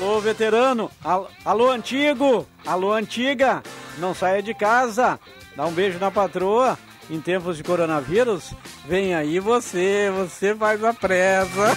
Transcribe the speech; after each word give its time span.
Alô, 0.00 0.18
veterano. 0.18 0.90
Alô, 1.44 1.70
antigo. 1.70 2.46
Alô, 2.66 2.94
antiga. 2.94 3.62
Não 3.98 4.14
saia 4.14 4.42
de 4.42 4.54
casa. 4.54 5.20
Dá 5.54 5.66
um 5.66 5.72
beijo 5.72 5.98
na 5.98 6.10
patroa. 6.10 6.78
Em 7.10 7.20
tempos 7.20 7.58
de 7.58 7.62
coronavírus, 7.62 8.54
vem 8.86 9.14
aí 9.14 9.38
você. 9.38 10.10
Você 10.16 10.54
faz 10.54 10.82
a 10.82 10.94
presa. 10.94 11.76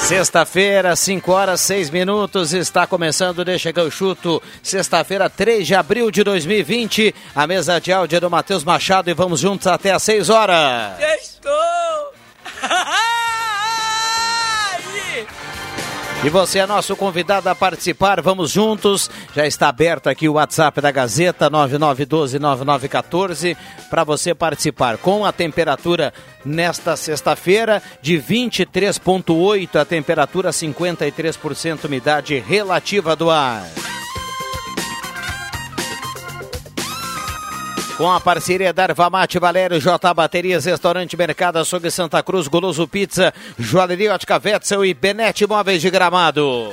Sexta-feira, 0.00 0.96
5 0.96 1.30
horas 1.30 1.60
6 1.60 1.90
minutos, 1.90 2.52
está 2.52 2.86
começando 2.86 3.44
Deixa 3.44 3.72
que 3.72 3.78
eu 3.78 3.90
chuto. 3.92 4.42
Sexta-feira, 4.64 5.30
3 5.30 5.64
de 5.64 5.76
abril 5.76 6.10
de 6.10 6.24
2020. 6.24 7.14
A 7.36 7.46
mesa 7.46 7.80
de 7.80 7.92
áudio 7.92 8.16
é 8.16 8.20
do 8.20 8.28
Matheus 8.28 8.64
Machado 8.64 9.08
e 9.08 9.14
vamos 9.14 9.38
juntos 9.38 9.68
até 9.68 9.92
às 9.92 10.02
6 10.02 10.28
horas. 10.28 10.98
Estou! 11.20 11.52
E 16.24 16.30
você 16.30 16.60
é 16.60 16.66
nosso 16.66 16.96
convidado 16.96 17.50
a 17.50 17.54
participar, 17.54 18.22
vamos 18.22 18.50
juntos. 18.50 19.10
Já 19.36 19.46
está 19.46 19.68
aberto 19.68 20.08
aqui 20.08 20.26
o 20.26 20.32
WhatsApp 20.32 20.80
da 20.80 20.90
Gazeta 20.90 21.50
99129914 21.50 23.54
para 23.90 24.04
você 24.04 24.34
participar 24.34 24.96
com 24.96 25.26
a 25.26 25.32
temperatura 25.32 26.14
nesta 26.42 26.96
sexta-feira 26.96 27.82
de 28.00 28.14
23.8, 28.14 29.76
a 29.76 29.84
temperatura 29.84 30.48
53% 30.48 31.84
umidade 31.84 32.38
relativa 32.38 33.14
do 33.14 33.28
ar. 33.28 33.62
Com 37.96 38.10
a 38.10 38.20
parceria 38.20 38.72
da 38.72 38.82
Arvamate, 38.82 39.38
Valério 39.38 39.80
J. 39.80 40.12
Baterias, 40.12 40.64
Restaurante 40.64 41.16
Mercado 41.16 41.60
Açougue 41.60 41.92
Santa 41.92 42.20
Cruz, 42.24 42.48
Goloso 42.48 42.88
Pizza, 42.88 43.32
Joalheria 43.56 44.14
Ótica 44.14 44.40
Wetzel 44.44 44.84
e 44.84 44.92
Benete 44.92 45.46
Móveis 45.46 45.80
de 45.80 45.90
Gramado. 45.90 46.72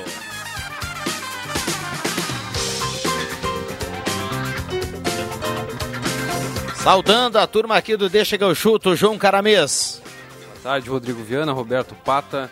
Saudando 6.82 7.36
a 7.36 7.46
turma 7.46 7.76
aqui 7.76 7.96
do 7.96 8.08
Deixa 8.08 8.36
que 8.36 8.42
eu 8.42 8.52
chuto, 8.56 8.96
João 8.96 9.16
Caramês. 9.16 10.02
Boa 10.46 10.74
tarde, 10.74 10.90
Rodrigo 10.90 11.22
Viana, 11.22 11.52
Roberto 11.52 11.94
Pata, 11.94 12.50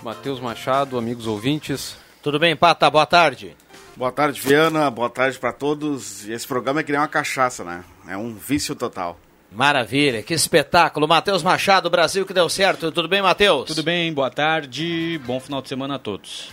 Matheus 0.00 0.38
Machado, 0.38 0.96
amigos 0.96 1.26
ouvintes. 1.26 1.96
Tudo 2.22 2.38
bem, 2.38 2.54
Pata? 2.54 2.88
Boa 2.88 3.06
tarde. 3.06 3.56
Boa 3.96 4.12
tarde, 4.12 4.40
Viana. 4.40 4.90
Boa 4.90 5.10
tarde 5.10 5.38
para 5.38 5.52
todos. 5.52 6.28
Esse 6.28 6.46
programa 6.46 6.80
é 6.80 6.82
que 6.82 6.92
nem 6.92 7.00
uma 7.00 7.08
cachaça, 7.08 7.64
né? 7.64 7.84
É 8.08 8.16
um 8.16 8.34
vício 8.34 8.74
total. 8.74 9.18
Maravilha, 9.52 10.22
que 10.22 10.32
espetáculo. 10.32 11.08
Matheus 11.08 11.42
Machado, 11.42 11.90
Brasil 11.90 12.24
que 12.24 12.32
deu 12.32 12.48
certo. 12.48 12.92
Tudo 12.92 13.08
bem, 13.08 13.20
Matheus? 13.20 13.66
Tudo 13.66 13.82
bem, 13.82 14.12
boa 14.12 14.30
tarde. 14.30 15.20
Bom 15.26 15.40
final 15.40 15.60
de 15.60 15.68
semana 15.68 15.96
a 15.96 15.98
todos. 15.98 16.50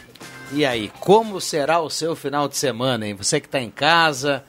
E 0.52 0.66
aí, 0.66 0.92
como 1.00 1.40
será 1.40 1.80
o 1.80 1.90
seu 1.90 2.16
final 2.16 2.48
de 2.48 2.58
semana, 2.58 3.08
hein? 3.08 3.14
Você 3.14 3.40
que 3.40 3.48
está 3.48 3.60
em 3.60 3.70
casa, 3.70 4.44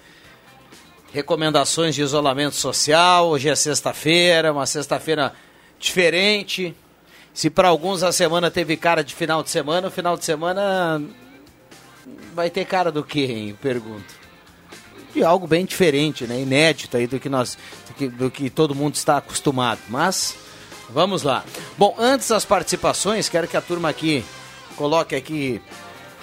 recomendações 1.12 1.95
de 1.95 2.03
isolamento 2.03 2.55
social. 2.55 3.29
Hoje 3.29 3.49
é 3.51 3.55
sexta-feira, 3.55 4.53
uma 4.53 4.65
sexta-feira 4.65 5.35
diferente. 5.79 6.75
Se 7.35 7.51
para 7.51 7.69
alguns 7.69 8.03
a 8.03 8.12
semana 8.12 8.51
teve 8.51 8.77
cara 8.77 9.05
de 9.05 9.15
final 9.15 9.43
de 9.43 9.51
semana, 9.51 9.89
o 9.89 9.91
final 9.91 10.17
de 10.17 10.25
semana 10.25 11.03
vai 12.35 12.51
ter 12.51 12.65
cara 12.65 12.91
do 12.91 13.03
que, 13.03 13.25
hein? 13.25 13.59
Pergunto. 13.61 14.15
De 15.15 15.25
algo 15.25 15.47
bem 15.47 15.65
diferente, 15.65 16.27
né? 16.27 16.41
Inédito 16.41 16.97
aí 16.97 17.07
do 17.07 17.19
que 17.19 17.29
nós, 17.29 17.59
do 17.89 17.95
que, 17.95 18.09
do 18.09 18.31
que 18.31 18.51
todo 18.51 18.75
mundo 18.75 18.95
está 18.95 19.17
acostumado. 19.17 19.81
Mas 19.89 20.37
vamos 20.91 21.23
lá. 21.23 21.45
Bom, 21.77 21.95
antes 21.99 22.29
das 22.29 22.45
participações, 22.45 23.29
quero 23.29 23.49
que 23.49 23.57
a 23.57 23.61
turma 23.61 23.89
aqui 23.89 24.25
coloque 24.77 25.17
aqui 25.17 25.61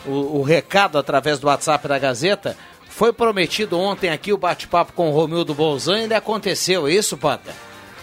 o, 0.06 0.40
o 0.40 0.41
recado 0.44 0.97
através 0.97 1.40
do 1.40 1.47
WhatsApp 1.47 1.88
da 1.88 2.00
Gazeta. 2.00 2.57
Foi 2.88 3.12
prometido 3.12 3.78
ontem 3.78 4.09
aqui 4.09 4.31
o 4.31 4.38
bate-papo 4.38 4.94
com 4.94 5.09
o 5.09 5.12
Romildo 5.12 5.53
Bolzan, 5.53 5.97
ainda 5.97 6.16
aconteceu, 6.16 6.88
é 6.88 6.94
isso, 6.94 7.18
Pata? 7.18 7.53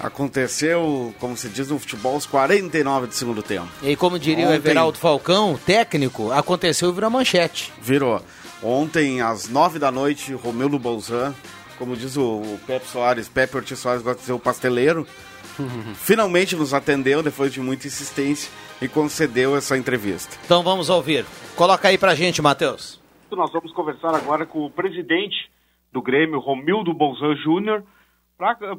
Aconteceu, 0.02 1.14
como 1.20 1.36
se 1.36 1.48
diz 1.48 1.68
no 1.68 1.78
futebol, 1.78 2.16
os 2.16 2.26
49 2.26 3.06
de 3.06 3.14
segundo 3.14 3.42
tempo. 3.42 3.68
E 3.82 3.94
como 3.94 4.18
diria 4.18 4.46
Ontem... 4.46 4.54
o 4.54 4.56
Everaldo 4.56 4.98
Falcão, 4.98 5.56
técnico, 5.64 6.32
aconteceu 6.32 6.90
e 6.90 6.92
virou 6.92 7.08
manchete. 7.08 7.72
Virou. 7.80 8.20
Ontem, 8.60 9.20
às 9.20 9.48
9 9.48 9.78
da 9.78 9.92
noite, 9.92 10.32
Romildo 10.34 10.78
Bolzan, 10.78 11.32
como 11.78 11.96
diz 11.96 12.16
o, 12.16 12.22
o 12.22 12.60
Pepe 12.66 12.86
Soares, 12.86 13.28
Pepe 13.28 13.56
Ortiz 13.56 13.78
Soares 13.78 14.02
gosta 14.02 14.16
de 14.16 14.22
dizer 14.22 14.32
o 14.32 14.40
pasteleiro, 14.40 15.06
finalmente 15.94 16.56
nos 16.56 16.74
atendeu 16.74 17.22
depois 17.22 17.52
de 17.52 17.60
muita 17.60 17.86
insistência 17.86 18.50
e 18.80 18.88
concedeu 18.88 19.56
essa 19.56 19.78
entrevista. 19.78 20.36
Então 20.44 20.62
vamos 20.62 20.90
ouvir. 20.90 21.24
Coloca 21.54 21.88
aí 21.88 21.96
pra 21.96 22.14
gente, 22.14 22.42
Matheus. 22.42 23.00
Nós 23.30 23.52
vamos 23.52 23.72
conversar 23.72 24.14
agora 24.14 24.44
com 24.44 24.66
o 24.66 24.70
presidente 24.70 25.50
do 25.92 26.02
Grêmio, 26.02 26.40
Romildo 26.40 26.92
Bolzan 26.92 27.34
Júnior, 27.36 27.84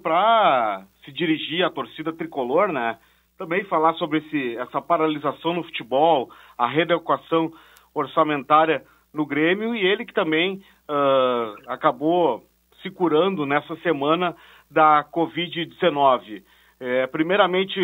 para 0.01 0.85
se 1.03 1.11
dirigir 1.11 1.63
à 1.63 1.69
torcida 1.69 2.11
tricolor, 2.13 2.71
né? 2.71 2.97
Também 3.37 3.63
falar 3.65 3.93
sobre 3.93 4.19
esse, 4.19 4.57
essa 4.57 4.81
paralisação 4.81 5.53
no 5.53 5.63
futebol, 5.63 6.29
a 6.57 6.67
readequação 6.67 7.51
orçamentária 7.93 8.83
no 9.13 9.25
Grêmio 9.25 9.75
e 9.75 9.85
ele 9.85 10.05
que 10.05 10.13
também 10.13 10.63
uh, 10.89 11.69
acabou 11.71 12.43
se 12.81 12.89
curando 12.89 13.45
nessa 13.45 13.75
semana 13.77 14.35
da 14.69 15.05
Covid-19. 15.11 16.43
É, 16.79 17.07
primeiramente, 17.07 17.79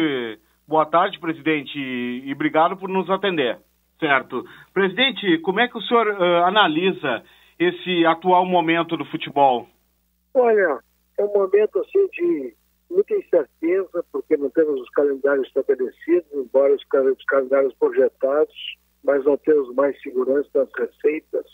boa 0.67 0.85
tarde, 0.85 1.19
presidente, 1.19 1.77
e, 1.79 2.23
e, 2.25 2.33
obrigado 2.33 2.75
por 2.75 2.89
nos 2.89 3.09
atender. 3.09 3.57
Certo. 3.99 4.45
Presidente, 4.73 5.37
como 5.39 5.59
é 5.59 5.67
que 5.67 5.77
o 5.77 5.81
senhor 5.81 6.07
uh, 6.07 6.45
analisa 6.45 7.23
esse 7.57 8.05
atual 8.05 8.45
momento 8.45 8.97
do 8.97 9.05
futebol? 9.05 9.67
Olha, 10.33 10.79
é 11.19 11.23
um 11.23 11.33
momento 11.33 11.79
assim 11.79 12.07
de 12.07 12.55
muita 12.89 13.13
incerteza, 13.13 14.05
porque 14.11 14.37
não 14.37 14.49
temos 14.49 14.81
os 14.81 14.89
calendários 14.91 15.47
estabelecidos, 15.47 16.31
embora 16.33 16.73
os 16.73 16.83
calendários 17.25 17.73
projetados, 17.75 18.55
mas 19.03 19.23
não 19.25 19.37
temos 19.37 19.73
mais 19.75 20.01
segurança 20.01 20.49
das 20.53 20.69
receitas. 20.77 21.45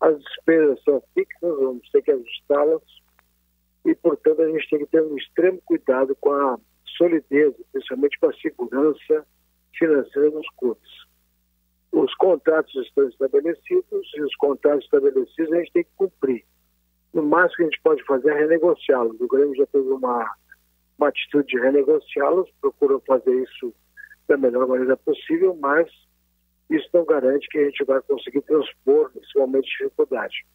As 0.00 0.18
despesas 0.18 0.82
são 0.84 1.02
fixas, 1.14 1.56
vamos 1.58 1.88
ter 1.90 2.02
que 2.02 2.10
ajustá-las, 2.10 2.82
e, 3.84 3.94
portanto, 3.94 4.42
a 4.42 4.50
gente 4.50 4.70
tem 4.70 4.78
que 4.80 4.86
ter 4.86 5.02
um 5.02 5.16
extremo 5.16 5.60
cuidado 5.64 6.16
com 6.16 6.32
a 6.32 6.58
solidez, 6.96 7.54
especialmente 7.58 8.18
com 8.18 8.30
a 8.30 8.34
segurança 8.34 9.26
financeira 9.76 10.30
dos 10.30 10.48
clubes. 10.56 10.90
Os 11.92 12.14
contratos 12.14 12.74
estão 12.74 13.06
estabelecidos 13.08 14.10
e 14.16 14.22
os 14.22 14.34
contratos 14.36 14.84
estabelecidos 14.84 15.52
a 15.52 15.56
gente 15.58 15.72
tem 15.72 15.84
que 15.84 15.90
cumprir. 15.96 16.44
No 17.12 17.22
máximo 17.22 17.56
que 17.56 17.62
a 17.62 17.66
gente 17.66 17.82
pode 17.82 18.04
fazer 18.04 18.30
é 18.30 18.38
renegociá-los. 18.40 19.20
O 19.20 19.28
Grêmio 19.28 19.54
já 19.56 19.66
teve 19.66 19.88
uma, 19.88 20.34
uma 20.98 21.08
atitude 21.08 21.48
de 21.48 21.60
renegociá-los, 21.60 22.50
procurou 22.60 23.02
fazer 23.06 23.34
isso 23.42 23.74
da 24.28 24.36
melhor 24.36 24.66
maneira 24.66 24.96
possível, 24.96 25.56
mas 25.60 25.88
isso 26.70 26.88
não 26.94 27.04
garante 27.04 27.48
que 27.48 27.58
a 27.58 27.64
gente 27.64 27.84
vai 27.84 28.00
conseguir 28.02 28.40
transpor 28.42 29.10
esse 29.16 29.38
momento 29.38 29.64
de 29.64 29.70
dificuldade. 29.70 30.46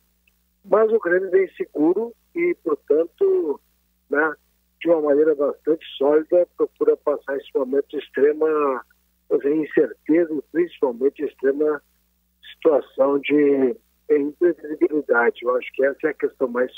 Mas 0.65 0.92
o 0.92 1.00
Grêmio 1.00 1.30
vem 1.30 1.48
seguro 1.54 2.13
e, 2.36 2.56
portanto, 2.63 3.60
né, 4.10 4.33
de 4.81 4.89
uma 4.89 5.01
maneira 5.01 5.36
bastante 5.36 5.86
sólida, 5.98 6.48
procura 6.57 6.98
passar 6.98 7.38
esse 7.38 7.50
momento 7.56 7.88
de 7.89 7.98
extrema 7.98 8.83
incerteza 9.45 10.33
e 10.33 10.42
principalmente 10.51 11.24
extrema 11.24 11.81
situação 12.53 13.19
de 13.19 13.75
imprevisibilidade. 14.15 15.39
Eu 15.42 15.56
acho 15.56 15.71
que 15.74 15.86
essa 15.86 16.07
é 16.07 16.09
a 16.09 16.13
questão 16.13 16.48
mais, 16.48 16.71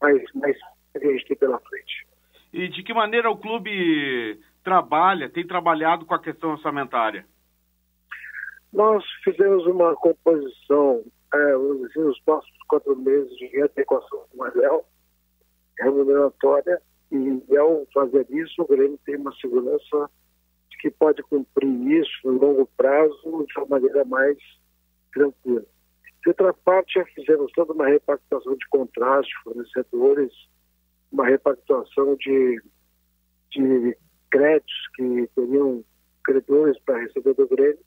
mais, 0.00 0.22
mais 0.34 0.56
que 0.92 1.06
a 1.06 1.12
gente 1.12 1.26
tem 1.26 1.36
pela 1.36 1.58
frente. 1.60 2.06
E 2.52 2.68
de 2.68 2.82
que 2.82 2.94
maneira 2.94 3.30
o 3.30 3.36
clube 3.36 4.40
trabalha, 4.62 5.28
tem 5.28 5.46
trabalhado 5.46 6.06
com 6.06 6.14
a 6.14 6.22
questão 6.22 6.52
orçamentária? 6.52 7.26
Nós 8.72 9.04
fizemos 9.22 9.66
uma 9.66 9.94
composição, 9.96 11.04
é, 11.32 11.52
assim, 11.86 12.00
nos 12.00 12.20
próximos 12.20 12.58
quatro 12.68 12.96
meses 12.96 13.36
de 13.36 13.62
adequação 13.62 14.24
do 14.32 14.38
Manel, 14.38 14.84
remuneratória, 15.78 16.80
e 17.12 17.56
ao 17.56 17.86
fazer 17.92 18.26
isso, 18.30 18.62
o 18.62 18.66
Grêmio 18.66 18.98
tem 19.04 19.16
uma 19.16 19.32
segurança 19.36 20.10
de 20.70 20.76
que 20.78 20.90
pode 20.90 21.22
cumprir 21.22 22.00
isso 22.00 22.12
no 22.24 22.32
longo 22.32 22.66
prazo 22.76 23.46
de 23.46 23.58
uma 23.58 23.66
maneira 23.66 24.04
mais 24.04 24.38
tranquila. 25.12 25.64
De 26.24 26.30
outra 26.30 26.54
parte, 26.54 26.98
já 26.98 27.04
fizemos 27.04 27.52
toda 27.52 27.74
uma 27.74 27.86
repactuação 27.86 28.56
de 28.56 28.66
contratos, 28.68 29.30
fornecedores, 29.42 30.32
uma 31.12 31.26
repactuação 31.26 32.16
de, 32.16 32.62
de 33.50 33.96
créditos 34.30 34.88
que 34.96 35.28
teriam 35.34 35.84
credores 36.24 36.78
para 36.86 36.98
receber 36.98 37.34
do 37.34 37.46
Grêmio, 37.46 37.78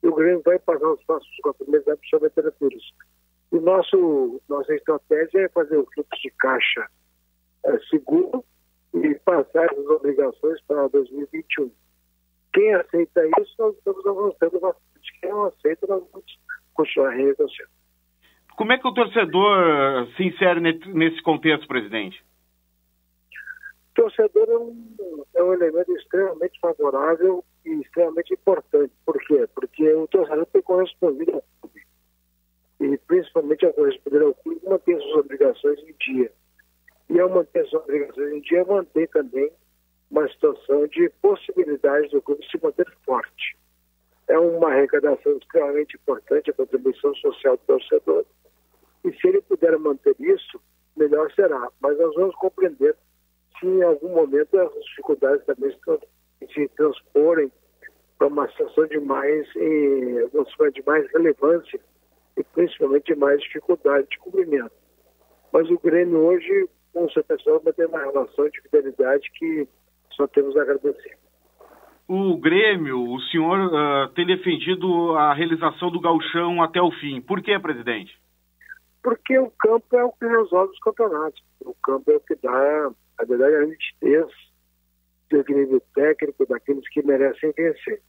e 0.00 0.06
o 0.06 0.14
Grêmio 0.14 0.42
vai 0.44 0.60
pagar 0.60 0.92
os 0.92 1.02
próximos 1.04 1.36
quatro 1.42 1.68
meses 1.68 1.88
absolutamente 1.88 2.34
tranquilos. 2.34 2.94
E 3.50 3.58
nosso, 3.58 4.40
nossa 4.48 4.74
estratégia 4.74 5.40
é 5.40 5.48
fazer 5.48 5.76
o 5.76 5.86
fluxo 5.92 6.22
de 6.22 6.30
caixa 6.38 6.88
é, 7.64 7.78
seguro 7.90 8.44
e 8.94 9.14
passar 9.24 9.70
as 9.72 9.86
obrigações 9.86 10.60
para 10.68 10.86
2021. 10.88 11.70
Quem 12.52 12.74
aceita 12.74 13.26
isso, 13.40 13.54
nós 13.58 13.76
estamos 13.76 14.06
avançando 14.06 14.60
bastante. 14.60 15.20
Quem 15.20 15.30
não 15.30 15.46
aceita, 15.46 15.86
nós 15.88 16.02
vamos 16.12 16.38
continuar 16.74 17.10
renegociando. 17.10 17.70
Como 18.56 18.72
é 18.72 18.78
que 18.78 18.86
o 18.86 18.94
torcedor 18.94 20.06
se 20.16 20.24
insere 20.24 20.60
nesse 20.60 21.22
contexto, 21.22 21.66
presidente? 21.66 22.22
O 23.90 23.94
torcedor 23.94 24.48
é 24.48 24.58
um, 24.58 25.24
é 25.34 25.42
um 25.42 25.52
elemento 25.52 25.92
extremamente 25.96 26.58
favorável 26.60 27.44
e 27.64 27.80
extremamente 27.80 28.34
importante. 28.34 28.92
Por 29.04 29.18
quê? 29.24 29.48
Porque 29.54 29.92
o 29.94 30.06
torcedor 30.06 30.46
tem 30.46 30.62
correspondido 30.62 31.32
ao 31.32 31.44
clube. 31.60 31.82
E 32.80 32.98
principalmente 32.98 33.66
a 33.66 33.72
corresponder 33.72 34.22
ao 34.22 34.34
clube 34.34 34.60
manter 34.64 35.00
suas 35.00 35.16
obrigações 35.24 35.78
em 35.80 35.94
dia. 36.00 36.32
E 37.10 37.20
ao 37.20 37.28
manter 37.28 37.66
suas 37.66 37.82
obrigações 37.82 38.32
em 38.32 38.40
dia, 38.40 38.64
manter 38.64 39.08
também 39.08 39.50
uma 40.10 40.28
situação 40.28 40.86
de 40.88 41.10
possibilidade 41.20 42.08
do 42.10 42.20
clube 42.22 42.46
se 42.50 42.62
manter 42.62 42.86
forte. 43.04 43.56
É 44.32 44.38
uma 44.38 44.68
arrecadação 44.68 45.36
extremamente 45.36 45.94
importante, 45.94 46.48
a 46.48 46.54
contribuição 46.54 47.14
social 47.16 47.54
do 47.58 47.62
torcedor. 47.66 48.24
E 49.04 49.12
se 49.12 49.28
ele 49.28 49.42
puder 49.42 49.78
manter 49.78 50.16
isso, 50.18 50.58
melhor 50.96 51.30
será. 51.32 51.68
Mas 51.82 51.98
nós 51.98 52.14
vamos 52.14 52.34
compreender 52.36 52.96
se 53.60 53.66
em 53.66 53.82
algum 53.82 54.08
momento 54.08 54.58
as 54.58 54.72
dificuldades 54.86 55.44
também 55.44 55.76
se 56.50 56.68
transporem 56.68 57.52
para 58.16 58.28
uma 58.28 58.48
situação 58.48 58.86
de 58.86 59.00
mais, 59.00 59.46
de 59.52 60.82
mais 60.86 61.12
relevância 61.12 61.78
e 62.38 62.42
principalmente 62.42 63.14
mais 63.14 63.38
dificuldade 63.42 64.08
de 64.08 64.18
cumprimento. 64.18 64.72
Mas 65.52 65.68
o 65.68 65.78
Grêmio 65.78 66.20
hoje, 66.20 66.70
com 66.94 67.04
o 67.04 67.12
seu 67.12 67.22
pessoal, 67.22 67.60
vai 67.60 67.74
ter 67.74 67.84
uma 67.84 67.98
relação 67.98 68.48
de 68.48 68.62
fidelidade 68.62 69.30
que 69.32 69.68
só 70.12 70.26
temos 70.26 70.56
a 70.56 70.62
agradecer. 70.62 71.18
O 72.14 72.36
Grêmio, 72.36 73.10
o 73.10 73.18
senhor 73.22 73.72
uh, 73.72 74.08
tem 74.12 74.26
defendido 74.26 75.16
a 75.16 75.32
realização 75.32 75.90
do 75.90 75.98
galchão 75.98 76.62
até 76.62 76.78
o 76.78 76.90
fim. 76.90 77.22
Por 77.22 77.40
que, 77.40 77.58
presidente? 77.58 78.14
Porque 79.02 79.38
o 79.38 79.50
campo 79.52 79.96
é 79.96 80.04
o 80.04 80.12
que 80.12 80.26
resolve 80.26 80.74
os 80.74 80.78
campeonatos. 80.80 81.42
O 81.64 81.74
campo 81.82 82.10
é 82.10 82.16
o 82.16 82.20
que 82.20 82.34
dá, 82.34 82.90
a 83.18 83.24
verdade, 83.24 83.54
a 83.54 83.64
nitidez 83.64 84.26
do 85.30 85.38
equilíbrio 85.38 85.82
técnico 85.94 86.44
daqueles 86.44 86.86
que 86.90 87.02
merecem 87.02 87.50
vencer. 87.56 88.02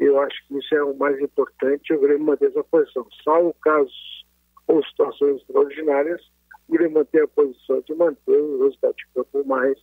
Eu 0.00 0.20
acho 0.20 0.36
que 0.48 0.58
isso 0.58 0.74
é 0.74 0.82
o 0.82 0.98
mais 0.98 1.16
importante, 1.20 1.92
o 1.92 2.00
Grêmio 2.00 2.26
manter 2.26 2.48
essa 2.48 2.64
posição. 2.64 3.06
Salvo 3.22 3.54
casos 3.62 4.26
ou 4.66 4.84
situações 4.84 5.36
extraordinárias, 5.36 6.20
o 6.68 6.72
Grêmio 6.72 6.94
manter 6.94 7.22
a 7.22 7.28
posição 7.28 7.80
de 7.82 7.94
manter 7.94 8.36
o 8.36 8.64
resultado 8.64 8.96
de 8.96 9.06
campo 9.14 9.46
mais 9.46 9.78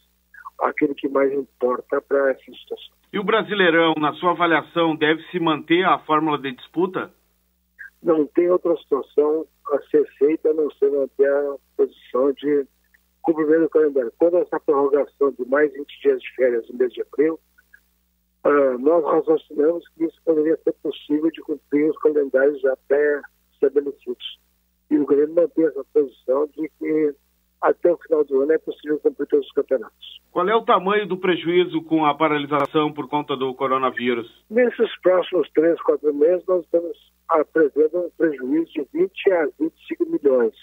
aquilo 0.60 0.96
que 0.96 1.08
mais 1.08 1.32
importa 1.32 2.02
para 2.02 2.32
essa 2.32 2.44
situação. 2.44 2.96
E 3.16 3.18
o 3.18 3.24
Brasileirão, 3.24 3.94
na 3.98 4.12
sua 4.16 4.32
avaliação, 4.32 4.94
deve 4.94 5.24
se 5.32 5.40
manter 5.40 5.86
a 5.86 5.98
fórmula 6.00 6.38
de 6.38 6.52
disputa? 6.52 7.10
Não 8.04 8.28
tem 8.28 8.52
outra 8.52 8.76
situação 8.76 9.48
a 9.72 9.80
ser 9.84 10.06
feita 10.18 10.50
a 10.50 10.54
não 10.54 10.70
ser 10.72 10.92
manter 10.92 11.32
a 11.32 11.56
posição 11.78 12.34
de 12.34 12.68
cumprimento 13.22 13.62
do 13.62 13.70
calendário. 13.70 14.12
Quando 14.18 14.40
essa 14.40 14.60
prorrogação 14.60 15.32
de 15.32 15.46
mais 15.46 15.72
20 15.72 16.02
dias 16.02 16.22
de 16.22 16.36
férias 16.36 16.68
no 16.68 16.78
mês 16.78 16.92
de 16.92 17.04
abril, 17.04 17.40
uh, 18.46 18.78
nós 18.80 19.06
raciocinamos 19.06 19.88
que 19.96 20.04
isso 20.04 20.22
poderia 20.26 20.58
ser 20.58 20.74
possível 20.84 21.32
de 21.32 21.42
cumprir 21.42 21.90
os 21.90 21.98
calendários 22.00 22.60
já 22.60 22.76
pré-estabelecidos. 22.90 24.40
E 24.92 24.98
o 24.98 25.06
Grêmio 25.06 25.36
mantém 25.36 25.64
essa 25.64 25.86
posição 25.94 26.48
de 26.48 26.70
que 26.78 27.16
até 27.62 27.92
o 27.92 27.98
final 27.98 28.24
do 28.24 28.42
ano 28.42 28.52
é 28.52 28.58
possível 28.58 29.00
cumprir 29.00 29.28
todos 29.28 29.46
os 29.46 29.52
campeonatos. 29.54 30.22
Qual 30.32 30.48
é 30.48 30.56
o 30.56 30.64
tamanho 30.64 31.08
do 31.08 31.18
prejuízo 31.18 31.82
com 31.84 32.06
a 32.06 32.14
paralisação 32.14 32.92
por 32.92 33.08
conta 33.08 33.36
do 33.36 33.54
coronavírus? 33.56 34.44
Nesses 34.50 34.96
próximos 35.02 35.50
três, 35.52 35.82
quatro 35.82 36.14
meses, 36.14 36.46
nós 36.48 36.64
estamos 36.64 36.98
apresentando 37.30 38.06
um 38.06 38.10
prejuízo 38.18 38.72
de 38.74 38.88
20 38.94 39.32
a 39.32 39.46
25 39.60 40.06
milhões 40.06 40.54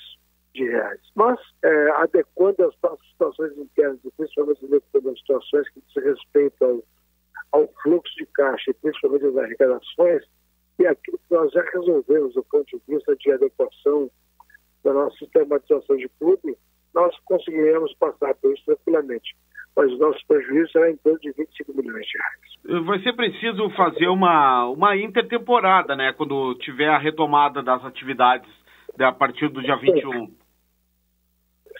de 0.54 0.64
reais. 0.64 1.00
Mas, 1.14 1.40
é, 1.64 1.90
adequando 1.96 2.64
as 2.64 2.74
nossas 2.82 3.06
situações 3.08 3.56
internas, 3.56 3.98
principalmente 4.16 4.64
adequando 4.64 5.10
as 5.10 5.18
situações 5.18 5.68
que 5.70 5.82
se 5.92 6.00
respeitam 6.00 6.82
ao, 7.52 7.60
ao 7.60 7.68
fluxo 7.82 8.14
de 8.16 8.26
caixa 8.26 8.70
e 8.70 8.74
principalmente 8.74 9.26
as 9.26 9.36
arrecadações, 9.36 10.22
e 10.78 10.86
aquilo 10.86 11.18
que 11.18 11.34
nós 11.34 11.50
já 11.52 11.62
resolvemos 11.72 12.34
do 12.34 12.44
ponto 12.44 12.66
de 12.66 12.82
vista 12.86 13.16
de 13.16 13.32
adequação 13.32 14.10
da 14.84 14.92
nossa 14.92 15.16
sistematização 15.16 15.96
de 15.96 16.08
clube, 16.18 16.56
nós 16.94 17.14
conseguiremos 17.24 17.94
passar 17.94 18.34
por 18.34 18.52
isso 18.52 18.64
tranquilamente. 18.64 19.34
Mas 19.74 19.90
o 19.90 19.96
nosso 19.96 20.18
prejuízo 20.26 20.70
será 20.70 20.90
em 20.90 20.96
torno 20.98 21.18
de 21.18 21.32
25 21.32 21.72
milhões 21.74 22.06
de 22.06 22.18
reais. 22.18 22.84
Vai 22.84 23.02
ser 23.02 23.14
preciso 23.14 23.70
fazer 23.70 24.08
uma, 24.08 24.66
uma 24.68 24.96
intertemporada, 24.96 25.96
né? 25.96 26.12
Quando 26.12 26.54
tiver 26.56 26.88
a 26.88 26.98
retomada 26.98 27.62
das 27.62 27.82
atividades 27.84 28.50
a 28.98 29.12
partir 29.12 29.48
do 29.48 29.62
dia 29.62 29.76
21. 29.76 30.26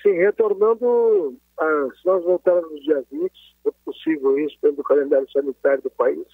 Sim, 0.03 0.13
retornando, 0.13 1.37
ah, 1.61 1.89
se 2.01 2.07
nós 2.07 2.25
voltarmos 2.25 2.71
no 2.71 2.81
dia 2.81 3.05
20, 3.11 3.31
é 3.67 3.71
possível 3.85 4.39
isso 4.39 4.57
dentro 4.63 4.79
do 4.79 4.83
calendário 4.83 5.31
sanitário 5.31 5.83
do 5.83 5.91
país. 5.91 6.27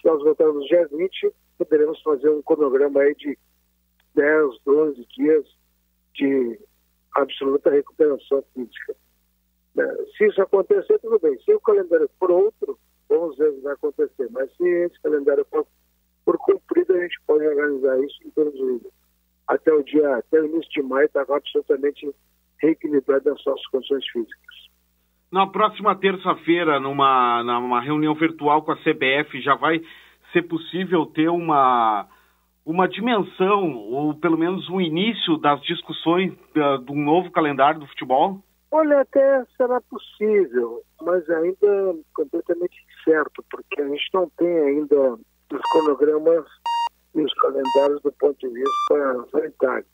Se 0.00 0.06
nós 0.06 0.22
voltarmos 0.22 0.62
no 0.62 0.66
dia 0.66 0.86
20, 0.86 1.32
poderemos 1.58 2.00
fazer 2.02 2.30
um 2.30 2.40
cronograma 2.40 3.00
aí 3.00 3.14
de 3.16 3.36
10, 4.14 4.62
12 4.64 5.06
dias 5.16 5.44
de 6.14 6.58
absoluta 7.14 7.70
recuperação 7.70 8.42
física. 8.54 8.94
Né? 9.74 9.86
Se 10.16 10.26
isso 10.26 10.42
acontecer, 10.42 10.98
tudo 10.98 11.18
bem. 11.18 11.38
Se 11.42 11.52
o 11.52 11.60
calendário 11.60 12.08
for 12.18 12.30
outro, 12.30 12.78
vamos 13.08 13.36
ver 13.36 13.50
o 13.50 13.54
que 13.54 13.60
vai 13.60 13.72
acontecer. 13.74 14.28
Mas 14.30 14.54
se 14.56 14.64
esse 14.66 15.00
calendário 15.02 15.46
for, 15.50 15.66
for 16.24 16.38
cumprido, 16.38 16.94
a 16.94 17.00
gente 17.00 17.20
pode 17.26 17.46
organizar 17.46 17.98
isso 18.02 18.18
em 18.24 18.30
todos 18.30 18.54
os 18.54 18.82
até 19.48 19.72
o 19.72 19.82
dia, 19.82 20.16
até 20.16 20.40
o 20.40 20.46
início 20.46 20.70
de 20.70 20.82
maio, 20.82 21.06
está 21.06 21.22
absolutamente 21.22 22.08
reequilibrado 22.60 23.28
nas 23.28 23.42
suas 23.42 23.66
condições 23.66 24.06
físicas. 24.10 24.62
Na 25.30 25.46
próxima 25.46 25.96
terça-feira, 25.96 26.78
numa, 26.78 27.42
numa 27.42 27.80
reunião 27.80 28.14
virtual 28.14 28.62
com 28.62 28.72
a 28.72 28.76
CBF, 28.76 29.40
já 29.42 29.54
vai 29.54 29.82
ser 30.32 30.42
possível 30.42 31.06
ter 31.06 31.28
uma 31.28 32.06
uma 32.64 32.88
dimensão, 32.88 33.76
ou 33.76 34.14
pelo 34.14 34.38
menos 34.38 34.68
um 34.70 34.80
início 34.80 35.36
das 35.38 35.60
discussões 35.62 36.32
do 36.84 36.94
novo 36.94 37.30
calendário 37.30 37.80
do 37.80 37.86
futebol? 37.88 38.40
Olha, 38.70 39.00
até 39.00 39.44
será 39.56 39.80
possível, 39.82 40.82
mas 41.02 41.28
ainda 41.28 41.96
completamente 42.14 42.76
certo, 43.04 43.44
porque 43.50 43.82
a 43.82 43.88
gente 43.88 44.08
não 44.14 44.30
tem 44.38 44.48
ainda 44.48 45.12
os 45.12 45.60
cronogramas 45.72 46.46
e 47.14 47.20
os 47.20 47.34
calendários 47.34 48.00
do 48.02 48.12
ponto 48.12 48.38
de 48.38 48.48
vista 48.48 49.26
sanitário. 49.30 49.86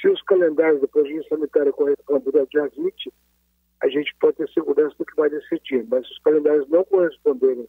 Se 0.00 0.08
os 0.08 0.22
calendários 0.22 0.80
do 0.80 0.88
ponto 0.88 1.06
de 1.06 1.14
vista 1.14 1.34
sanitário 1.34 1.72
corresponderem 1.72 2.40
ao 2.40 2.46
dia 2.46 2.70
20, 2.76 3.12
a 3.82 3.88
gente 3.88 4.14
pode 4.20 4.36
ter 4.36 4.48
segurança 4.50 4.94
do 4.98 5.04
que 5.04 5.16
vai 5.16 5.28
decidir, 5.28 5.84
mas 5.90 6.06
se 6.06 6.12
os 6.12 6.18
calendários 6.20 6.68
não 6.68 6.84
corresponderem 6.84 7.66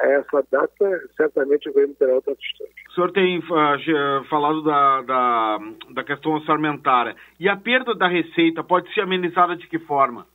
a 0.00 0.06
essa 0.06 0.46
data, 0.50 1.08
certamente 1.16 1.68
o 1.68 1.74
Grêmio 1.74 1.94
terá 1.94 2.14
outra 2.14 2.32
atitude. 2.32 2.72
O 2.88 2.92
senhor 2.94 3.12
tem 3.12 3.38
uh, 3.38 4.24
falado 4.28 4.62
da, 4.62 5.02
da, 5.02 5.58
da 5.90 6.04
questão 6.04 6.32
orçamentária. 6.32 7.14
E 7.38 7.48
a 7.48 7.56
perda 7.56 7.94
da 7.94 8.08
receita 8.08 8.64
pode 8.64 8.92
ser 8.94 9.02
amenizada 9.02 9.54
de 9.56 9.68
que 9.68 9.78
forma? 9.78 10.26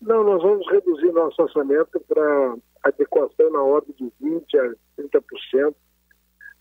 Não, 0.00 0.24
nós 0.24 0.42
vamos 0.42 0.66
reduzir 0.70 1.12
nosso 1.12 1.42
orçamento 1.42 2.00
para 2.08 2.56
adequação 2.84 3.50
na 3.50 3.62
ordem 3.62 3.94
de 3.98 4.10
20% 4.22 4.76
a 4.98 5.02
30% 5.02 5.74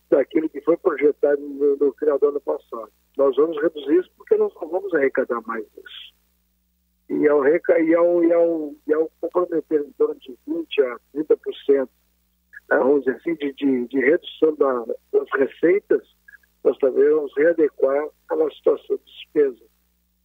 daquilo 0.10 0.50
que 0.50 0.60
foi 0.62 0.76
projetado 0.76 1.40
no, 1.40 1.78
no 1.78 1.94
final 1.94 2.20
do 2.20 2.28
ano 2.28 2.42
passado. 2.42 2.92
Nós 3.18 3.36
vamos 3.38 3.62
reduzir 3.62 4.00
isso 4.00 4.12
porque 4.18 4.36
nós 4.36 4.54
não 4.56 4.68
vamos 4.68 4.94
arrecadar 4.94 5.42
mais 5.46 5.64
isso. 5.66 6.20
E 7.10 7.28
ao, 7.28 7.46
e 7.48 7.96
ao, 7.96 8.24
e 8.24 8.34
ao, 8.34 8.74
e 8.88 8.94
ao 8.94 9.10
comprometer 9.22 9.82
em 9.82 9.92
torno 9.94 10.16
de 10.16 10.38
20% 10.48 10.66
a 10.86 11.00
30% 11.18 11.80
né, 11.80 11.88
vamos 12.78 13.04
dizer 13.04 13.18
assim, 13.18 13.36
de, 13.36 13.54
de, 13.54 13.88
de 13.88 14.00
redução 14.00 14.56
da, 14.56 14.86
das 15.14 15.30
receitas, 15.36 16.08
nós 16.64 16.78
também 16.78 17.10
vamos 17.10 17.34
readequar 17.36 18.08
a 18.30 18.36
nossa 18.36 18.56
situação 18.56 18.98
de 18.98 19.04
despesa. 19.06 19.66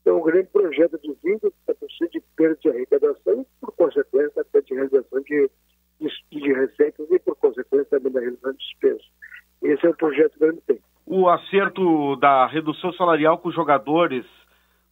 Então, 0.00 0.18
um 0.18 0.22
grande 0.22 0.48
projeto 0.48 0.98
de 1.00 1.08
20% 1.08 2.10
de 2.10 2.20
perda 2.36 2.58
de 2.60 2.68
arrecadação 2.68 3.40
e, 3.40 3.46
por 3.60 3.72
consequência, 3.72 4.42
até 4.42 4.60
de 4.60 4.74
realização 4.74 5.20
de, 5.22 5.50
de, 5.98 6.08
de 6.30 6.52
receita 6.52 7.04
bastante 8.44 8.58
despesa. 8.58 9.04
Esse 9.62 9.86
é 9.86 9.90
o 9.90 9.96
projeto 9.96 10.38
que 10.38 10.44
ele 10.44 10.60
tem. 10.66 10.78
O 11.06 11.28
acerto 11.28 12.16
da 12.16 12.46
redução 12.46 12.92
salarial 12.94 13.38
com 13.38 13.48
os 13.48 13.54
jogadores 13.54 14.24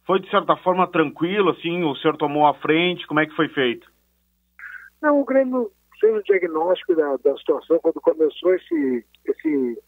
foi, 0.05 0.19
de 0.19 0.29
certa 0.29 0.55
forma, 0.57 0.87
tranquilo, 0.87 1.51
assim? 1.51 1.83
O 1.83 1.95
senhor 1.95 2.17
tomou 2.17 2.45
a 2.47 2.53
frente? 2.55 3.07
Como 3.07 3.19
é 3.19 3.25
que 3.25 3.35
foi 3.35 3.47
feito? 3.49 3.87
Não, 5.01 5.19
o 5.19 5.25
Grêmio 5.25 5.71
fez 6.03 6.17
o 6.17 6.23
diagnóstico 6.23 6.95
da, 6.95 7.15
da 7.17 7.37
situação 7.37 7.79
quando 7.79 8.01
começou 8.01 8.53
esse, 8.53 9.05
esse, 9.25 9.81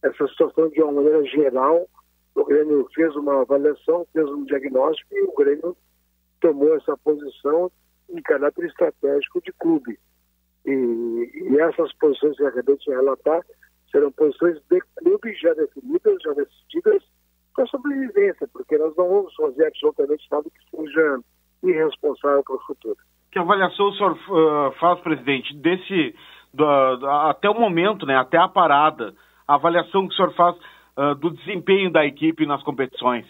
essa 0.00 0.28
situação 0.28 0.68
de 0.68 0.80
uma 0.80 0.92
maneira 0.92 1.24
geral. 1.24 1.88
O 2.36 2.44
Grêmio 2.44 2.88
fez 2.94 3.16
uma 3.16 3.40
avaliação, 3.40 4.06
fez 4.12 4.28
um 4.28 4.44
diagnóstico 4.44 5.12
e 5.12 5.22
o 5.22 5.34
Grêmio 5.34 5.76
tomou 6.40 6.76
essa 6.76 6.96
posição 6.98 7.72
em 8.08 8.22
caráter 8.22 8.66
estratégico 8.66 9.42
de 9.42 9.52
clube. 9.54 9.98
E, 10.64 10.70
e 10.70 11.58
essas 11.58 11.92
posições 11.94 12.36
que 12.36 12.42
eu 12.44 12.48
acabei 12.48 12.76
de 12.76 12.90
relatar 12.90 13.44
serão 13.90 14.12
posições 14.12 14.60
de 14.70 14.80
clube 14.96 15.34
já 15.34 15.52
definidas, 15.54 16.22
já 16.22 16.32
decididas 16.34 17.02
para 17.54 17.66
sobrevivência, 17.66 18.46
porque 18.52 18.78
nós 18.78 18.94
não 18.96 19.08
vamos 19.08 19.34
fazer 19.34 19.66
absolutamente 19.66 20.28
nada 20.30 20.48
que 20.48 20.76
seja 20.76 21.20
irresponsável 21.64 22.44
para 22.44 22.54
o 22.54 22.66
futuro. 22.66 22.98
Que 23.36 23.40
avaliação 23.40 23.90
o 23.90 23.92
senhor 23.92 24.12
uh, 24.12 24.72
faz, 24.80 24.98
presidente, 25.00 25.54
desse 25.58 26.14
até 27.28 27.50
o 27.50 27.60
momento, 27.60 28.06
né, 28.06 28.16
até 28.16 28.38
a 28.38 28.48
parada, 28.48 29.14
a 29.46 29.56
avaliação 29.56 30.08
que 30.08 30.14
o 30.14 30.16
senhor 30.16 30.32
faz 30.32 30.56
uh, 30.96 31.14
do 31.16 31.28
desempenho 31.32 31.92
da 31.92 32.06
equipe 32.06 32.46
nas 32.46 32.62
competições? 32.62 33.26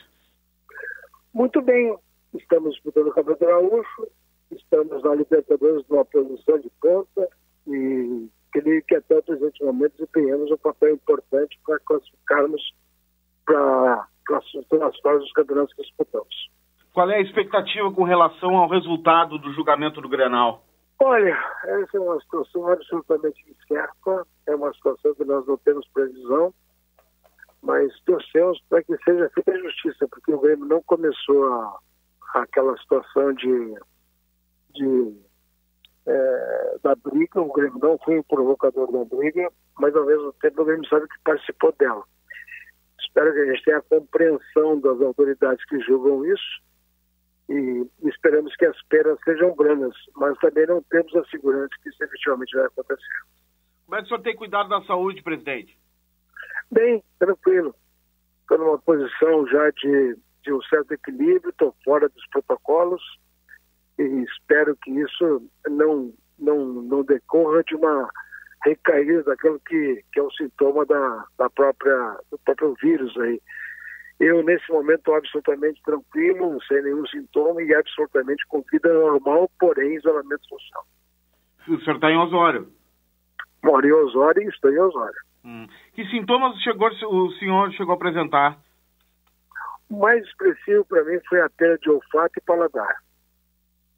Muito 1.34 1.60
bem, 1.60 1.98
estamos 2.34 2.74
disputando 2.74 3.08
o 3.08 3.12
Campeonato 3.12 3.46
Gaúcho, 3.46 4.06
estamos 4.52 5.02
na 5.02 5.12
Libertadores 5.16 5.84
numa 5.88 6.04
posição 6.04 6.60
de 6.60 6.70
ponta 6.80 7.28
e 7.66 8.28
creio 8.52 8.84
que 8.84 8.94
até 8.94 9.18
o 9.18 9.22
presente 9.24 9.64
momento 9.64 9.94
desempenhamos 9.94 10.52
um 10.52 10.56
papel 10.56 10.94
importante 10.94 11.58
para 11.66 11.80
classificarmos 11.80 12.62
para 13.44 14.06
as 14.86 15.00
fases 15.00 15.22
dos 15.22 15.32
campeonatos 15.32 15.74
que 15.74 15.82
disputamos. 15.82 16.45
Qual 16.96 17.10
é 17.10 17.16
a 17.16 17.20
expectativa 17.20 17.92
com 17.92 18.04
relação 18.04 18.56
ao 18.56 18.70
resultado 18.70 19.36
do 19.36 19.52
julgamento 19.52 20.00
do 20.00 20.08
Grenal? 20.08 20.64
Olha, 20.98 21.38
essa 21.64 21.98
é 21.98 22.00
uma 22.00 22.18
situação 22.20 22.66
absolutamente 22.68 23.44
incerta, 23.50 24.26
é 24.46 24.54
uma 24.54 24.72
situação 24.72 25.14
que 25.14 25.22
nós 25.26 25.46
não 25.46 25.58
temos 25.58 25.86
previsão, 25.88 26.54
mas 27.60 27.92
torcemos 28.06 28.58
para 28.70 28.82
que 28.82 28.96
seja 29.04 29.28
feita 29.34 29.58
justiça, 29.58 30.08
porque 30.08 30.32
o 30.32 30.40
Grêmio 30.40 30.64
não 30.64 30.82
começou 30.84 31.52
a, 31.52 31.78
aquela 32.36 32.74
situação 32.78 33.34
de, 33.34 33.74
de 34.70 35.20
é, 36.06 36.78
da 36.82 36.94
briga, 36.94 37.42
o 37.42 37.52
Grêmio 37.52 37.78
não 37.78 37.98
foi 37.98 38.20
o 38.20 38.24
provocador 38.24 38.90
da 38.90 39.04
briga, 39.04 39.52
mas 39.78 39.94
ao 39.94 40.06
mesmo 40.06 40.32
tempo 40.40 40.62
o 40.62 40.64
Grêmio 40.64 40.88
sabe 40.88 41.06
que 41.08 41.22
participou 41.22 41.74
dela. 41.78 42.02
Espero 43.00 43.34
que 43.34 43.40
a 43.40 43.52
gente 43.52 43.64
tenha 43.64 43.76
a 43.76 43.82
compreensão 43.82 44.80
das 44.80 44.98
autoridades 45.02 45.62
que 45.66 45.78
julgam 45.80 46.24
isso 46.24 46.64
e 47.48 47.86
esperamos 48.04 48.54
que 48.56 48.66
as 48.66 48.80
penas 48.88 49.18
sejam 49.24 49.54
branas, 49.54 49.94
mas 50.16 50.36
também 50.38 50.66
não 50.66 50.82
temos 50.82 51.14
a 51.14 51.24
segurança 51.26 51.70
que 51.82 51.88
isso 51.88 52.02
efetivamente 52.02 52.56
vai 52.56 52.66
acontecer. 52.66 53.20
Como 53.84 53.96
é 53.96 53.98
que 53.98 54.04
o 54.04 54.08
senhor 54.08 54.22
tem 54.22 54.36
cuidado 54.36 54.68
da 54.68 54.82
saúde, 54.82 55.22
presidente? 55.22 55.78
Bem, 56.70 57.02
tranquilo. 57.18 57.74
Estou 58.40 58.58
numa 58.58 58.78
posição 58.78 59.46
já 59.46 59.70
de, 59.70 60.16
de 60.42 60.52
um 60.52 60.60
certo 60.62 60.92
equilíbrio, 60.92 61.50
estou 61.50 61.74
fora 61.84 62.08
dos 62.08 62.26
protocolos 62.28 63.02
e 63.98 64.02
espero 64.02 64.76
que 64.76 64.90
isso 64.90 65.48
não, 65.68 66.12
não, 66.38 66.66
não 66.82 67.04
decorra 67.04 67.62
de 67.62 67.76
uma 67.76 68.08
recaída 68.64 69.22
daquilo 69.22 69.60
que, 69.60 70.04
que 70.12 70.18
é 70.18 70.22
um 70.22 70.30
sintoma 70.32 70.84
da, 70.84 71.24
da 71.38 71.48
própria, 71.50 72.18
do 72.30 72.38
próprio 72.38 72.74
vírus 72.82 73.16
aí. 73.18 73.40
Eu, 74.18 74.42
nesse 74.42 74.70
momento, 74.70 74.98
estou 74.98 75.14
absolutamente 75.14 75.80
tranquilo, 75.82 76.58
sem 76.66 76.82
nenhum 76.82 77.06
sintoma 77.06 77.62
e 77.62 77.74
absolutamente 77.74 78.46
com 78.46 78.64
vida 78.72 78.92
normal, 78.92 79.50
porém 79.60 79.94
isolamento 79.94 80.46
social. 80.48 80.86
O 81.68 81.78
senhor 81.80 81.96
está 81.96 82.10
em 82.10 82.16
Osório? 82.16 82.72
Moro 83.62 83.86
em 83.86 83.92
Osório 83.92 84.42
e 84.42 84.48
estou 84.48 84.72
em 84.72 84.78
Osório. 84.78 85.20
Hum. 85.44 85.66
Que 85.92 86.06
sintomas 86.06 86.56
chegou, 86.62 86.88
o 86.88 87.30
senhor 87.32 87.70
chegou 87.72 87.92
a 87.92 87.96
apresentar? 87.96 88.58
O 89.90 89.98
mais 89.98 90.24
expressivo 90.24 90.84
para 90.86 91.04
mim 91.04 91.18
foi 91.28 91.40
a 91.40 91.50
perda 91.50 91.78
de 91.78 91.90
olfato 91.90 92.38
e 92.38 92.42
paladar. 92.42 92.96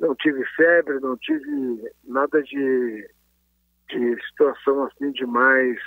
Não 0.01 0.15
tive 0.17 0.45
febre, 0.57 0.99
não 1.01 1.17
tive 1.17 1.93
nada 2.05 2.43
de, 2.43 3.11
de 3.89 4.27
situação 4.27 4.85
assim 4.85 5.13
demais 5.13 5.79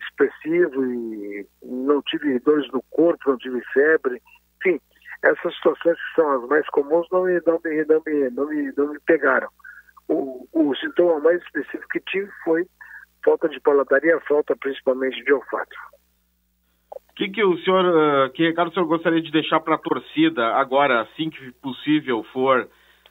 expressivo 0.00 0.84
e 0.84 1.46
não 1.62 2.02
tive 2.02 2.38
dores 2.40 2.70
no 2.72 2.82
corpo, 2.90 3.30
não 3.30 3.38
tive 3.38 3.60
febre. 3.72 4.20
Enfim, 4.58 4.80
essas 5.22 5.54
situações 5.56 5.96
que 5.96 6.14
são 6.14 6.30
as 6.30 6.48
mais 6.48 6.68
comuns 6.68 7.06
não 7.10 7.24
me, 7.24 7.40
não 7.46 7.60
me, 7.64 7.84
não 7.84 8.02
me, 8.06 8.30
não 8.30 8.48
me, 8.48 8.72
não 8.76 8.92
me 8.92 9.00
pegaram. 9.00 9.48
O, 10.08 10.46
o 10.52 10.74
sintoma 10.76 11.20
mais 11.20 11.42
específico 11.42 11.88
que 11.90 12.00
tive 12.00 12.30
foi 12.44 12.66
falta 13.24 13.48
de 13.48 13.60
paladar 13.60 14.02
e 14.04 14.12
a 14.12 14.20
falta 14.20 14.56
principalmente 14.56 15.22
de 15.24 15.32
olfato. 15.32 15.76
O 16.92 17.14
que, 17.14 17.28
que 17.28 17.44
o 17.44 17.58
senhor, 17.58 17.84
uh, 17.84 18.32
que 18.32 18.46
recado 18.46 18.70
o 18.70 18.72
senhor 18.72 18.86
gostaria 18.86 19.20
de 19.20 19.32
deixar 19.32 19.60
para 19.60 19.74
a 19.74 19.78
torcida 19.78 20.54
agora, 20.54 21.00
assim 21.02 21.28
que 21.28 21.50
possível 21.60 22.22
for, 22.32 22.68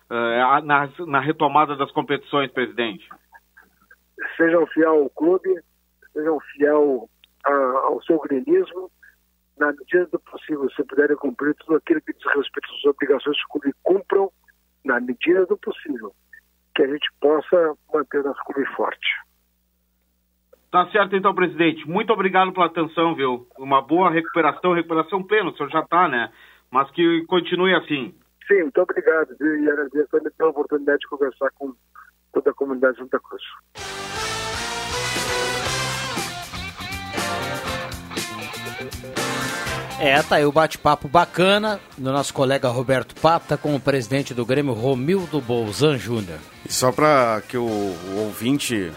uh, 0.10 0.62
na, 0.64 0.90
na 1.06 1.20
retomada 1.20 1.76
das 1.76 1.92
competições, 1.92 2.50
presidente? 2.52 3.08
Sejam 4.38 4.66
fiel 4.68 5.04
ao 5.04 5.10
clube, 5.10 5.54
sejam 6.18 6.40
fiel 6.40 7.10
a, 7.46 7.54
ao 7.54 8.02
seu 8.04 8.20
grenismo, 8.20 8.92
na 9.58 9.68
medida 9.68 10.08
do 10.08 10.20
possível, 10.20 10.70
se 10.72 10.84
puderem 10.84 11.16
cumprir 11.16 11.56
tudo 11.56 11.78
aquilo 11.78 12.02
que 12.02 12.14
diz 12.14 12.26
respeito 12.26 12.74
às 12.74 12.86
obrigações 12.86 13.38
que 13.38 13.46
o 13.46 13.60
clube 13.60 13.76
cumpram, 13.84 14.32
na 14.84 15.00
medida 15.00 15.46
do 15.46 15.58
possível, 15.58 16.14
que 16.76 16.84
a 16.84 16.88
gente 16.88 17.10
possa 17.20 17.76
manter 17.94 18.24
nosso 18.24 18.42
clube 18.46 18.66
forte. 18.76 19.08
Tá 20.72 20.90
certo 20.92 21.16
então, 21.16 21.34
presidente. 21.34 21.88
Muito 21.88 22.12
obrigado 22.14 22.54
pela 22.54 22.68
atenção, 22.68 23.16
viu? 23.16 23.48
Uma 23.58 23.82
boa 23.82 24.12
recuperação, 24.12 24.74
recuperação 24.74 25.24
plena, 25.24 25.50
o 25.50 25.56
senhor 25.56 25.70
já 25.70 25.80
está, 25.80 26.08
né? 26.08 26.32
Mas 26.72 26.90
que 26.92 27.26
continue 27.28 27.74
assim. 27.74 28.14
Sim, 28.48 28.64
muito 28.64 28.82
obrigado, 28.82 29.36
viu? 29.40 29.64
E 29.64 29.70
agradeço 29.70 30.10
também 30.10 30.32
pela 30.38 30.50
oportunidade 30.50 31.00
de 31.00 31.08
conversar 31.08 31.50
com 31.56 31.74
toda 32.34 32.52
a 32.52 32.54
comunidade 32.54 32.96
de 32.96 33.04
Santa 33.04 33.20
Cruz. 33.20 33.97
É, 40.00 40.22
tá 40.22 40.36
aí 40.36 40.46
o 40.46 40.52
bate-papo 40.52 41.08
bacana 41.08 41.80
do 41.98 42.12
nosso 42.12 42.32
colega 42.32 42.70
Roberto 42.70 43.16
Pata 43.20 43.58
com 43.58 43.76
o 43.76 43.80
presidente 43.80 44.32
do 44.32 44.46
Grêmio, 44.46 44.74
Romildo 44.74 45.42
Bolzan 45.42 45.98
Júnior. 45.98 46.38
E 46.64 46.72
só 46.72 46.92
para 46.92 47.42
que 47.48 47.58
o, 47.58 47.66
o, 47.66 48.18
ouvinte, 48.26 48.92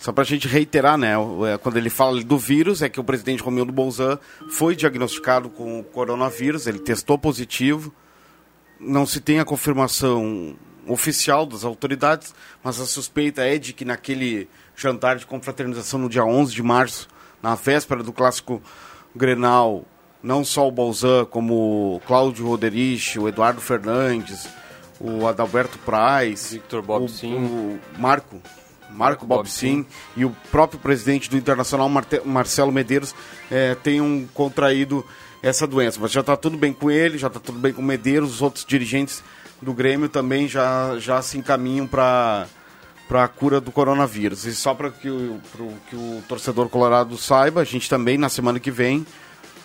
só 0.00 0.10
para 0.10 0.22
a 0.22 0.26
gente 0.26 0.48
reiterar, 0.48 0.98
né, 0.98 1.12
é, 1.52 1.56
quando 1.58 1.76
ele 1.76 1.88
fala 1.88 2.20
do 2.24 2.36
vírus, 2.36 2.82
é 2.82 2.88
que 2.88 2.98
o 2.98 3.04
presidente 3.04 3.40
Romildo 3.40 3.70
Bolzan 3.72 4.18
foi 4.50 4.74
diagnosticado 4.74 5.48
com 5.48 5.78
o 5.78 5.84
coronavírus, 5.84 6.66
ele 6.66 6.80
testou 6.80 7.16
positivo, 7.16 7.94
não 8.80 9.06
se 9.06 9.20
tem 9.20 9.38
a 9.38 9.44
confirmação 9.44 10.56
oficial 10.88 11.46
das 11.46 11.62
autoridades, 11.62 12.34
mas 12.64 12.80
a 12.80 12.86
suspeita 12.86 13.46
é 13.46 13.58
de 13.58 13.72
que 13.72 13.84
naquele 13.84 14.48
jantar 14.74 15.18
de 15.18 15.26
confraternização 15.26 16.00
no 16.00 16.08
dia 16.08 16.24
11 16.24 16.52
de 16.52 16.64
março, 16.64 17.06
na 17.40 17.54
véspera 17.54 18.02
do 18.02 18.12
clássico 18.12 18.60
Grenal, 19.14 19.84
não 20.22 20.44
só 20.44 20.66
o 20.66 20.70
Bolzan, 20.70 21.24
como 21.26 21.96
o 21.96 22.00
Cláudio 22.06 22.46
Roderich, 22.46 23.18
o 23.18 23.28
Eduardo 23.28 23.60
Fernandes, 23.60 24.48
o 25.00 25.26
Adalberto 25.26 25.78
Praz, 25.78 26.52
Victor 26.52 26.82
Bob 26.82 27.04
o, 27.04 27.08
Sim. 27.08 27.34
o 27.34 27.80
Marco, 27.98 28.40
Marco 28.90 29.26
Bob, 29.26 29.38
Bob 29.38 29.50
Sim 29.50 29.84
e 30.16 30.24
o 30.24 30.34
próprio 30.50 30.80
presidente 30.80 31.28
do 31.28 31.36
Internacional, 31.36 31.88
Marte, 31.88 32.20
Marcelo 32.24 32.72
Medeiros, 32.72 33.14
é, 33.50 33.74
tenham 33.74 34.26
contraído 34.32 35.04
essa 35.42 35.66
doença. 35.66 35.98
Mas 36.00 36.12
já 36.12 36.20
está 36.20 36.36
tudo 36.36 36.56
bem 36.56 36.72
com 36.72 36.90
ele, 36.90 37.18
já 37.18 37.28
está 37.28 37.38
tudo 37.38 37.58
bem 37.58 37.72
com 37.72 37.82
o 37.82 37.84
Medeiros, 37.84 38.34
os 38.34 38.42
outros 38.42 38.64
dirigentes 38.64 39.22
do 39.60 39.72
Grêmio 39.72 40.08
também 40.08 40.48
já, 40.48 40.98
já 40.98 41.20
se 41.22 41.38
encaminham 41.38 41.86
para 41.86 42.46
para 43.08 43.22
a 43.22 43.28
cura 43.28 43.60
do 43.60 43.70
coronavírus. 43.70 44.44
E 44.46 44.54
só 44.54 44.74
para 44.74 44.90
que, 44.90 45.08
o, 45.08 45.40
que 45.88 45.94
o 45.94 46.22
torcedor 46.28 46.68
colorado 46.68 47.16
saiba, 47.16 47.60
a 47.60 47.64
gente 47.64 47.88
também, 47.88 48.18
na 48.18 48.28
semana 48.28 48.58
que 48.58 48.70
vem, 48.70 49.06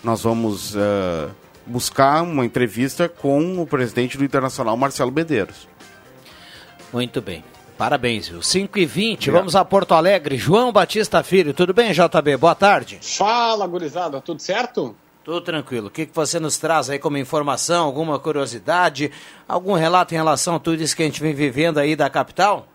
nós 0.04 0.22
vamos 0.24 0.76
uh, 0.76 1.30
buscar 1.66 2.24
uma 2.24 2.46
entrevista 2.46 3.08
com 3.08 3.62
o 3.62 3.68
presidente 3.68 4.18
do 4.18 4.24
Internacional, 4.24 4.76
Marcelo 4.76 5.12
Medeiros. 5.12 5.68
Muito 6.92 7.22
bem. 7.22 7.44
Parabéns, 7.78 8.28
viu? 8.28 8.42
5 8.44 8.78
e 8.78 8.86
20 8.86 9.30
é. 9.30 9.32
vamos 9.32 9.56
a 9.56 9.66
Porto 9.66 9.94
Alegre. 9.94 10.38
João 10.38 10.72
Batista 10.72 11.24
Filho, 11.24 11.54
tudo 11.54 11.74
bem, 11.74 11.92
JB? 11.92 12.38
Boa 12.38 12.54
tarde. 12.54 13.00
Fala, 13.02 13.66
gurizada, 13.66 14.22
tudo 14.22 14.42
certo? 14.42 14.96
Tudo 15.24 15.42
tranquilo. 15.42 15.88
O 15.88 15.90
que, 15.92 16.06
que 16.06 16.16
você 16.16 16.40
nos 16.40 16.58
traz 16.58 16.90
aí 16.90 17.00
como 17.00 17.18
informação, 17.18 17.86
alguma 17.86 18.20
curiosidade, 18.20 19.12
algum 19.48 19.74
relato 19.74 20.14
em 20.14 20.18
relação 20.18 20.56
a 20.56 20.60
tudo 20.60 20.82
isso 20.82 20.96
que 20.96 21.04
a 21.04 21.06
gente 21.06 21.22
vem 21.22 21.34
vivendo 21.34 21.80
aí 21.80 21.96
da 21.96 22.10
capital? 22.10 22.68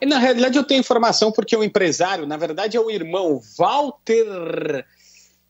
E, 0.00 0.06
na 0.06 0.18
realidade, 0.18 0.56
eu 0.56 0.64
tenho 0.64 0.80
informação 0.80 1.32
porque 1.32 1.56
o 1.56 1.64
empresário, 1.64 2.26
na 2.26 2.36
verdade, 2.36 2.76
é 2.76 2.80
o 2.80 2.90
irmão 2.90 3.40
Walter. 3.56 4.84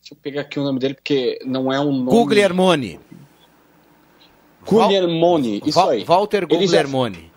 Deixa 0.07 0.15
eu 0.15 0.19
pegar 0.23 0.43
aqui 0.43 0.61
o 0.61 0.63
nome 0.63 0.79
dele, 0.79 0.95
porque 0.95 1.37
não 1.45 1.73
é 1.73 1.81
um 1.81 1.91
nome. 1.91 2.11
Guglielmoni, 4.65 5.61
isso 5.67 5.75
Val- 5.81 5.89
aí. 5.91 6.05
Walter 6.05 6.45
Ele 6.49 6.67
já- 6.69 6.77
Guglielmoni. 6.83 7.33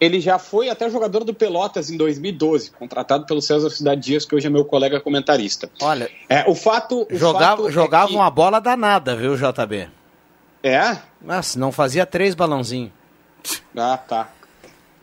Ele 0.00 0.20
já 0.20 0.38
foi 0.38 0.68
até 0.68 0.88
jogador 0.88 1.24
do 1.24 1.34
Pelotas 1.34 1.90
em 1.90 1.96
2012, 1.96 2.70
contratado 2.70 3.26
pelo 3.26 3.42
César 3.42 3.68
Cidade 3.70 4.00
Dias, 4.02 4.24
que 4.24 4.32
hoje 4.36 4.46
é 4.46 4.50
meu 4.50 4.64
colega 4.64 5.00
comentarista. 5.00 5.68
Olha, 5.82 6.08
É, 6.28 6.48
o 6.48 6.54
fato. 6.54 7.04
O 7.10 7.16
jogava, 7.16 7.56
fato 7.56 7.68
é 7.68 7.72
jogava 7.72 8.08
que- 8.08 8.14
uma 8.14 8.30
bola 8.30 8.60
danada, 8.60 9.16
viu, 9.16 9.34
JB? 9.36 9.88
É? 10.62 10.96
Mas 11.20 11.56
não 11.56 11.72
fazia 11.72 12.06
três 12.06 12.34
balãozinhos. 12.36 12.92
Ah, 13.76 13.96
tá. 13.96 14.28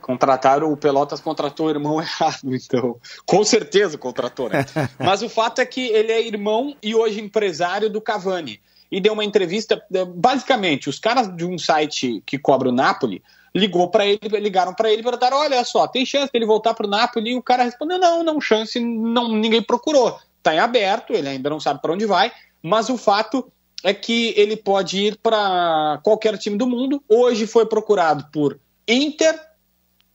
Contrataram, 0.01 0.71
o 0.71 0.77
Pelotas 0.77 1.19
contratou 1.19 1.67
o 1.67 1.69
irmão 1.69 1.99
errado, 2.01 2.55
então. 2.55 2.97
Com 3.25 3.43
certeza 3.43 3.97
contratou, 3.97 4.49
né? 4.49 4.65
Mas 4.99 5.21
o 5.21 5.29
fato 5.29 5.59
é 5.59 5.65
que 5.65 5.87
ele 5.87 6.11
é 6.11 6.25
irmão 6.25 6.75
e 6.81 6.95
hoje 6.95 7.21
empresário 7.21 7.89
do 7.89 8.01
Cavani. 8.01 8.59
E 8.91 8.99
deu 8.99 9.13
uma 9.13 9.23
entrevista. 9.23 9.81
Basicamente, 10.15 10.89
os 10.89 10.99
caras 10.99 11.33
de 11.33 11.45
um 11.45 11.57
site 11.57 12.21
que 12.25 12.37
cobra 12.37 12.67
o 12.67 12.73
Napoli 12.73 13.23
ligou 13.53 13.89
para 13.89 14.05
ele, 14.05 14.19
ligaram 14.39 14.73
para 14.73 14.91
ele 14.91 15.01
e 15.01 15.03
perguntaram: 15.03 15.37
olha 15.37 15.63
só, 15.63 15.87
tem 15.87 16.05
chance 16.05 16.31
dele 16.31 16.45
voltar 16.45 16.73
pro 16.73 16.87
Napoli? 16.87 17.31
E 17.31 17.35
o 17.35 17.43
cara 17.43 17.63
respondeu: 17.63 17.99
não, 17.99 18.23
não, 18.23 18.41
chance, 18.41 18.79
não, 18.79 19.29
ninguém 19.29 19.61
procurou. 19.61 20.19
Tá 20.41 20.55
em 20.55 20.59
aberto, 20.59 21.13
ele 21.13 21.29
ainda 21.29 21.49
não 21.49 21.59
sabe 21.59 21.81
para 21.81 21.93
onde 21.93 22.05
vai, 22.05 22.31
mas 22.63 22.89
o 22.89 22.97
fato 22.97 23.51
é 23.83 23.93
que 23.93 24.33
ele 24.37 24.55
pode 24.55 24.97
ir 24.97 25.17
para 25.17 25.99
qualquer 26.03 26.37
time 26.37 26.57
do 26.57 26.67
mundo. 26.67 27.03
Hoje 27.07 27.45
foi 27.45 27.65
procurado 27.65 28.27
por 28.31 28.59
Inter, 28.87 29.39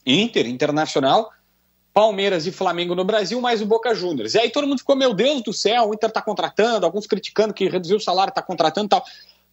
Inter, 0.07 0.47
Internacional, 0.47 1.31
Palmeiras 1.93 2.47
e 2.47 2.53
Flamengo 2.53 2.95
no 2.95 3.05
Brasil, 3.05 3.41
mais 3.41 3.61
o 3.61 3.67
Boca 3.67 3.95
Juniors. 3.95 4.35
E 4.35 4.39
aí 4.39 4.51
todo 4.51 4.67
mundo 4.67 4.79
ficou, 4.79 4.95
meu 4.95 5.13
Deus 5.13 5.43
do 5.43 5.53
céu, 5.53 5.89
o 5.89 5.95
Inter 5.95 6.11
tá 6.11 6.23
contratando, 6.23 6.87
alguns 6.87 7.07
criticando 7.07 7.53
que 7.53 7.69
reduziu 7.69 7.97
o 7.97 8.01
salário, 8.01 8.33
tá 8.33 8.43
contratando 8.43 8.87
e 8.87 8.91
tal. 8.91 9.05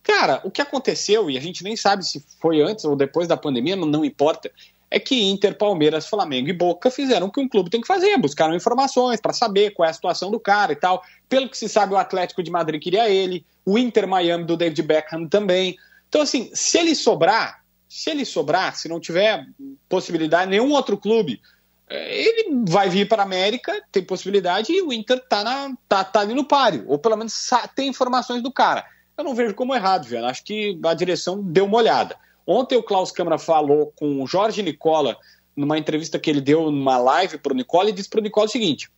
Cara, 0.03 0.41
o 0.43 0.51
que 0.51 0.62
aconteceu, 0.62 1.29
e 1.31 1.38
a 1.38 1.41
gente 1.41 1.63
nem 1.63 1.77
sabe 1.77 2.05
se 2.05 2.24
foi 2.41 2.62
antes 2.62 2.83
ou 2.83 2.95
depois 2.95 3.27
da 3.27 3.38
pandemia, 3.38 3.77
não, 3.77 3.88
não 3.88 4.03
importa, 4.03 4.51
é 4.91 5.00
que 5.00 5.24
Inter, 5.24 5.57
Palmeiras, 5.57 6.05
Flamengo 6.05 6.50
e 6.50 6.53
Boca 6.53 6.91
fizeram 6.91 7.27
o 7.27 7.31
que 7.31 7.39
um 7.39 7.48
clube 7.48 7.69
tem 7.69 7.81
que 7.81 7.88
fazer, 7.88 8.15
buscaram 8.17 8.53
informações 8.53 9.19
para 9.19 9.33
saber 9.33 9.72
qual 9.72 9.88
é 9.88 9.89
a 9.89 9.93
situação 9.93 10.29
do 10.29 10.39
cara 10.39 10.74
e 10.74 10.75
tal. 10.75 11.01
Pelo 11.27 11.50
que 11.50 11.57
se 11.57 11.67
sabe, 11.67 11.93
o 11.93 11.98
Atlético 11.98 12.43
de 12.43 12.51
Madrid 12.51 12.79
queria 12.79 13.10
ele, 13.10 13.43
o 13.65 13.77
Inter 13.77 14.07
Miami 14.07 14.43
do 14.43 14.57
David 14.57 14.83
Beckham 14.83 15.27
também. 15.27 15.77
Então, 16.10 16.22
assim, 16.22 16.51
se 16.53 16.77
ele 16.77 16.93
sobrar, 16.93 17.62
se 17.93 18.09
ele 18.09 18.25
sobrar, 18.25 18.75
se 18.75 18.89
não 18.89 19.00
tiver 19.00 19.45
possibilidade, 19.88 20.50
nenhum 20.50 20.71
outro 20.71 20.97
clube, 20.97 21.39
eh, 21.88 22.23
ele 22.23 22.63
vai 22.67 22.89
vir 22.89 23.07
para 23.07 23.21
a 23.21 23.25
América, 23.25 23.83
tem 23.91 24.03
possibilidade, 24.03 24.73
e 24.73 24.81
o 24.81 24.91
Inter 24.91 25.19
tá, 25.29 25.43
na, 25.43 25.77
tá, 25.88 26.03
tá 26.03 26.21
ali 26.21 26.33
no 26.33 26.43
páreo, 26.43 26.85
ou 26.88 26.97
pelo 26.97 27.15
menos 27.15 27.51
tem 27.75 27.88
informações 27.88 28.41
do 28.41 28.51
cara. 28.51 28.83
Eu 29.15 29.23
não 29.23 29.35
vejo 29.35 29.53
como 29.53 29.75
errado, 29.75 30.07
Viana. 30.07 30.29
Acho 30.29 30.43
que 30.43 30.75
a 30.83 30.93
direção 30.95 31.39
deu 31.43 31.65
uma 31.65 31.77
olhada. 31.77 32.17
Ontem 32.47 32.75
o 32.75 32.81
Klaus 32.81 33.12
Câmara 33.12 33.38
falou 33.38 33.93
com 33.95 34.23
o 34.23 34.25
Jorge 34.27 34.63
Nicola, 34.63 35.15
numa 35.55 35.77
entrevista 35.77 36.17
que 36.17 36.31
ele 36.31 36.41
deu 36.41 36.71
numa 36.71 36.97
live 36.97 37.38
para 37.38 37.53
o 37.53 37.55
Nicola, 37.55 37.91
e 37.91 37.93
disse 37.93 38.09
para 38.09 38.21
o 38.21 38.23
Nicola 38.23 38.47
o 38.47 38.50
seguinte: 38.50 38.89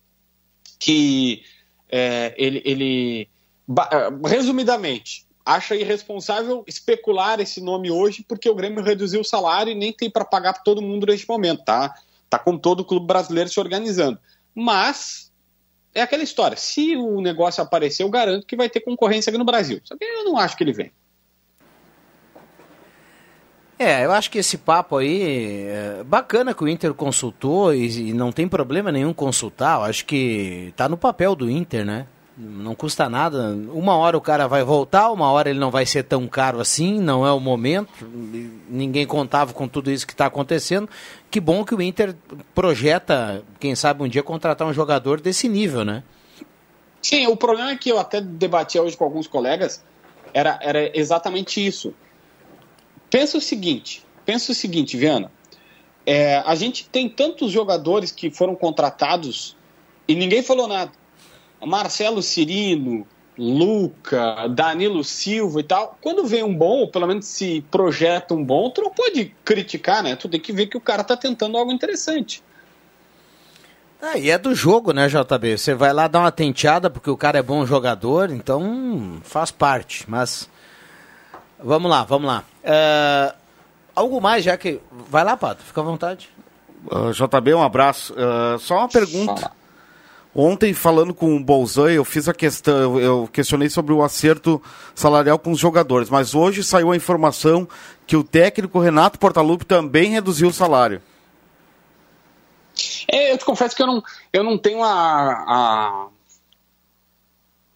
que 0.79 1.43
é, 1.89 2.33
ele, 2.37 2.61
ele 2.63 3.29
ah, 3.77 4.09
resumidamente, 4.25 5.24
acha 5.45 5.75
irresponsável 5.75 6.63
especular 6.65 7.39
esse 7.39 7.61
nome 7.61 7.91
hoje 7.91 8.25
porque 8.27 8.49
o 8.49 8.55
Grêmio 8.55 8.83
reduziu 8.83 9.21
o 9.21 9.25
salário 9.25 9.71
e 9.71 9.75
nem 9.75 9.93
tem 9.93 10.09
para 10.09 10.25
pagar 10.25 10.53
para 10.53 10.63
todo 10.63 10.81
mundo 10.81 11.05
neste 11.05 11.27
momento, 11.27 11.63
tá? 11.63 11.93
Tá 12.29 12.39
com 12.39 12.57
todo 12.57 12.79
o 12.79 12.85
clube 12.85 13.05
brasileiro 13.05 13.49
se 13.49 13.59
organizando. 13.59 14.17
Mas 14.55 15.31
é 15.93 16.01
aquela 16.01 16.23
história, 16.23 16.57
se 16.57 16.95
o 16.97 17.21
negócio 17.21 17.63
aparecer, 17.63 18.03
eu 18.03 18.09
garanto 18.09 18.47
que 18.47 18.55
vai 18.55 18.69
ter 18.69 18.79
concorrência 18.79 19.29
aqui 19.29 19.37
no 19.37 19.45
Brasil. 19.45 19.79
Só 19.83 19.95
que 19.95 20.03
eu 20.03 20.25
não 20.25 20.37
acho 20.37 20.57
que 20.57 20.63
ele 20.63 20.73
vem. 20.73 20.91
É, 23.77 24.05
eu 24.05 24.11
acho 24.11 24.31
que 24.31 24.37
esse 24.37 24.57
papo 24.57 24.97
aí 24.97 25.67
é 25.67 26.03
bacana 26.05 26.53
que 26.53 26.63
o 26.63 26.67
Inter 26.67 26.93
consultou 26.93 27.73
e, 27.73 28.09
e 28.09 28.13
não 28.13 28.31
tem 28.31 28.47
problema 28.47 28.91
nenhum 28.91 29.13
consultar. 29.13 29.79
Eu 29.79 29.83
acho 29.83 30.05
que 30.05 30.73
tá 30.77 30.87
no 30.87 30.97
papel 30.97 31.35
do 31.35 31.49
Inter, 31.49 31.85
né? 31.85 32.07
Não 32.37 32.75
custa 32.75 33.07
nada. 33.07 33.55
Uma 33.71 33.95
hora 33.95 34.17
o 34.17 34.21
cara 34.21 34.45
vai 34.45 34.61
voltar, 34.61 35.09
uma 35.09 35.31
hora 35.31 35.49
ele 35.49 35.59
não 35.59 35.71
vai 35.71 35.85
ser 35.85 36.03
tão 36.03 36.27
caro 36.27 36.59
assim, 36.59 36.99
não 36.99 37.25
é 37.25 37.31
o 37.31 37.39
momento. 37.39 38.05
Ninguém 38.69 39.07
contava 39.07 39.53
com 39.53 39.69
tudo 39.69 39.89
isso 39.89 40.05
que 40.05 40.13
está 40.13 40.25
acontecendo. 40.25 40.89
Que 41.31 41.39
bom 41.39 41.63
que 41.63 41.73
o 41.73 41.81
Inter 41.81 42.13
projeta, 42.53 43.41
quem 43.57 43.73
sabe 43.73 44.03
um 44.03 44.07
dia 44.07 44.21
contratar 44.21 44.67
um 44.67 44.73
jogador 44.73 45.21
desse 45.21 45.47
nível, 45.47 45.85
né? 45.85 46.03
Sim, 47.01 47.27
o 47.27 47.37
problema 47.37 47.71
é 47.71 47.77
que 47.77 47.89
eu 47.89 47.99
até 47.99 48.19
debatia 48.19 48.83
hoje 48.83 48.97
com 48.97 49.05
alguns 49.05 49.27
colegas, 49.27 49.81
era, 50.33 50.59
era 50.61 50.97
exatamente 50.97 51.65
isso. 51.65 51.93
Pensa 53.09 53.37
o 53.37 53.41
seguinte, 53.41 54.03
pensa 54.25 54.51
o 54.51 54.55
seguinte, 54.55 54.97
Viana. 54.97 55.31
É, 56.05 56.37
a 56.45 56.53
gente 56.53 56.89
tem 56.89 57.07
tantos 57.07 57.51
jogadores 57.51 58.11
que 58.11 58.29
foram 58.29 58.55
contratados 58.55 59.55
e 60.07 60.15
ninguém 60.15 60.43
falou 60.43 60.67
nada. 60.67 60.91
Marcelo 61.65 62.21
Cirino, 62.21 63.05
Luca, 63.37 64.47
Danilo 64.47 65.03
Silva 65.03 65.59
e 65.59 65.63
tal. 65.63 65.97
Quando 66.01 66.25
vem 66.25 66.43
um 66.43 66.53
bom, 66.53 66.79
ou 66.79 66.87
pelo 66.87 67.07
menos 67.07 67.25
se 67.25 67.61
projeta 67.69 68.33
um 68.33 68.43
bom, 68.43 68.69
tu 68.69 68.81
não 68.81 68.91
pode 68.91 69.33
criticar, 69.43 70.01
né? 70.01 70.15
Tu 70.15 70.29
tem 70.29 70.39
que 70.39 70.53
ver 70.53 70.67
que 70.67 70.77
o 70.77 70.81
cara 70.81 71.03
tá 71.03 71.17
tentando 71.17 71.57
algo 71.57 71.71
interessante. 71.71 72.41
Ah, 74.01 74.17
e 74.17 74.29
é 74.29 74.37
do 74.37 74.53
jogo, 74.53 74.91
né, 74.93 75.07
JB? 75.07 75.57
Você 75.57 75.73
vai 75.73 75.91
lá 75.91 76.07
dar 76.07 76.19
uma 76.19 76.31
tenteada 76.31 76.89
porque 76.89 77.09
o 77.09 77.17
cara 77.17 77.39
é 77.39 77.41
bom 77.41 77.65
jogador, 77.65 78.29
então 78.29 79.19
faz 79.23 79.51
parte. 79.51 80.05
Mas 80.07 80.49
vamos 81.59 81.89
lá, 81.89 82.03
vamos 82.03 82.27
lá. 82.27 82.43
É, 82.63 83.33
algo 83.95 84.21
mais, 84.21 84.43
já 84.43 84.55
que. 84.57 84.79
Vai 85.09 85.23
lá, 85.23 85.35
Pato, 85.35 85.63
fica 85.63 85.81
à 85.81 85.83
vontade. 85.83 86.29
Ah, 86.91 87.11
JB, 87.11 87.53
um 87.55 87.63
abraço. 87.63 88.13
Ah, 88.17 88.57
só 88.59 88.77
uma 88.77 88.89
pergunta. 88.89 89.51
Ontem, 90.37 90.73
falando 90.73 91.13
com 91.13 91.33
o 91.33 91.39
Bolzan, 91.41 91.89
eu 91.91 92.03
fiz 92.03 92.27
a 92.27 92.33
questão, 92.33 92.99
eu- 92.99 93.29
questionei 93.31 93.69
sobre 93.69 93.93
o 93.93 94.03
acerto 94.03 94.61
salarial 94.93 95.39
com 95.39 95.51
os 95.51 95.59
jogadores, 95.59 96.09
mas 96.09 96.35
hoje 96.35 96.61
saiu 96.61 96.91
a 96.91 96.95
informação 96.95 97.65
que 98.05 98.17
o 98.17 98.23
técnico 98.23 98.79
Renato 98.79 99.17
Portaluppi 99.17 99.65
também 99.65 100.09
reduziu 100.11 100.49
o 100.49 100.53
salário. 100.53 101.01
É, 103.09 103.31
eu 103.31 103.37
te 103.37 103.45
confesso 103.45 103.73
que 103.73 103.81
eu 103.81 103.87
não, 103.87 104.03
eu 104.33 104.43
não 104.43 104.57
tenho 104.57 104.83
a, 104.83 104.89
a, 104.91 106.07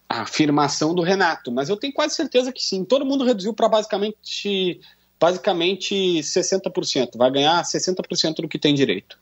a 0.10 0.22
afirmação 0.24 0.93
do 0.93 1.02
Renato, 1.02 1.52
mas 1.52 1.69
eu 1.69 1.78
tenho 1.78 1.93
quase 1.93 2.15
certeza 2.15 2.52
que 2.52 2.62
sim. 2.62 2.84
Todo 2.84 3.06
mundo 3.06 3.24
reduziu 3.24 3.54
para 3.54 3.69
basicamente, 3.69 4.82
basicamente 5.19 5.95
60%. 6.19 7.12
Vai 7.15 7.32
ganhar 7.32 7.62
60% 7.63 8.36
do 8.41 8.48
que 8.50 8.60
tem 8.60 8.74
direito. 8.74 9.18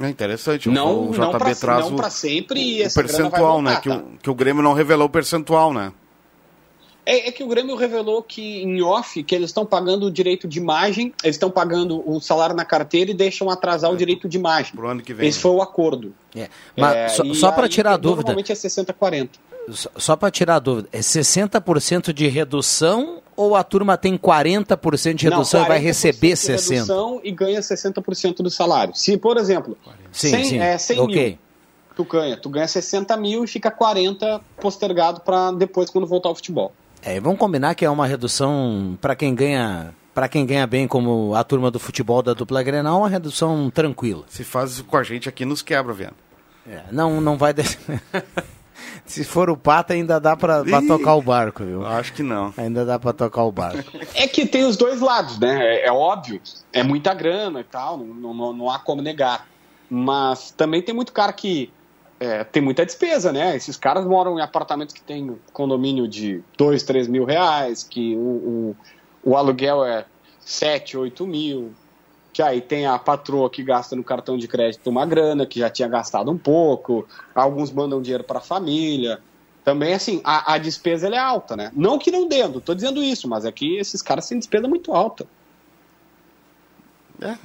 É 0.00 0.08
interessante. 0.08 0.68
Não, 0.70 1.10
o 1.10 1.16
não 1.16 1.30
JB 1.30 1.38
pra- 1.38 1.54
traz 1.54 1.90
não 1.90 1.96
o, 1.96 2.10
sempre 2.10 2.82
e 2.82 2.86
o 2.86 2.94
percentual, 2.94 3.60
né? 3.60 3.76
Que, 3.76 3.88
tá? 3.90 3.96
o, 3.96 4.18
que 4.22 4.30
o 4.30 4.34
Grêmio 4.34 4.62
não 4.62 4.72
revelou 4.72 5.06
o 5.06 5.10
percentual, 5.10 5.72
né? 5.74 5.92
É, 7.10 7.28
é 7.28 7.32
que 7.32 7.42
o 7.42 7.48
Grêmio 7.48 7.74
revelou 7.74 8.22
que 8.22 8.62
em 8.62 8.80
off 8.82 9.20
que 9.24 9.34
eles 9.34 9.50
estão 9.50 9.66
pagando 9.66 10.06
o 10.06 10.10
direito 10.12 10.46
de 10.46 10.60
imagem, 10.60 11.12
eles 11.24 11.34
estão 11.34 11.50
pagando 11.50 12.08
o 12.08 12.20
salário 12.20 12.54
na 12.54 12.64
carteira 12.64 13.10
e 13.10 13.14
deixam 13.14 13.50
atrasar 13.50 13.90
o 13.90 13.96
direito 13.96 14.28
de 14.28 14.36
imagem. 14.38 14.76
Pro 14.76 14.86
ano 14.86 15.02
que 15.02 15.12
vem. 15.12 15.28
Esse 15.28 15.40
foi 15.40 15.50
o 15.50 15.60
acordo. 15.60 16.14
É, 16.36 16.48
Mas 16.76 16.94
É, 16.94 17.08
só, 17.08 17.34
só 17.34 17.52
para 17.52 17.68
tirar 17.68 17.94
a 17.94 17.96
dúvida, 17.96 18.32
Normalmente 18.32 18.52
é 18.52 18.54
60-40. 18.54 19.30
só, 19.70 19.90
só 19.96 20.14
para 20.14 20.30
tirar 20.30 20.54
a 20.54 20.58
dúvida, 20.60 20.88
é 20.92 21.00
60% 21.00 22.12
de 22.12 22.28
redução 22.28 23.20
ou 23.34 23.56
a 23.56 23.64
turma 23.64 23.96
tem 23.96 24.16
40% 24.16 25.14
de 25.14 25.24
redução 25.28 25.60
Não, 25.60 25.66
e 25.66 25.68
vai 25.68 25.80
40% 25.80 25.82
receber 25.82 26.28
de 26.28 26.34
60%? 26.34 26.70
redução 26.70 27.20
e 27.24 27.32
ganha 27.32 27.58
60% 27.60 28.36
do 28.36 28.50
salário. 28.50 28.94
Se, 28.94 29.16
por 29.16 29.36
exemplo, 29.36 29.76
Sim, 30.12 30.30
100, 30.30 30.44
sim, 30.44 30.58
é, 30.60 30.78
100 30.78 31.00
ok. 31.00 31.26
mil, 31.26 31.38
tu 31.96 32.04
ganha, 32.04 32.36
tu 32.36 32.48
ganha 32.48 32.68
60 32.68 33.16
mil 33.16 33.42
e 33.42 33.48
fica 33.48 33.68
40 33.68 34.40
postergado 34.60 35.22
para 35.22 35.50
depois 35.50 35.90
quando 35.90 36.06
voltar 36.06 36.28
ao 36.28 36.36
futebol. 36.36 36.72
É, 37.02 37.18
vamos 37.20 37.38
combinar 37.38 37.74
que 37.74 37.84
é 37.84 37.90
uma 37.90 38.06
redução 38.06 38.98
para 39.00 39.16
quem 39.16 39.34
ganha, 39.34 39.94
para 40.14 40.28
quem 40.28 40.44
ganha 40.44 40.66
bem 40.66 40.86
como 40.86 41.34
a 41.34 41.42
turma 41.42 41.70
do 41.70 41.78
futebol 41.78 42.22
da 42.22 42.34
dupla 42.34 42.62
Grenal, 42.62 42.98
uma 42.98 43.08
redução 43.08 43.70
tranquila. 43.70 44.24
Se 44.28 44.44
faz 44.44 44.72
isso 44.72 44.84
com 44.84 44.96
a 44.96 45.02
gente 45.02 45.28
aqui, 45.28 45.44
nos 45.44 45.62
quebra, 45.62 45.92
vendo. 45.92 46.14
É, 46.68 46.82
não, 46.92 47.20
não 47.20 47.36
vai 47.36 47.52
des... 47.52 47.78
Se 49.04 49.24
for 49.24 49.50
o 49.50 49.56
Pata 49.56 49.92
ainda 49.92 50.20
dá 50.20 50.36
para 50.36 50.62
tocar 50.86 51.14
o 51.14 51.22
barco, 51.22 51.64
viu? 51.64 51.84
Acho 51.84 52.12
que 52.12 52.22
não. 52.22 52.54
Ainda 52.56 52.84
dá 52.84 52.98
para 52.98 53.12
tocar 53.12 53.44
o 53.44 53.52
barco. 53.52 53.90
É 54.14 54.26
que 54.26 54.46
tem 54.46 54.64
os 54.64 54.76
dois 54.76 55.00
lados, 55.00 55.38
né? 55.38 55.58
É, 55.62 55.86
é 55.86 55.92
óbvio, 55.92 56.40
é 56.72 56.82
muita 56.82 57.12
grana 57.12 57.60
e 57.60 57.64
tal, 57.64 57.98
não, 57.98 58.32
não, 58.32 58.52
não 58.52 58.70
há 58.70 58.78
como 58.78 59.02
negar. 59.02 59.46
Mas 59.88 60.52
também 60.52 60.80
tem 60.80 60.94
muito 60.94 61.12
cara 61.12 61.32
que 61.32 61.72
é, 62.20 62.44
tem 62.44 62.62
muita 62.62 62.84
despesa, 62.84 63.32
né? 63.32 63.56
Esses 63.56 63.78
caras 63.78 64.04
moram 64.04 64.38
em 64.38 64.42
apartamentos 64.42 64.94
que 64.94 65.00
tem 65.00 65.38
condomínio 65.54 66.06
de 66.06 66.42
2, 66.58 66.82
3 66.82 67.08
mil 67.08 67.24
reais, 67.24 67.82
que 67.82 68.14
o, 68.14 68.18
o, 68.18 68.76
o 69.24 69.36
aluguel 69.36 69.82
é 69.82 70.04
7, 70.40 70.98
8 70.98 71.26
mil. 71.26 71.72
que 72.30 72.42
aí 72.42 72.60
tem 72.60 72.86
a 72.86 72.98
patroa 72.98 73.48
que 73.48 73.62
gasta 73.62 73.96
no 73.96 74.04
cartão 74.04 74.36
de 74.36 74.46
crédito 74.46 74.90
uma 74.90 75.06
grana, 75.06 75.46
que 75.46 75.60
já 75.60 75.70
tinha 75.70 75.88
gastado 75.88 76.30
um 76.30 76.36
pouco, 76.36 77.08
alguns 77.34 77.72
mandam 77.72 78.02
dinheiro 78.02 78.22
para 78.22 78.38
a 78.38 78.42
família. 78.42 79.18
Também, 79.64 79.94
assim, 79.94 80.20
a, 80.22 80.54
a 80.54 80.58
despesa 80.58 81.08
é 81.08 81.18
alta, 81.18 81.56
né? 81.56 81.72
Não 81.74 81.98
que 81.98 82.10
não 82.10 82.28
dendo, 82.28 82.60
tô 82.60 82.74
dizendo 82.74 83.02
isso, 83.02 83.26
mas 83.28 83.46
é 83.46 83.52
que 83.52 83.76
esses 83.78 84.02
caras 84.02 84.28
têm 84.28 84.38
despesa 84.38 84.68
muito 84.68 84.92
alta. 84.92 85.26
É, 87.22 87.36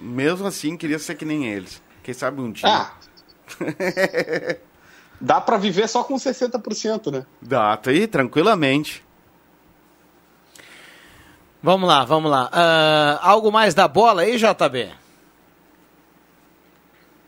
mesmo 0.00 0.46
assim, 0.46 0.76
queria 0.76 0.98
ser 0.98 1.16
que 1.16 1.24
nem 1.24 1.46
eles. 1.46 1.82
Quem 2.02 2.14
sabe 2.14 2.40
um 2.40 2.50
dia. 2.50 2.68
Ah. 2.68 2.92
Dá 5.20 5.40
para 5.40 5.56
viver 5.56 5.88
só 5.88 6.02
com 6.02 6.16
60%, 6.16 7.12
né? 7.12 7.24
Dá, 7.40 7.76
tá 7.76 7.90
aí, 7.90 8.06
tranquilamente. 8.08 9.04
Vamos 11.62 11.88
lá, 11.88 12.04
vamos 12.04 12.28
lá. 12.28 12.50
Uh, 12.52 13.18
algo 13.22 13.52
mais 13.52 13.72
da 13.72 13.86
bola 13.86 14.22
aí, 14.22 14.36
JB? 14.36 14.90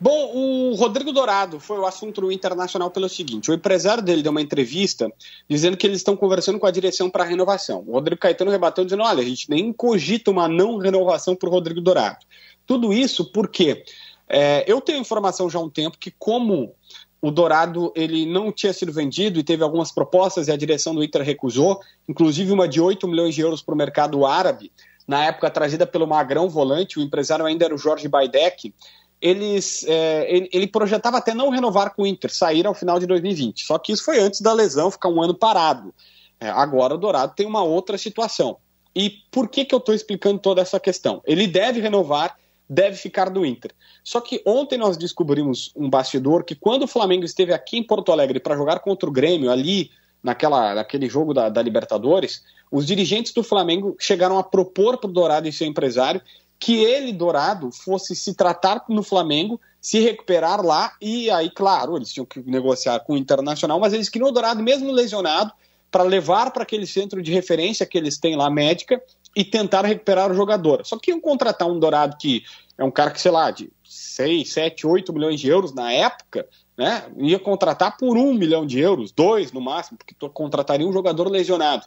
Bom, 0.00 0.32
o 0.34 0.74
Rodrigo 0.74 1.12
Dourado 1.12 1.60
foi 1.60 1.78
o 1.78 1.87
assunto 1.87 2.30
internacional 2.32 2.90
pelo 2.90 3.08
seguinte: 3.08 3.50
o 3.50 3.54
empresário 3.54 4.02
dele 4.02 4.22
deu 4.22 4.32
uma 4.32 4.42
entrevista 4.42 5.10
dizendo 5.48 5.76
que 5.76 5.87
eles 5.87 5.98
estão 5.98 6.16
conversando 6.16 6.58
com 6.58 6.66
a 6.66 6.70
direção 6.70 7.08
para 7.08 7.24
renovação. 7.24 7.84
O 7.87 7.92
Rodrigo 7.92 8.20
Caetano 8.20 8.50
rebateu 8.50 8.84
dizendo: 8.84 9.04
olha, 9.04 9.22
a 9.22 9.24
gente 9.24 9.48
nem 9.48 9.72
cogita 9.72 10.30
uma 10.30 10.48
não 10.48 10.78
renovação 10.78 11.37
para 11.37 11.48
o 11.48 11.52
Rodrigo 11.52 11.80
Dourado. 11.80 12.26
Tudo 12.66 12.92
isso 12.92 13.30
porque 13.32 13.84
é, 14.28 14.64
eu 14.66 14.80
tenho 14.80 14.98
informação 14.98 15.48
já 15.48 15.58
há 15.58 15.62
um 15.62 15.70
tempo 15.70 15.98
que, 15.98 16.10
como 16.10 16.74
o 17.20 17.30
Dourado 17.30 17.92
ele 17.96 18.26
não 18.26 18.52
tinha 18.52 18.72
sido 18.72 18.92
vendido 18.92 19.38
e 19.38 19.42
teve 19.42 19.62
algumas 19.62 19.90
propostas 19.90 20.48
e 20.48 20.52
a 20.52 20.56
direção 20.56 20.94
do 20.94 21.02
Inter 21.02 21.22
recusou, 21.22 21.80
inclusive 22.08 22.52
uma 22.52 22.68
de 22.68 22.80
8 22.80 23.08
milhões 23.08 23.34
de 23.34 23.40
euros 23.40 23.62
para 23.62 23.74
o 23.74 23.78
mercado 23.78 24.26
árabe, 24.26 24.70
na 25.06 25.24
época 25.24 25.50
trazida 25.50 25.87
pelo 25.87 26.06
Magrão 26.06 26.48
Volante, 26.48 26.98
o 26.98 27.02
empresário 27.02 27.44
ainda 27.44 27.64
era 27.64 27.74
o 27.74 27.78
Jorge 27.78 28.08
Baidec. 28.08 28.74
Eles, 29.20 29.84
é, 29.87 30.26
ele, 30.34 30.48
ele, 30.52 30.66
projetava 30.66 31.16
até 31.16 31.32
não 31.32 31.48
renovar 31.48 31.94
com 31.94 32.02
o 32.02 32.06
Inter, 32.06 32.34
sair 32.34 32.66
ao 32.66 32.74
final 32.74 32.98
de 32.98 33.06
2020. 33.06 33.64
Só 33.64 33.78
que 33.78 33.92
isso 33.92 34.04
foi 34.04 34.18
antes 34.18 34.40
da 34.40 34.52
lesão, 34.52 34.90
ficar 34.90 35.08
um 35.08 35.22
ano 35.22 35.34
parado. 35.34 35.94
É, 36.38 36.48
agora 36.50 36.94
o 36.94 36.98
Dourado 36.98 37.34
tem 37.34 37.46
uma 37.46 37.62
outra 37.62 37.96
situação. 37.96 38.58
E 38.94 39.10
por 39.30 39.48
que, 39.48 39.64
que 39.64 39.74
eu 39.74 39.78
estou 39.78 39.94
explicando 39.94 40.38
toda 40.38 40.60
essa 40.60 40.78
questão? 40.78 41.22
Ele 41.24 41.46
deve 41.46 41.80
renovar, 41.80 42.37
deve 42.68 42.96
ficar 42.96 43.31
do 43.31 43.44
Inter. 43.44 43.72
Só 44.03 44.20
que 44.20 44.42
ontem 44.46 44.79
nós 44.79 44.96
descobrimos 44.96 45.70
um 45.77 45.88
bastidor 45.88 46.44
que 46.44 46.55
quando 46.55 46.85
o 46.85 46.88
Flamengo 46.88 47.24
esteve 47.24 47.53
aqui 47.53 47.79
em 47.79 47.83
Porto 47.83 48.12
Alegre 48.12 48.40
para 48.40 48.57
jogar 48.57 48.81
contra 48.81 49.09
o 49.09 49.12
Grêmio, 49.12 49.50
ali 49.50 49.90
naquela, 50.22 50.74
naquele 50.74 51.09
jogo 51.09 51.35
da, 51.35 51.48
da, 51.48 51.61
Libertadores, 51.61 52.42
os 52.70 52.87
dirigentes 52.87 53.33
do 53.33 53.42
Flamengo 53.42 53.94
chegaram 53.98 54.38
a 54.38 54.42
propor 54.42 54.98
para 54.98 55.09
o 55.09 55.12
Dourado 55.12 55.46
e 55.46 55.53
seu 55.53 55.66
empresário 55.66 56.20
que 56.59 56.83
ele, 56.83 57.12
Dourado, 57.12 57.70
fosse 57.70 58.16
se 58.16 58.35
tratar 58.35 58.85
no 58.88 59.03
Flamengo, 59.03 59.61
se 59.81 60.00
recuperar 60.00 60.64
lá, 60.64 60.94
e 60.98 61.31
aí, 61.31 61.50
claro, 61.50 61.96
eles 61.96 62.11
tinham 62.11 62.24
que 62.24 62.40
negociar 62.40 63.00
com 63.00 63.12
o 63.12 63.16
Internacional, 63.18 63.79
mas 63.79 63.92
eles 63.92 64.09
queriam 64.09 64.31
o 64.31 64.33
Dourado, 64.33 64.62
mesmo 64.62 64.90
lesionado, 64.90 65.53
para 65.90 66.03
levar 66.03 66.53
para 66.53 66.62
aquele 66.62 66.87
centro 66.87 67.22
de 67.22 67.31
referência 67.33 67.85
que 67.85 67.98
eles 67.98 68.18
têm 68.18 68.35
lá, 68.35 68.48
médica, 68.48 69.03
e 69.34 69.44
tentar 69.44 69.84
recuperar 69.84 70.30
o 70.30 70.34
jogador. 70.34 70.84
Só 70.84 70.98
que 70.98 71.10
iam 71.10 71.20
contratar 71.20 71.68
um 71.68 71.78
Dourado 71.78 72.16
que 72.16 72.42
é 72.76 72.84
um 72.84 72.90
cara 72.90 73.10
que, 73.10 73.20
sei 73.20 73.30
lá, 73.30 73.50
de 73.50 73.70
6, 73.84 74.52
7, 74.52 74.86
8 74.86 75.12
milhões 75.12 75.40
de 75.40 75.48
euros 75.48 75.72
na 75.72 75.92
época, 75.92 76.46
né? 76.76 77.04
Ia 77.18 77.38
contratar 77.38 77.96
por 77.96 78.16
1 78.16 78.34
milhão 78.34 78.66
de 78.66 78.80
euros, 78.80 79.12
dois 79.12 79.52
no 79.52 79.60
máximo, 79.60 79.98
porque 79.98 80.14
contrataria 80.30 80.86
um 80.86 80.92
jogador 80.92 81.28
lesionado. 81.28 81.86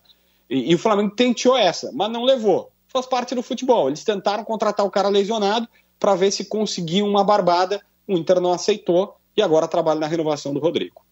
E, 0.49 0.71
e, 0.71 0.75
o 0.75 0.79
Flamengo 0.79 1.13
tentou 1.13 1.57
essa, 1.57 1.91
mas 1.93 2.09
não 2.09 2.23
levou. 2.23 2.71
Faz 2.87 3.05
parte 3.05 3.35
do 3.35 3.43
futebol. 3.43 3.87
Eles 3.89 4.03
tentaram 4.03 4.45
contratar 4.45 4.85
o 4.85 4.91
cara 4.91 5.09
lesionado 5.09 5.67
para 5.99 6.15
ver 6.15 6.31
se 6.31 6.45
conseguiam 6.45 7.07
uma 7.07 7.23
barbada. 7.23 7.81
O 8.07 8.13
Inter 8.13 8.39
não 8.39 8.53
aceitou 8.53 9.17
e 9.35 9.41
agora 9.41 9.67
trabalha 9.67 9.99
na 9.99 10.07
renovação 10.07 10.53
do 10.53 10.59
Rodrigo. 10.59 11.06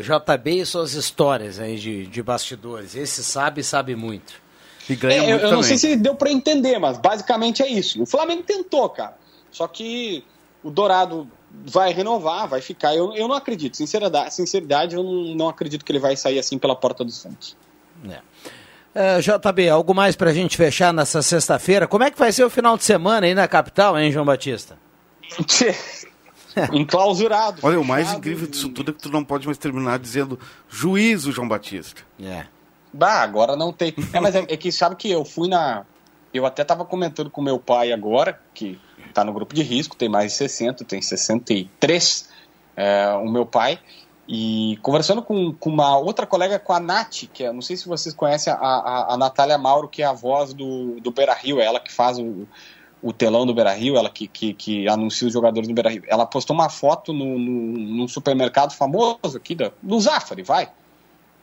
JB 0.00 0.60
e 0.60 0.66
suas 0.66 0.94
histórias 0.94 1.60
aí 1.60 1.76
de, 1.76 2.06
de 2.06 2.22
bastidores. 2.22 2.96
Esse 2.96 3.22
sabe, 3.22 3.62
sabe 3.62 3.94
muito. 3.94 4.34
E 4.88 4.96
ganha 4.96 5.22
é, 5.22 5.26
muito 5.28 5.42
eu, 5.42 5.48
eu 5.50 5.52
não 5.52 5.62
sei 5.62 5.78
se 5.78 5.96
deu 5.96 6.14
para 6.14 6.30
entender, 6.30 6.78
mas 6.78 6.98
basicamente 6.98 7.62
é 7.62 7.68
isso. 7.68 8.02
O 8.02 8.06
Flamengo 8.06 8.42
tentou, 8.42 8.88
cara. 8.88 9.16
Só 9.50 9.68
que 9.68 10.24
o 10.64 10.70
Dourado 10.70 11.30
vai 11.50 11.92
renovar, 11.92 12.48
vai 12.48 12.60
ficar. 12.60 12.94
Eu, 12.94 13.14
eu 13.14 13.28
não 13.28 13.36
acredito. 13.36 13.76
Sinceridade, 13.76 14.34
sinceridade, 14.34 14.96
eu 14.96 15.02
não, 15.02 15.34
não 15.36 15.48
acredito 15.48 15.84
que 15.84 15.92
ele 15.92 16.00
vai 16.00 16.16
sair 16.16 16.40
assim 16.40 16.58
pela 16.58 16.74
porta 16.74 17.04
do 17.04 17.12
Santos. 17.12 17.56
É. 18.08 18.18
É, 18.96 19.20
JB, 19.20 19.68
algo 19.68 19.94
mais 19.94 20.14
para 20.16 20.30
a 20.30 20.34
gente 20.34 20.56
fechar 20.56 20.92
nessa 20.92 21.22
sexta-feira? 21.22 21.86
Como 21.86 22.04
é 22.04 22.10
que 22.10 22.18
vai 22.18 22.32
ser 22.32 22.44
o 22.44 22.50
final 22.50 22.76
de 22.76 22.84
semana 22.84 23.26
aí 23.26 23.34
na 23.34 23.46
capital, 23.48 23.98
hein, 23.98 24.10
João 24.10 24.24
Batista? 24.24 24.76
Enclausurado. 26.72 27.60
Olha, 27.62 27.80
o 27.80 27.84
mais 27.84 28.12
incrível 28.12 28.46
disso 28.46 28.68
tudo 28.68 28.90
é 28.90 28.94
que 28.94 29.00
tu 29.00 29.10
não 29.10 29.24
pode 29.24 29.46
mais 29.46 29.58
terminar 29.58 29.98
dizendo 29.98 30.38
juízo, 30.68 31.32
João 31.32 31.48
Batista. 31.48 32.02
É. 32.20 32.46
Bah, 32.92 33.22
agora 33.22 33.56
não 33.56 33.72
tem. 33.72 33.92
É, 34.12 34.20
mas 34.20 34.34
é, 34.34 34.40
é, 34.40 34.56
que 34.56 34.70
sabe 34.70 34.96
que 34.96 35.10
eu 35.10 35.24
fui 35.24 35.48
na. 35.48 35.84
Eu 36.32 36.46
até 36.46 36.64
tava 36.64 36.84
comentando 36.84 37.30
com 37.30 37.42
meu 37.42 37.58
pai 37.58 37.92
agora, 37.92 38.40
que 38.52 38.78
tá 39.12 39.24
no 39.24 39.32
grupo 39.32 39.54
de 39.54 39.62
risco, 39.62 39.96
tem 39.96 40.08
mais 40.08 40.32
de 40.32 40.38
60, 40.38 40.84
tem 40.84 41.00
63, 41.00 42.28
é, 42.76 43.12
o 43.14 43.28
meu 43.28 43.46
pai. 43.46 43.78
E 44.26 44.78
conversando 44.80 45.22
com, 45.22 45.52
com 45.52 45.70
uma 45.70 45.98
outra 45.98 46.26
colega, 46.26 46.58
com 46.58 46.72
a 46.72 46.80
Nath, 46.80 47.24
que 47.32 47.44
é, 47.44 47.52
não 47.52 47.60
sei 47.60 47.76
se 47.76 47.86
vocês 47.86 48.14
conhecem 48.14 48.52
a, 48.52 48.56
a, 48.56 49.14
a 49.14 49.16
Natália 49.18 49.58
Mauro, 49.58 49.88
que 49.88 50.02
é 50.02 50.06
a 50.06 50.12
voz 50.12 50.54
do, 50.54 50.98
do 51.00 51.10
Beira 51.10 51.34
Rio, 51.34 51.60
ela 51.60 51.78
que 51.78 51.92
faz 51.92 52.18
o, 52.18 52.48
o 53.04 53.12
telão 53.12 53.44
do 53.44 53.52
Beira 53.52 53.74
Rio, 53.74 53.98
ela 53.98 54.08
que, 54.08 54.26
que, 54.26 54.54
que, 54.54 54.88
anuncia 54.88 55.26
os 55.26 55.32
jogadores 55.34 55.68
do 55.68 55.74
Beira 55.74 55.90
Rio. 55.90 56.02
Ela 56.08 56.24
postou 56.24 56.56
uma 56.56 56.70
foto 56.70 57.12
no, 57.12 57.38
no, 57.38 57.78
num 57.78 58.08
supermercado 58.08 58.72
famoso 58.72 59.36
aqui, 59.36 59.54
da, 59.54 59.70
do 59.82 60.00
Zafari, 60.00 60.42
vai. 60.42 60.70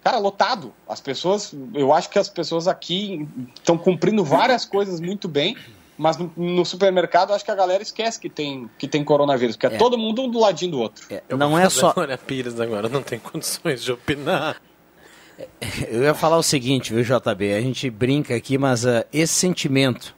Cara, 0.03 0.17
lotado. 0.17 0.73
As 0.89 0.99
pessoas, 0.99 1.53
eu 1.75 1.93
acho 1.93 2.09
que 2.09 2.17
as 2.17 2.27
pessoas 2.27 2.67
aqui 2.67 3.29
estão 3.55 3.77
cumprindo 3.77 4.23
várias 4.25 4.65
coisas 4.65 4.99
muito 4.99 5.27
bem, 5.27 5.55
mas 5.95 6.17
no, 6.17 6.31
no, 6.35 6.65
supermercado 6.65 7.31
acho 7.31 7.45
que 7.45 7.51
a 7.51 7.55
galera 7.55 7.83
esquece 7.83 8.19
que 8.19 8.27
tem, 8.27 8.67
que 8.79 8.87
tem 8.87 9.03
coronavírus, 9.03 9.55
porque 9.55 9.67
é, 9.67 9.75
é 9.75 9.77
todo 9.77 9.99
mundo 9.99 10.23
um 10.23 10.31
do 10.31 10.39
ladinho 10.39 10.71
do 10.71 10.79
outro. 10.79 11.05
É, 11.11 11.21
não 11.37 11.55
é 11.55 11.69
só. 11.69 11.93
Olha, 11.95 12.17
Pires 12.17 12.59
agora 12.59 12.89
não 12.89 13.03
tem 13.03 13.19
condições 13.19 13.83
de 13.83 13.91
opinar. 13.91 14.59
Eu 15.87 16.01
ia 16.01 16.15
falar 16.15 16.37
o 16.37 16.43
seguinte, 16.43 16.91
viu, 16.91 17.03
JB? 17.03 17.53
A 17.53 17.61
gente 17.61 17.87
brinca 17.91 18.35
aqui, 18.35 18.57
mas 18.57 18.83
uh, 18.83 19.05
esse 19.13 19.33
sentimento 19.33 20.15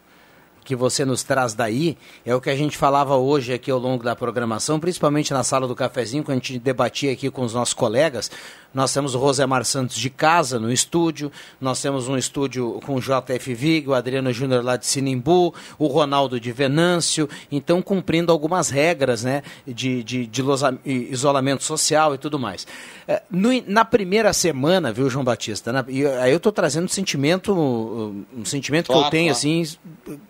que 0.64 0.76
você 0.76 1.06
nos 1.06 1.24
traz 1.24 1.54
daí 1.54 1.98
é 2.26 2.34
o 2.36 2.42
que 2.42 2.50
a 2.50 2.56
gente 2.56 2.78
falava 2.78 3.16
hoje 3.16 3.54
aqui 3.54 3.70
ao 3.70 3.80
longo 3.80 4.04
da 4.04 4.16
programação, 4.16 4.80
principalmente 4.80 5.34
na 5.34 5.44
sala 5.44 5.68
do 5.68 5.76
cafezinho, 5.76 6.24
quando 6.24 6.38
a 6.38 6.40
gente 6.40 6.60
debatia 6.60 7.12
aqui 7.12 7.30
com 7.30 7.44
os 7.44 7.54
nossos 7.54 7.74
colegas. 7.74 8.32
Nós 8.74 8.92
temos 8.92 9.14
o 9.14 9.20
Rosemar 9.20 9.64
Santos 9.66 9.98
de 9.98 10.10
casa 10.10 10.60
no 10.60 10.72
estúdio, 10.72 11.32
nós 11.62 11.82
temos 11.82 12.08
um 12.08 12.18
estúdio 12.18 12.80
com 12.86 12.96
o 12.96 13.00
JF 13.00 13.54
Vig, 13.54 13.88
o 13.88 13.94
Adriano 13.94 14.34
Júnior 14.34 14.64
lá 14.64 14.78
de 14.78 14.86
Sinimbu, 14.88 15.54
o 15.78 15.88
Ronaldo 15.88 16.40
de 16.40 16.52
Venâncio, 16.52 17.30
então 17.52 17.82
cumprindo 17.82 18.32
algumas 18.32 18.70
regras 18.70 19.24
né, 19.24 19.44
de, 19.68 20.04
de, 20.04 20.26
de 20.26 20.44
isolamento 20.86 21.64
social 21.64 22.16
e 22.16 22.18
tudo 22.18 22.40
mais. 22.40 22.66
É, 23.08 23.22
no, 23.30 23.50
na 23.68 23.86
primeira 23.86 24.34
semana, 24.34 24.92
viu, 24.92 25.10
João 25.10 25.24
Batista, 25.24 25.72
na, 25.72 25.86
e, 25.88 26.06
aí 26.06 26.32
eu 26.32 26.38
estou 26.38 26.52
trazendo 26.52 26.86
um 26.86 26.90
sentimento, 26.90 27.54
um 27.54 28.46
sentimento 28.46 28.88
claro, 28.88 29.02
que 29.02 29.08
eu 29.08 29.12
tenho, 29.12 29.34
claro. 29.34 29.38
assim, 29.38 29.78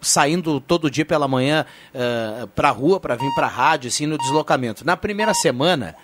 saindo 0.01 0.59
todo 0.59 0.91
dia 0.91 1.05
pela 1.05 1.27
manhã 1.27 1.65
uh, 1.93 2.47
para 2.47 2.69
a 2.69 2.71
rua, 2.71 2.99
para 2.99 3.15
vir 3.15 3.33
para 3.35 3.47
a 3.47 3.49
rádio, 3.49 3.87
assim, 3.87 4.05
no 4.05 4.17
deslocamento. 4.17 4.85
Na 4.85 4.97
primeira 4.97 5.33
semana 5.33 5.95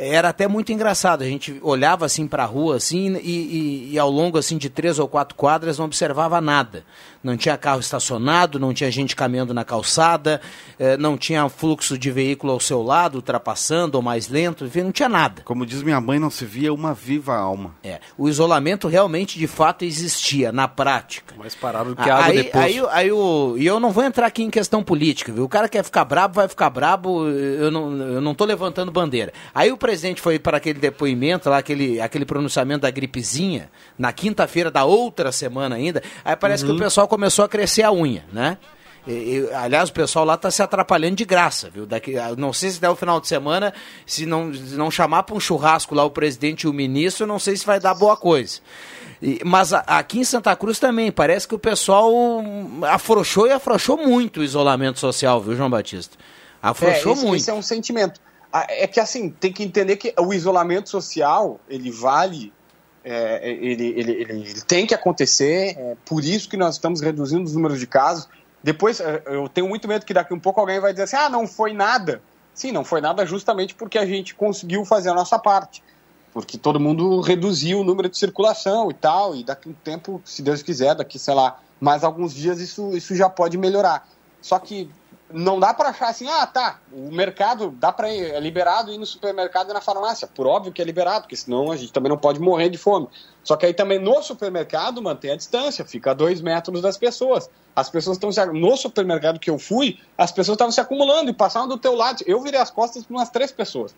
era 0.00 0.30
até 0.30 0.48
muito 0.48 0.72
engraçado. 0.72 1.22
A 1.22 1.26
gente 1.26 1.60
olhava 1.62 2.06
assim 2.06 2.26
para 2.26 2.42
a 2.42 2.46
rua 2.46 2.76
assim 2.76 3.16
e, 3.16 3.30
e, 3.30 3.90
e, 3.92 3.98
ao 3.98 4.10
longo 4.10 4.38
assim 4.38 4.56
de 4.56 4.70
três 4.70 4.98
ou 4.98 5.06
quatro 5.06 5.36
quadras 5.36 5.78
não 5.78 5.84
observava 5.84 6.40
nada. 6.40 6.84
Não 7.22 7.36
tinha 7.36 7.56
carro 7.56 7.80
estacionado, 7.80 8.58
não 8.58 8.72
tinha 8.72 8.90
gente 8.90 9.14
caminhando 9.14 9.52
na 9.52 9.64
calçada, 9.64 10.40
eh, 10.78 10.96
não 10.96 11.18
tinha 11.18 11.46
fluxo 11.48 11.98
de 11.98 12.10
veículo 12.10 12.52
ao 12.52 12.60
seu 12.60 12.82
lado, 12.82 13.16
ultrapassando 13.16 13.98
ou 13.98 14.02
mais 14.02 14.28
lento, 14.28 14.64
enfim, 14.64 14.82
não 14.82 14.92
tinha 14.92 15.08
nada. 15.08 15.42
Como 15.44 15.66
diz 15.66 15.82
minha 15.82 16.00
mãe, 16.00 16.18
não 16.18 16.30
se 16.30 16.46
via 16.46 16.72
uma 16.72 16.94
viva 16.94 17.36
alma. 17.36 17.74
É, 17.84 18.00
o 18.16 18.28
isolamento 18.28 18.88
realmente 18.88 19.38
de 19.38 19.46
fato 19.46 19.84
existia 19.84 20.50
na 20.50 20.66
prática. 20.66 21.34
Mais 21.36 21.54
parado 21.54 21.90
do 21.90 21.96
que 21.96 22.08
a 22.08 22.16
água 22.16 22.26
aí, 22.26 22.36
depois. 22.42 22.64
Aí, 22.64 22.82
aí, 22.90 23.12
o, 23.12 23.54
e 23.58 23.66
eu 23.66 23.78
não 23.78 23.90
vou 23.90 24.02
entrar 24.04 24.26
aqui 24.26 24.42
em 24.42 24.50
questão 24.50 24.82
política, 24.82 25.30
viu? 25.30 25.44
O 25.44 25.48
cara 25.48 25.68
quer 25.68 25.84
ficar 25.84 26.06
brabo, 26.06 26.34
vai 26.34 26.48
ficar 26.48 26.70
brabo, 26.70 27.28
eu 27.28 27.70
não, 27.70 27.96
eu 27.96 28.20
não 28.20 28.34
tô 28.34 28.46
levantando 28.46 28.90
bandeira. 28.90 29.32
Aí 29.54 29.70
o 29.70 29.76
presidente 29.76 30.22
foi 30.22 30.38
para 30.38 30.56
aquele 30.56 30.78
depoimento, 30.78 31.50
lá, 31.50 31.58
aquele, 31.58 32.00
aquele 32.00 32.24
pronunciamento 32.24 32.80
da 32.80 32.90
gripezinha, 32.90 33.70
na 33.98 34.12
quinta-feira 34.12 34.70
da 34.70 34.84
outra 34.84 35.30
semana 35.32 35.76
ainda, 35.76 36.02
aí 36.24 36.34
parece 36.34 36.62
uhum. 36.62 36.68
que 36.68 36.72
o 36.72 36.76
uhum. 36.76 36.82
pessoal 36.82 37.09
começou 37.10 37.44
a 37.44 37.48
crescer 37.48 37.82
a 37.82 37.92
unha, 37.92 38.24
né? 38.32 38.56
E, 39.06 39.12
e, 39.12 39.54
aliás, 39.54 39.88
o 39.88 39.92
pessoal 39.92 40.24
lá 40.24 40.34
está 40.34 40.50
se 40.50 40.62
atrapalhando 40.62 41.16
de 41.16 41.24
graça, 41.24 41.68
viu? 41.68 41.84
Daqui, 41.84 42.14
não 42.38 42.52
sei 42.52 42.70
se 42.70 42.80
der 42.80 42.88
o 42.88 42.96
final 42.96 43.20
de 43.20 43.26
semana, 43.26 43.74
se 44.06 44.24
não, 44.24 44.54
se 44.54 44.76
não 44.76 44.90
chamar 44.90 45.24
para 45.24 45.34
um 45.34 45.40
churrasco 45.40 45.94
lá 45.94 46.04
o 46.04 46.10
presidente 46.10 46.62
e 46.62 46.68
o 46.68 46.72
ministro, 46.72 47.26
não 47.26 47.38
sei 47.38 47.56
se 47.56 47.66
vai 47.66 47.80
dar 47.80 47.94
boa 47.94 48.16
coisa. 48.16 48.60
E, 49.20 49.40
mas 49.44 49.72
a, 49.72 49.80
aqui 49.80 50.20
em 50.20 50.24
Santa 50.24 50.54
Cruz 50.54 50.78
também, 50.78 51.10
parece 51.10 51.48
que 51.48 51.54
o 51.54 51.58
pessoal 51.58 52.10
afrouxou 52.88 53.46
e 53.46 53.52
afrouxou 53.52 53.96
muito 53.96 54.40
o 54.40 54.44
isolamento 54.44 54.98
social, 54.98 55.40
viu, 55.40 55.56
João 55.56 55.70
Batista? 55.70 56.16
Afrouxou 56.62 57.12
é, 57.12 57.14
esse, 57.14 57.24
muito. 57.24 57.40
Esse 57.40 57.50
é 57.50 57.54
um 57.54 57.62
sentimento. 57.62 58.20
É 58.68 58.86
que 58.86 59.00
assim, 59.00 59.30
tem 59.30 59.52
que 59.52 59.62
entender 59.62 59.96
que 59.96 60.12
o 60.18 60.34
isolamento 60.34 60.90
social, 60.90 61.60
ele 61.68 61.90
vale 61.90 62.52
é, 63.04 63.50
ele, 63.50 63.94
ele, 63.96 64.12
ele, 64.12 64.60
tem 64.62 64.86
que 64.86 64.94
acontecer, 64.94 65.76
é 65.78 65.96
por 66.04 66.24
isso 66.24 66.48
que 66.48 66.56
nós 66.56 66.74
estamos 66.74 67.00
reduzindo 67.00 67.44
os 67.44 67.54
números 67.54 67.78
de 67.78 67.86
casos. 67.86 68.28
Depois, 68.62 69.00
é, 69.00 69.22
eu 69.26 69.48
tenho 69.48 69.68
muito 69.68 69.88
medo 69.88 70.04
que 70.04 70.12
daqui 70.12 70.34
um 70.34 70.40
pouco 70.40 70.60
alguém 70.60 70.80
vai 70.80 70.92
dizer 70.92 71.04
assim: 71.04 71.16
ah, 71.16 71.28
não 71.28 71.46
foi 71.46 71.72
nada. 71.72 72.20
Sim, 72.54 72.72
não 72.72 72.84
foi 72.84 73.00
nada 73.00 73.24
justamente 73.24 73.74
porque 73.74 73.98
a 73.98 74.04
gente 74.04 74.34
conseguiu 74.34 74.84
fazer 74.84 75.08
a 75.08 75.14
nossa 75.14 75.38
parte. 75.38 75.82
Porque 76.32 76.58
todo 76.58 76.78
mundo 76.78 77.20
reduziu 77.20 77.80
o 77.80 77.84
número 77.84 78.08
de 78.08 78.16
circulação 78.16 78.90
e 78.90 78.94
tal, 78.94 79.34
e 79.34 79.42
daqui 79.42 79.68
um 79.68 79.72
tempo, 79.72 80.20
se 80.24 80.42
Deus 80.42 80.62
quiser, 80.62 80.94
daqui, 80.94 81.18
sei 81.18 81.34
lá, 81.34 81.58
mais 81.80 82.04
alguns 82.04 82.34
dias, 82.34 82.60
isso, 82.60 82.96
isso 82.96 83.16
já 83.16 83.28
pode 83.28 83.56
melhorar. 83.56 84.06
Só 84.40 84.58
que 84.58 84.88
não 85.32 85.60
dá 85.60 85.72
para 85.72 85.90
achar 85.90 86.08
assim, 86.08 86.28
ah, 86.28 86.46
tá, 86.46 86.80
o 86.92 87.10
mercado 87.10 87.70
dá 87.70 87.92
para 87.92 88.12
ir, 88.12 88.32
é 88.32 88.40
liberado 88.40 88.92
ir 88.92 88.98
no 88.98 89.06
supermercado 89.06 89.70
e 89.70 89.72
na 89.72 89.80
farmácia. 89.80 90.28
Por 90.28 90.46
óbvio 90.46 90.72
que 90.72 90.80
é 90.80 90.84
liberado, 90.84 91.22
porque 91.22 91.36
senão 91.36 91.70
a 91.70 91.76
gente 91.76 91.92
também 91.92 92.10
não 92.10 92.18
pode 92.18 92.40
morrer 92.40 92.68
de 92.68 92.78
fome. 92.78 93.08
Só 93.42 93.56
que 93.56 93.66
aí 93.66 93.74
também 93.74 93.98
no 93.98 94.22
supermercado 94.22 95.00
mantém 95.02 95.32
a 95.32 95.36
distância, 95.36 95.84
fica 95.84 96.10
a 96.10 96.14
dois 96.14 96.40
metros 96.40 96.80
das 96.82 96.96
pessoas. 96.96 97.48
As 97.74 97.88
pessoas 97.88 98.16
estão 98.16 98.30
se... 98.30 98.44
no 98.46 98.76
supermercado 98.76 99.38
que 99.38 99.50
eu 99.50 99.58
fui, 99.58 99.98
as 100.16 100.32
pessoas 100.32 100.56
estavam 100.56 100.72
se 100.72 100.80
acumulando 100.80 101.30
e 101.30 101.34
passavam 101.34 101.68
do 101.68 101.78
teu 101.78 101.94
lado. 101.94 102.22
Eu 102.26 102.40
virei 102.42 102.60
as 102.60 102.70
costas 102.70 103.04
para 103.04 103.16
umas 103.16 103.30
três 103.30 103.52
pessoas. 103.52 103.94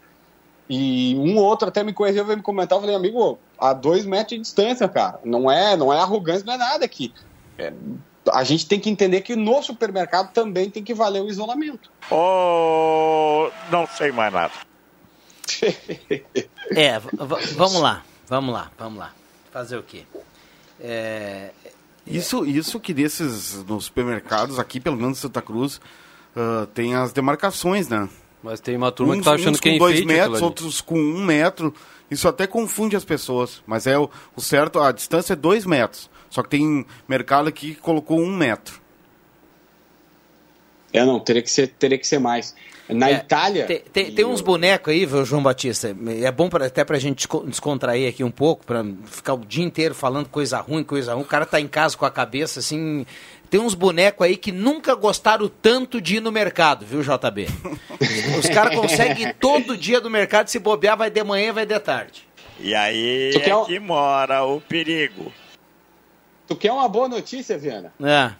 E 0.69 1.17
um 1.17 1.37
ou 1.37 1.45
outro 1.45 1.69
até 1.69 1.83
me 1.83 1.93
corrigiu, 1.93 2.25
veio 2.25 2.39
me 2.39 2.43
comentar, 2.43 2.77
eu 2.77 2.81
falei, 2.81 2.97
amigo, 2.97 3.39
a 3.59 3.73
dois 3.73 4.07
metros 4.07 4.39
de 4.39 4.41
distância, 4.41 4.89
cara. 4.89 5.21
Não 5.25 5.51
é, 5.51 5.77
não 5.77 5.93
é 5.93 5.99
arrogância, 5.99 6.45
não 6.47 6.55
é 6.55 6.59
nada 6.59 6.85
aqui. 6.85 7.13
É, 7.59 7.73
a 8.31 8.45
gente 8.45 8.67
tem 8.67 8.79
que 8.79 8.91
entender 8.91 9.23
que 9.23 9.35
no 9.35 9.63
supermercado 9.63 10.33
também 10.33 10.71
tem 10.71 10.83
que 10.83 10.95
valer 10.95 11.23
o 11.23 11.29
isolamento. 11.29 11.91
Oh, 12.11 13.51
não 13.71 13.87
sei 13.87 14.13
mais 14.13 14.33
nada. 14.33 14.53
é, 16.71 16.99
vamos 17.57 17.81
lá, 17.81 18.05
vamos 18.29 18.55
lá, 18.55 18.71
vamos 18.79 18.99
lá. 18.99 19.13
Fazer 19.51 19.77
o 19.77 19.83
quê? 19.83 20.05
É... 20.81 21.51
Isso, 22.07 22.45
isso 22.45 22.81
que 22.81 22.93
desses 22.93 23.65
nos 23.65 23.85
supermercados, 23.85 24.59
aqui 24.59 24.81
pelo 24.81 24.97
menos 24.97 25.19
em 25.19 25.21
Santa 25.21 25.41
Cruz, 25.41 25.81
uh, 26.37 26.67
tem 26.69 26.95
as 26.95 27.13
demarcações, 27.13 27.89
né? 27.89 28.09
Mas 28.43 28.61
tem 28.61 28.77
uma 28.77 28.91
turma 28.91 29.15
uns, 29.15 29.19
que 29.19 29.25
tá 29.25 29.35
achando 29.35 29.59
que 29.59 29.69
é 29.69 29.73
com 29.73 29.79
dois 29.79 30.05
metros, 30.05 30.43
outros 30.43 30.81
com 30.81 30.99
um 30.99 31.25
metro. 31.25 31.73
Isso 32.11 32.27
até 32.27 32.47
confunde 32.47 32.97
as 32.97 33.05
pessoas. 33.05 33.63
Mas 33.65 33.87
é 33.87 33.97
o, 33.97 34.11
o 34.35 34.41
certo, 34.41 34.81
a 34.81 34.91
distância 34.91 35.35
é 35.35 35.37
dois 35.37 35.65
metros. 35.65 36.11
Só 36.33 36.43
que 36.43 36.49
tem 36.49 36.87
mercado 37.07 37.47
aqui 37.47 37.75
que 37.75 37.81
colocou 37.83 38.19
um 38.19 38.35
metro. 38.35 38.81
É, 40.91 41.05
não, 41.05 41.21
teria 41.21 41.43
que 41.43 41.51
ser, 41.51 41.67
teria 41.69 41.99
que 41.99 42.07
ser 42.07 42.19
mais. 42.19 42.55
Na 42.89 43.11
é, 43.11 43.13
Itália. 43.17 43.67
Tem, 43.67 43.81
tem, 43.81 44.13
tem 44.13 44.25
uns 44.25 44.41
bonecos 44.41 44.95
aí, 44.95 45.05
viu, 45.05 45.27
João 45.27 45.43
Batista? 45.43 45.95
É 46.23 46.33
bom 46.33 46.49
pra, 46.49 46.65
até 46.67 46.85
pra 46.85 46.99
gente 46.99 47.29
descontrair 47.47 48.09
aqui 48.09 48.25
um 48.25 48.31
pouco, 48.31 48.65
pra 48.65 48.83
ficar 49.05 49.35
o 49.35 49.45
dia 49.45 49.63
inteiro 49.63 49.95
falando 49.95 50.27
coisa 50.31 50.59
ruim, 50.59 50.83
coisa 50.83 51.13
ruim. 51.13 51.23
O 51.23 51.27
cara 51.27 51.45
tá 51.45 51.61
em 51.61 51.69
casa 51.69 51.99
com 51.99 52.07
a 52.07 52.11
cabeça 52.11 52.61
assim. 52.61 53.05
Tem 53.51 53.61
uns 53.61 53.75
bonecos 53.75 54.27
aí 54.27 54.35
que 54.35 54.51
nunca 54.51 54.95
gostaram 54.95 55.51
tanto 55.61 56.01
de 56.01 56.17
ir 56.17 56.21
no 56.21 56.33
mercado, 56.33 56.87
viu, 56.87 57.03
JB? 57.03 57.47
Os 58.39 58.49
caras 58.49 58.75
conseguem 58.75 59.29
ir 59.29 59.35
todo 59.35 59.77
dia 59.77 60.01
no 60.01 60.09
mercado, 60.09 60.49
se 60.49 60.59
bobear, 60.59 60.97
vai 60.97 61.11
de 61.11 61.23
manhã, 61.23 61.53
vai 61.53 61.67
de 61.67 61.79
tarde. 61.79 62.27
E 62.59 62.75
aí 62.75 63.33
é 63.37 63.65
que 63.67 63.79
mora 63.79 64.45
o 64.45 64.63
perigo. 64.63 65.31
Tu 66.53 66.57
quer 66.57 66.73
uma 66.73 66.87
boa 66.87 67.09
notícia, 67.09 67.57
Viana? 67.57 67.95
É. 67.99 68.33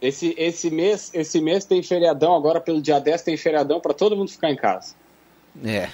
Esse, 0.00 0.34
esse, 0.38 0.70
mês, 0.70 1.10
esse 1.12 1.42
mês 1.42 1.66
tem 1.66 1.82
feriadão, 1.82 2.34
agora 2.34 2.58
pelo 2.58 2.80
dia 2.80 2.98
10 2.98 3.20
tem 3.20 3.36
feriadão 3.36 3.80
para 3.80 3.92
todo 3.92 4.16
mundo 4.16 4.30
ficar 4.30 4.50
em 4.50 4.56
casa. 4.56 4.94
É. 5.62 5.90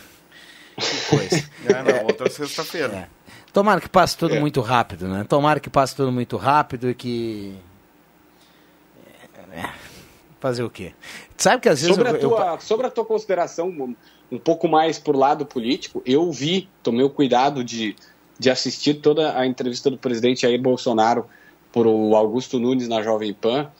Que 0.76 1.16
coisa. 1.16 1.50
é, 1.66 1.82
não, 1.82 2.06
outra 2.06 2.30
sexta-feira. 2.30 2.94
É. 2.94 3.08
Tomara 3.52 3.80
que 3.80 3.88
passe 3.88 4.16
tudo 4.16 4.36
é. 4.36 4.40
muito 4.40 4.60
rápido, 4.60 5.08
né? 5.08 5.24
Tomara 5.28 5.58
que 5.58 5.68
passe 5.68 5.96
tudo 5.96 6.12
muito 6.12 6.36
rápido 6.36 6.88
e 6.88 6.94
que. 6.94 7.56
É. 9.52 9.68
Fazer 10.38 10.62
o 10.62 10.70
quê? 10.70 10.94
Sabe 11.36 11.62
que 11.62 11.68
às 11.68 11.80
vezes. 11.80 11.96
Sobre, 11.96 12.10
eu, 12.10 12.14
a, 12.14 12.18
tua, 12.18 12.46
eu... 12.54 12.60
sobre 12.60 12.86
a 12.86 12.90
tua 12.90 13.04
consideração 13.04 13.68
um, 13.68 13.96
um 14.30 14.38
pouco 14.38 14.68
mais 14.68 15.00
por 15.00 15.16
lado 15.16 15.44
político, 15.44 16.00
eu 16.06 16.30
vi, 16.30 16.68
tomei 16.80 17.04
o 17.04 17.10
cuidado 17.10 17.64
de, 17.64 17.96
de 18.38 18.50
assistir 18.50 18.94
toda 18.94 19.36
a 19.36 19.44
entrevista 19.44 19.90
do 19.90 19.98
presidente 19.98 20.42
Jair 20.42 20.62
Bolsonaro 20.62 21.28
por 21.72 21.86
o 21.86 22.14
Augusto 22.16 22.58
Nunes 22.58 22.88
na 22.88 23.02
Jovem 23.02 23.32
Pan, 23.32 23.70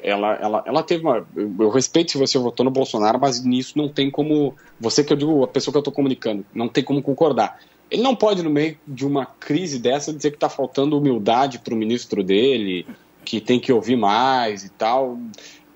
ela, 0.00 0.34
ela, 0.34 0.62
ela 0.66 0.82
teve 0.82 1.02
uma. 1.02 1.26
Eu 1.34 1.70
respeito 1.70 2.12
se 2.12 2.18
você 2.18 2.38
votou 2.38 2.62
no 2.62 2.70
Bolsonaro, 2.70 3.18
mas 3.18 3.42
nisso 3.42 3.78
não 3.78 3.88
tem 3.88 4.10
como. 4.10 4.54
Você 4.78 5.02
que 5.02 5.12
eu 5.12 5.16
digo, 5.16 5.42
a 5.42 5.48
pessoa 5.48 5.72
que 5.72 5.78
eu 5.78 5.80
estou 5.80 5.94
comunicando, 5.94 6.44
não 6.54 6.68
tem 6.68 6.84
como 6.84 7.02
concordar. 7.02 7.58
Ele 7.90 8.02
não 8.02 8.14
pode, 8.14 8.42
no 8.42 8.50
meio 8.50 8.78
de 8.86 9.06
uma 9.06 9.24
crise 9.24 9.78
dessa, 9.78 10.12
dizer 10.12 10.30
que 10.30 10.36
está 10.36 10.48
faltando 10.48 10.98
humildade 10.98 11.58
para 11.58 11.72
o 11.72 11.76
ministro 11.76 12.22
dele, 12.22 12.86
que 13.24 13.40
tem 13.40 13.58
que 13.58 13.72
ouvir 13.72 13.96
mais 13.96 14.64
e 14.64 14.68
tal. 14.70 15.18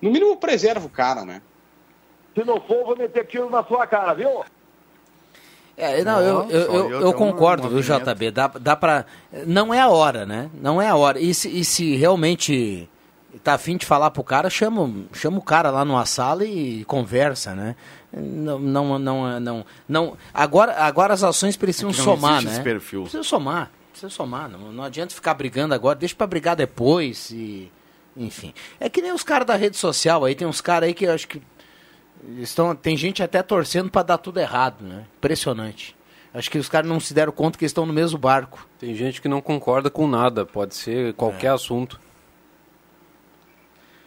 No 0.01 0.11
mínimo, 0.11 0.37
preserva 0.37 0.87
o 0.87 0.91
cara, 0.91 1.25
né? 1.25 1.41
Se 2.35 2.45
não 2.45 2.61
for, 2.61 2.85
vou 2.85 2.97
meter 2.97 3.27
tiro 3.27 3.49
na 3.49 3.65
sua 3.65 3.87
cara, 3.87 4.15
viu? 4.15 4.45
É, 5.79 6.03
não, 6.03 6.21
eu, 6.21 6.51
eu, 6.51 6.91
eu, 6.91 7.01
eu 7.03 7.13
concordo, 7.13 7.69
viu, 7.69 7.81
JB? 7.81 8.33
Dá, 8.33 8.49
dá 8.49 8.75
pra. 8.75 9.07
Não 9.47 9.73
é 9.73 9.81
a 9.81 9.89
hora, 9.89 10.27
né? 10.27 10.51
Não 10.61 10.83
é 10.83 10.89
a 10.89 10.97
hora. 10.97 11.21
E 11.21 11.33
se, 11.33 11.49
e 11.49 11.65
se 11.65 11.95
realmente 11.95 12.89
tá 13.45 13.55
afim 13.55 13.77
de 13.77 13.87
falar 13.87 14.11
pro 14.11 14.25
cara, 14.25 14.51
chama, 14.51 14.93
chama 15.13 15.39
o 15.39 15.43
cara 15.43 15.71
lá 15.71 15.85
numa 15.85 16.05
sala 16.05 16.45
e 16.45 16.85
conversa, 16.85 17.55
né? 17.55 17.77
Não, 18.13 18.59
não, 18.59 18.99
não, 18.99 19.41
não, 19.41 19.67
não. 19.89 20.17
Agora, 20.35 20.75
agora 20.83 21.15
as 21.15 21.23
ações 21.23 21.57
precisam 21.57 21.91
é 21.91 21.93
somar, 21.93 22.43
né? 22.43 22.61
Perfil. 22.61 23.03
Precisa 23.03 23.23
somar, 23.23 23.71
precisa 23.93 24.11
somar. 24.11 24.49
Não, 24.49 24.73
não 24.73 24.83
adianta 24.83 25.15
ficar 25.15 25.35
brigando 25.35 25.75
agora, 25.75 25.97
deixa 25.97 26.15
para 26.17 26.27
brigar 26.27 26.57
depois 26.57 27.31
e, 27.31 27.71
enfim. 28.17 28.53
É 28.81 28.89
que 28.89 29.01
nem 29.01 29.13
os 29.13 29.23
caras 29.23 29.47
da 29.47 29.55
rede 29.55 29.77
social 29.77 30.25
aí, 30.25 30.35
tem 30.35 30.49
uns 30.49 30.61
caras 30.61 30.89
aí 30.89 30.95
que 30.95 31.05
eu 31.05 31.13
acho 31.13 31.29
que 31.29 31.41
Estão, 32.39 32.75
tem 32.75 32.97
gente 32.97 33.23
até 33.23 33.43
torcendo 33.43 33.91
para 33.91 34.03
dar 34.03 34.19
tudo 34.19 34.41
errado, 34.41 34.85
né? 34.85 35.05
Impressionante. 35.19 35.97
Acho 36.33 36.51
que 36.51 36.59
os 36.59 36.69
caras 36.69 36.89
não 36.89 37.01
se 37.01 37.15
deram 37.15 37.33
conta 37.33 37.59
que 37.59 37.65
estão 37.65 37.87
no 37.87 37.93
mesmo 37.93 38.19
barco. 38.19 38.67
Tem 38.79 38.95
gente 38.95 39.21
que 39.21 39.29
não 39.29 39.41
concorda 39.41 39.89
com 39.89 40.07
nada, 40.07 40.45
pode 40.45 40.75
ser 40.75 41.15
qualquer 41.15 41.49
é. 41.49 41.51
assunto. 41.51 42.01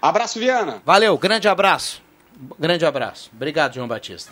Abraço, 0.01 0.39
Viana. 0.39 0.81
Valeu, 0.85 1.17
grande 1.17 1.47
abraço. 1.47 2.01
Grande 2.59 2.85
abraço. 2.85 3.29
Obrigado, 3.33 3.75
João 3.75 3.87
Batista. 3.87 4.31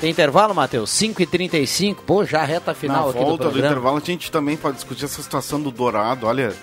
Tem 0.00 0.10
intervalo, 0.10 0.54
Matheus? 0.54 0.90
5h35, 0.90 1.96
pô, 2.06 2.24
já 2.24 2.44
reta 2.44 2.72
final 2.72 3.06
Na 3.06 3.10
aqui 3.10 3.18
volta 3.18 3.44
do, 3.44 3.50
do 3.50 3.58
intervalo, 3.58 3.96
a 3.96 4.00
gente 4.00 4.30
também 4.30 4.56
pode 4.56 4.76
discutir 4.76 5.04
essa 5.04 5.20
situação 5.20 5.60
do 5.60 5.72
Dourado. 5.72 6.26
Olha, 6.26 6.54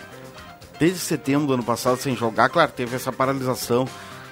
desde 0.80 1.00
setembro 1.00 1.48
do 1.48 1.54
ano 1.54 1.64
passado 1.64 1.98
sem 1.98 2.16
jogar, 2.16 2.50
claro, 2.50 2.72
teve 2.72 2.96
essa 2.96 3.12
paralisação 3.12 3.88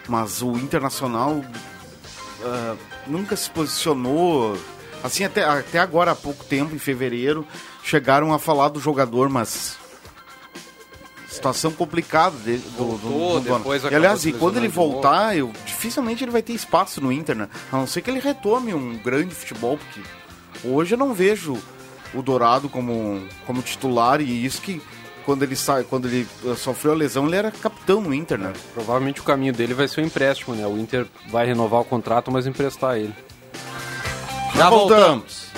mas 0.07 0.41
o 0.41 0.51
Internacional 0.57 1.31
uh, 1.31 2.77
nunca 3.07 3.35
se 3.35 3.49
posicionou. 3.49 4.57
Assim, 5.03 5.23
até, 5.23 5.43
até 5.43 5.79
agora, 5.79 6.11
há 6.11 6.15
pouco 6.15 6.43
tempo, 6.45 6.73
em 6.75 6.79
fevereiro, 6.79 7.45
chegaram 7.83 8.33
a 8.33 8.39
falar 8.39 8.69
do 8.69 8.79
jogador, 8.79 9.29
mas. 9.29 9.77
Situação 11.29 11.71
complicada 11.71 12.35
do, 12.37 12.59
Voltou, 12.77 13.39
do, 13.41 13.57
do, 13.57 13.59
do 13.59 13.91
e, 13.91 13.95
aliás, 13.95 14.23
e 14.23 14.31
quando 14.31 14.57
ele 14.57 14.67
voltar, 14.67 15.35
eu, 15.35 15.51
dificilmente 15.65 16.23
ele 16.23 16.31
vai 16.31 16.43
ter 16.43 16.53
espaço 16.53 17.01
no 17.01 17.11
Inter, 17.11 17.35
né? 17.35 17.49
A 17.71 17.77
não 17.77 17.87
ser 17.87 18.01
que 18.01 18.11
ele 18.11 18.19
retome 18.19 18.71
um 18.71 18.95
grande 18.99 19.33
futebol, 19.33 19.79
porque 19.79 19.99
hoje 20.63 20.93
eu 20.93 20.97
não 20.97 21.11
vejo 21.11 21.57
o 22.13 22.21
Dourado 22.21 22.69
como, 22.69 23.27
como 23.47 23.63
titular 23.63 24.21
e 24.21 24.45
isso 24.45 24.61
que 24.61 24.79
quando 25.25 25.43
ele 25.43 25.55
sai, 25.55 25.83
quando 25.83 26.07
ele 26.07 26.27
eh, 26.45 26.55
sofreu 26.55 26.93
a 26.93 26.95
lesão, 26.95 27.27
ele 27.27 27.35
era 27.35 27.51
capitão 27.51 28.01
no 28.01 28.13
Inter, 28.13 28.37
né? 28.37 28.53
É, 28.53 28.73
provavelmente 28.73 29.21
o 29.21 29.23
caminho 29.23 29.53
dele 29.53 29.73
vai 29.73 29.87
ser 29.87 30.01
o 30.01 30.03
empréstimo, 30.03 30.55
né? 30.55 30.65
O 30.67 30.77
Inter 30.77 31.05
vai 31.29 31.45
renovar 31.45 31.81
o 31.81 31.85
contrato, 31.85 32.31
mas 32.31 32.45
emprestar 32.45 32.97
ele. 32.97 33.13
Já 34.55 34.69
voltamos. 34.69 35.51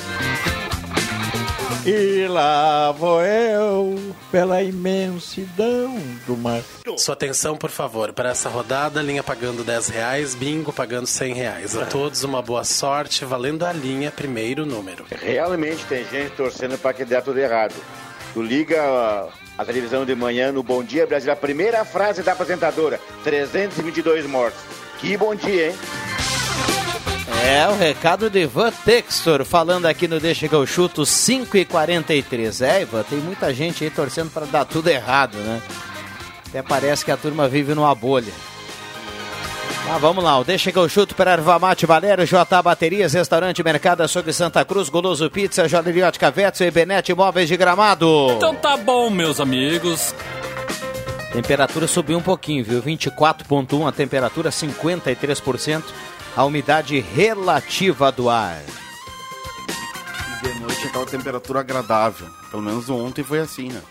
E 1.86 2.26
lá 2.28 2.92
vou 2.94 3.22
eu 3.22 4.16
pela 4.32 4.64
imensidão 4.64 5.96
do 6.26 6.36
mar. 6.36 6.64
Sua 6.98 7.14
atenção, 7.14 7.56
por 7.56 7.70
favor, 7.70 8.12
para 8.12 8.30
essa 8.30 8.50
rodada, 8.50 9.04
linha 9.04 9.22
pagando 9.22 9.64
10 9.64 9.90
reais, 9.90 10.34
bingo 10.34 10.74
pagando 10.74 11.06
100 11.06 11.34
reais. 11.36 11.78
A 11.78 11.86
todos 11.86 12.24
uma 12.24 12.42
boa 12.42 12.64
sorte, 12.64 13.24
valendo 13.24 13.64
a 13.64 13.72
linha 13.72 14.10
primeiro 14.10 14.66
número. 14.66 15.06
Realmente 15.12 15.86
tem 15.86 16.04
gente 16.06 16.32
torcendo 16.32 16.76
para 16.76 16.92
que 16.92 17.06
dê 17.06 17.22
tudo 17.22 17.38
errado. 17.38 17.76
Tu 18.34 18.42
liga 18.42 19.28
A 19.58 19.64
televisão 19.64 20.06
de 20.06 20.14
manhã 20.14 20.52
no 20.52 20.62
Bom 20.62 20.84
Dia 20.84 21.08
Brasil, 21.08 21.32
a 21.32 21.36
primeira 21.36 21.86
frase 21.86 22.22
da 22.22 22.34
apresentadora: 22.34 23.00
322 23.24 24.26
mortos. 24.26 24.60
Que 25.00 25.16
bom 25.16 25.34
dia, 25.34 25.70
hein? 25.70 25.76
É, 27.46 27.68
o 27.68 27.78
recado 27.78 28.30
de 28.30 28.40
Ivan 28.40 28.72
Textor 28.72 29.46
falando 29.46 29.86
aqui 29.86 30.08
no 30.08 30.20
Deixa 30.20 30.48
que 30.48 30.56
eu 30.56 30.66
chuto 30.66 31.06
5 31.06 31.58
e 31.58 31.66
43 31.66 32.62
É, 32.62 32.82
Ivan, 32.82 33.04
tem 33.04 33.20
muita 33.20 33.54
gente 33.54 33.84
aí 33.84 33.90
torcendo 33.90 34.32
para 34.32 34.46
dar 34.46 34.66
tudo 34.66 34.90
errado, 34.90 35.38
né? 35.38 35.62
Até 36.48 36.62
parece 36.62 37.06
que 37.06 37.12
a 37.12 37.18
turma 37.18 37.48
vive 37.48 37.76
numa 37.76 37.94
bolha. 37.94 38.34
Ah, 39.88 39.98
vamos 40.00 40.24
lá, 40.24 40.38
o 40.40 40.44
Deixa 40.44 40.72
que 40.72 40.78
eu 40.78 40.90
chuto 40.90 41.16
para 41.16 41.32
Erva 41.32 41.60
Mate 41.60 41.86
Valério, 41.86 42.26
J 42.26 42.62
Baterias, 42.62 43.14
Restaurante 43.14 43.64
Mercado 43.64 44.02
Açougue 44.02 44.34
Santa 44.34 44.66
Cruz, 44.66 44.90
Goloso 44.90 45.30
Pizza, 45.30 45.68
Joalheriótica 45.70 46.32
Vetso 46.32 46.64
e 46.64 46.72
Benete 46.72 47.12
Imóveis 47.12 47.48
de 47.48 47.56
Gramado. 47.56 48.32
Então 48.32 48.56
tá 48.56 48.76
bom, 48.76 49.10
meus 49.10 49.40
amigos. 49.40 50.14
Temperatura 51.32 51.88
subiu 51.88 52.18
um 52.18 52.22
pouquinho, 52.22 52.64
viu? 52.64 52.82
24,1 52.82 53.88
a 53.88 53.92
temperatura, 53.92 54.50
53% 54.50 55.84
a 56.36 56.44
umidade 56.44 57.00
relativa 57.00 58.12
do 58.12 58.30
ar. 58.30 58.62
E 60.30 60.48
de 60.48 60.60
noite 60.60 60.88
aquela 60.88 61.06
temperatura 61.06 61.60
agradável. 61.60 62.28
Pelo 62.50 62.64
menos 62.64 62.90
ontem 62.90 63.24
foi 63.24 63.40
assim, 63.40 63.70
né? 63.70 63.82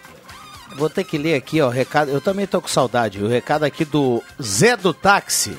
Vou 0.76 0.90
ter 0.90 1.04
que 1.04 1.16
ler 1.16 1.35
aqui, 1.37 1.61
ó, 1.61 1.68
o 1.68 1.70
recado. 1.70 2.11
Eu 2.11 2.20
também 2.20 2.46
tô 2.46 2.61
com 2.61 2.66
saudade. 2.68 3.22
O 3.22 3.28
recado 3.28 3.62
aqui 3.62 3.85
do 3.85 4.22
Zé 4.42 4.76
do 4.76 4.92
Táxi, 4.92 5.57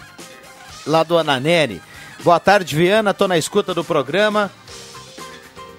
lá 0.86 1.04
do 1.04 1.18
Ananeri. 1.18 1.82
Boa 2.24 2.40
tarde, 2.40 2.76
Viana. 2.76 3.14
Tô 3.14 3.28
na 3.28 3.38
escuta 3.38 3.74
do 3.74 3.84
programa. 3.84 4.52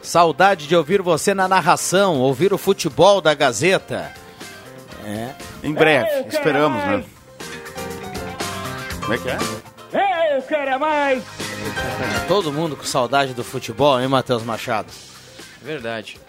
Saudade 0.03 0.67
de 0.67 0.77
ouvir 0.77 1.03
você 1.03 1.35
na 1.35 1.49
narração, 1.49 2.19
ouvir 2.19 2.53
o 2.53 2.59
futebol 2.59 3.21
da 3.21 3.35
Gazeta. 3.35 4.13
É. 5.05 5.31
Em 5.63 5.73
breve, 5.73 6.29
esperamos, 6.29 6.85
né? 6.85 7.05
Como 9.01 9.15
é 9.15 9.19
que 9.19 9.29
é? 9.29 9.39
Eu 10.37 10.43
quero 10.43 10.71
é 10.71 10.79
mais! 10.79 11.25
Todo 12.29 12.53
mundo 12.53 12.77
com 12.77 12.85
saudade 12.85 13.33
do 13.33 13.43
futebol, 13.43 13.99
hein, 13.99 14.07
Matheus 14.07 14.43
Machado? 14.43 14.93
Verdade. 15.63 16.21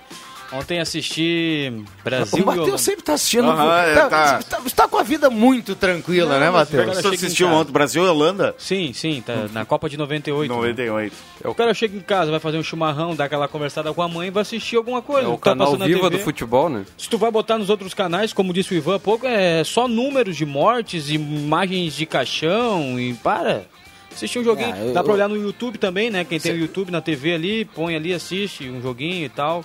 Ontem 0.51 0.79
assisti 0.79 1.73
Brasil 2.03 2.43
o 2.43 2.45
Matheus 2.45 2.79
e 2.81 2.83
sempre 2.83 3.03
tá 3.03 3.13
assistindo. 3.13 3.49
É, 3.51 3.95
tá, 3.95 4.10
tá. 4.10 4.39
tá- 4.43 4.62
tá 4.75 4.88
com 4.88 4.97
a 4.97 5.03
vida 5.03 5.29
muito 5.29 5.75
tranquila, 5.75 6.33
Não, 6.36 6.39
né, 6.39 6.49
Matheus? 6.49 6.86
Você 6.95 7.07
assistiu 7.10 7.47
ontem 7.49 7.71
Brasil 7.71 8.05
e 8.05 8.07
Holanda? 8.07 8.55
Sim, 8.57 8.93
sim, 8.93 9.21
tá 9.25 9.47
na 9.51 9.65
Copa 9.65 9.89
de 9.89 9.97
98. 9.97 10.49
né? 10.49 10.55
98. 10.55 11.13
O 11.43 11.53
cara 11.53 11.73
chega 11.73 11.97
em 11.97 12.01
casa, 12.01 12.31
vai 12.31 12.39
fazer 12.39 12.57
um 12.57 12.63
chimarrão, 12.63 13.13
dá 13.15 13.25
aquela 13.25 13.47
conversada 13.47 13.93
com 13.93 14.01
a 14.01 14.07
mãe, 14.07 14.31
vai 14.31 14.41
assistir 14.41 14.77
alguma 14.77 15.01
coisa. 15.01 15.27
É 15.27 15.29
o 15.29 15.36
Tá 15.38 15.51
canal 15.51 15.75
Viva 15.77 16.10
do 16.10 16.19
futebol, 16.19 16.69
né? 16.69 16.86
Se 16.97 17.10
tu 17.10 17.17
vai 17.17 17.29
botar 17.29 17.57
nos 17.57 17.69
outros 17.69 17.93
canais, 17.93 18.31
como 18.31 18.53
disse 18.53 18.73
o 18.73 18.77
Ivan 18.77 18.95
há 18.95 18.99
pouco, 18.99 19.27
é 19.27 19.63
só 19.65 19.88
números 19.88 20.38
de 20.38 20.45
mortes, 20.45 21.10
imagens 21.10 21.93
de 21.93 22.05
caixão 22.05 22.99
e 22.99 23.13
para. 23.15 23.65
Assistir 24.13 24.39
um 24.39 24.43
joguinho. 24.43 24.73
Ah, 24.73 24.79
eu- 24.79 24.93
Dá 24.93 25.03
pra 25.03 25.13
olhar 25.13 25.27
no 25.29 25.36
YouTube 25.36 25.77
também, 25.77 26.10
né? 26.10 26.23
Quem 26.23 26.39
tem 26.39 26.53
o 26.53 26.57
YouTube 26.57 26.89
na 26.91 27.01
TV 27.01 27.33
ali, 27.36 27.65
põe 27.65 27.95
ali, 27.95 28.13
assiste 28.13 28.67
um 28.69 28.81
joguinho 28.81 29.25
e 29.25 29.29
tal. 29.29 29.63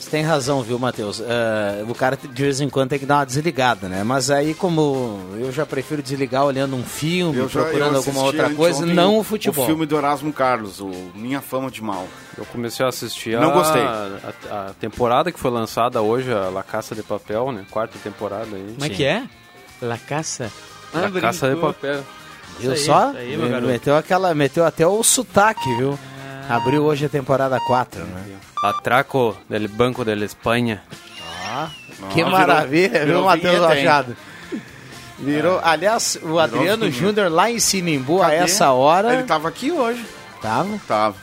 Você 0.00 0.08
tem 0.10 0.22
razão, 0.22 0.62
viu, 0.62 0.78
Matheus? 0.78 1.20
É, 1.20 1.84
o 1.86 1.94
cara 1.94 2.16
de 2.16 2.42
vez 2.42 2.58
em 2.60 2.70
quando 2.70 2.88
tem 2.88 2.98
que 2.98 3.04
dar 3.04 3.18
uma 3.18 3.26
desligada, 3.26 3.86
né? 3.86 4.02
Mas 4.02 4.30
aí, 4.30 4.54
como 4.54 5.20
eu 5.38 5.52
já 5.52 5.66
prefiro 5.66 6.02
desligar 6.02 6.44
olhando 6.46 6.74
um 6.74 6.82
filme, 6.82 7.38
Eu 7.38 7.48
já- 7.48 7.60
procurando 7.62 7.92
eu 7.92 7.96
alguma 7.98 8.22
outra 8.22 8.48
coisa, 8.50 8.86
não 8.86 9.18
o 9.18 9.22
futebol. 9.22 9.62
O 9.62 9.66
filme 9.66 9.84
do 9.84 9.96
Erasmo 9.98 10.32
Carlos, 10.32 10.80
o 10.80 10.90
Minha 11.14 11.42
Fama 11.42 11.70
de 11.70 11.82
Mal. 11.82 12.08
Eu 12.38 12.46
comecei 12.46 12.84
a 12.84 12.88
assistir 12.88 13.38
Não 13.38 13.50
a, 13.50 13.52
gostei. 13.52 13.82
A, 13.82 14.20
a 14.50 14.70
temporada 14.80 15.30
que 15.30 15.38
foi 15.38 15.50
lançada 15.50 16.00
hoje, 16.00 16.32
a 16.32 16.48
La 16.48 16.62
Caça 16.62 16.94
de 16.94 17.02
Papel, 17.02 17.52
né? 17.52 17.66
Quarta 17.70 17.98
temporada 18.02 18.56
aí. 18.56 18.72
Como 18.74 18.84
é 18.86 18.88
que 18.88 19.04
é? 19.04 19.24
La 19.82 19.98
Caça. 19.98 20.50
Ah, 20.94 21.10
La 21.12 21.20
Caça 21.20 21.50
de 21.54 21.60
Papel. 21.60 22.02
Viu 22.58 22.76
só? 22.76 23.10
aí, 23.16 23.36
Me- 23.36 23.60
meteu, 23.60 23.96
aquela, 23.96 24.34
meteu 24.34 24.64
até 24.64 24.86
o 24.86 25.02
sotaque, 25.02 25.72
viu? 25.76 25.98
Ah. 26.50 26.56
Abriu 26.56 26.84
hoje 26.84 27.06
a 27.06 27.08
temporada 27.08 27.58
4, 27.60 28.02
né? 28.04 28.24
Atraco 28.64 29.36
del 29.48 29.68
Banco 29.68 30.04
de 30.04 30.14
la 30.14 30.24
Espanha. 30.24 30.82
que 32.10 32.16
virou- 32.16 32.30
maravilha, 32.30 32.98
viu, 33.00 33.06
virou 33.06 33.24
Matheus 33.24 33.54
vinheta, 33.54 33.76
hein? 33.78 33.84
Machado? 33.84 34.16
Virou. 35.18 35.60
Aliás, 35.62 36.18
o 36.22 36.38
Adriano 36.38 36.84
vinheta. 36.86 36.90
Júnior 36.98 37.30
lá 37.30 37.50
em 37.50 37.58
Sinimbu, 37.58 38.22
a 38.22 38.26
Cadê? 38.26 38.36
essa 38.36 38.70
hora. 38.72 39.14
Ele 39.14 39.22
tava 39.24 39.48
aqui 39.48 39.70
hoje. 39.70 40.04
Tava? 40.40 40.80
Tava. 40.88 41.16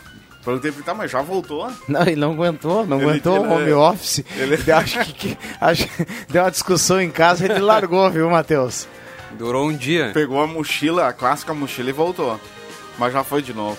Perguntei 0.45 0.71
pra 0.71 0.79
ele, 0.79 0.85
tá, 0.85 0.93
mas 0.93 1.11
já 1.11 1.21
voltou? 1.21 1.69
Não, 1.89 2.01
ele 2.03 2.15
não 2.15 2.31
aguentou, 2.31 2.85
não 2.85 3.01
Ele- 3.01 3.09
aguentou 3.09 3.35
ele- 3.37 3.47
o 3.47 3.51
home 3.53 3.73
office. 3.73 4.23
ele- 4.37 4.55
Deu- 4.57 4.77
Acho 4.77 4.99
que, 5.03 5.13
que- 5.13 5.37
acho 5.59 5.87
que 5.87 6.07
deu 6.29 6.43
uma 6.43 6.51
discussão 6.51 7.01
em 7.01 7.09
casa 7.09 7.43
ele 7.45 7.59
largou, 7.59 8.09
viu, 8.09 8.29
Matheus? 8.29 8.87
Durou 9.31 9.67
um 9.67 9.75
dia. 9.75 10.11
Pegou 10.13 10.41
a 10.41 10.47
mochila, 10.47 11.07
a 11.09 11.13
clássica 11.13 11.53
mochila 11.53 11.89
e 11.89 11.93
voltou. 11.93 12.39
Mas 12.97 13.11
já 13.11 13.23
foi 13.23 13.41
de 13.41 13.53
novo. 13.53 13.77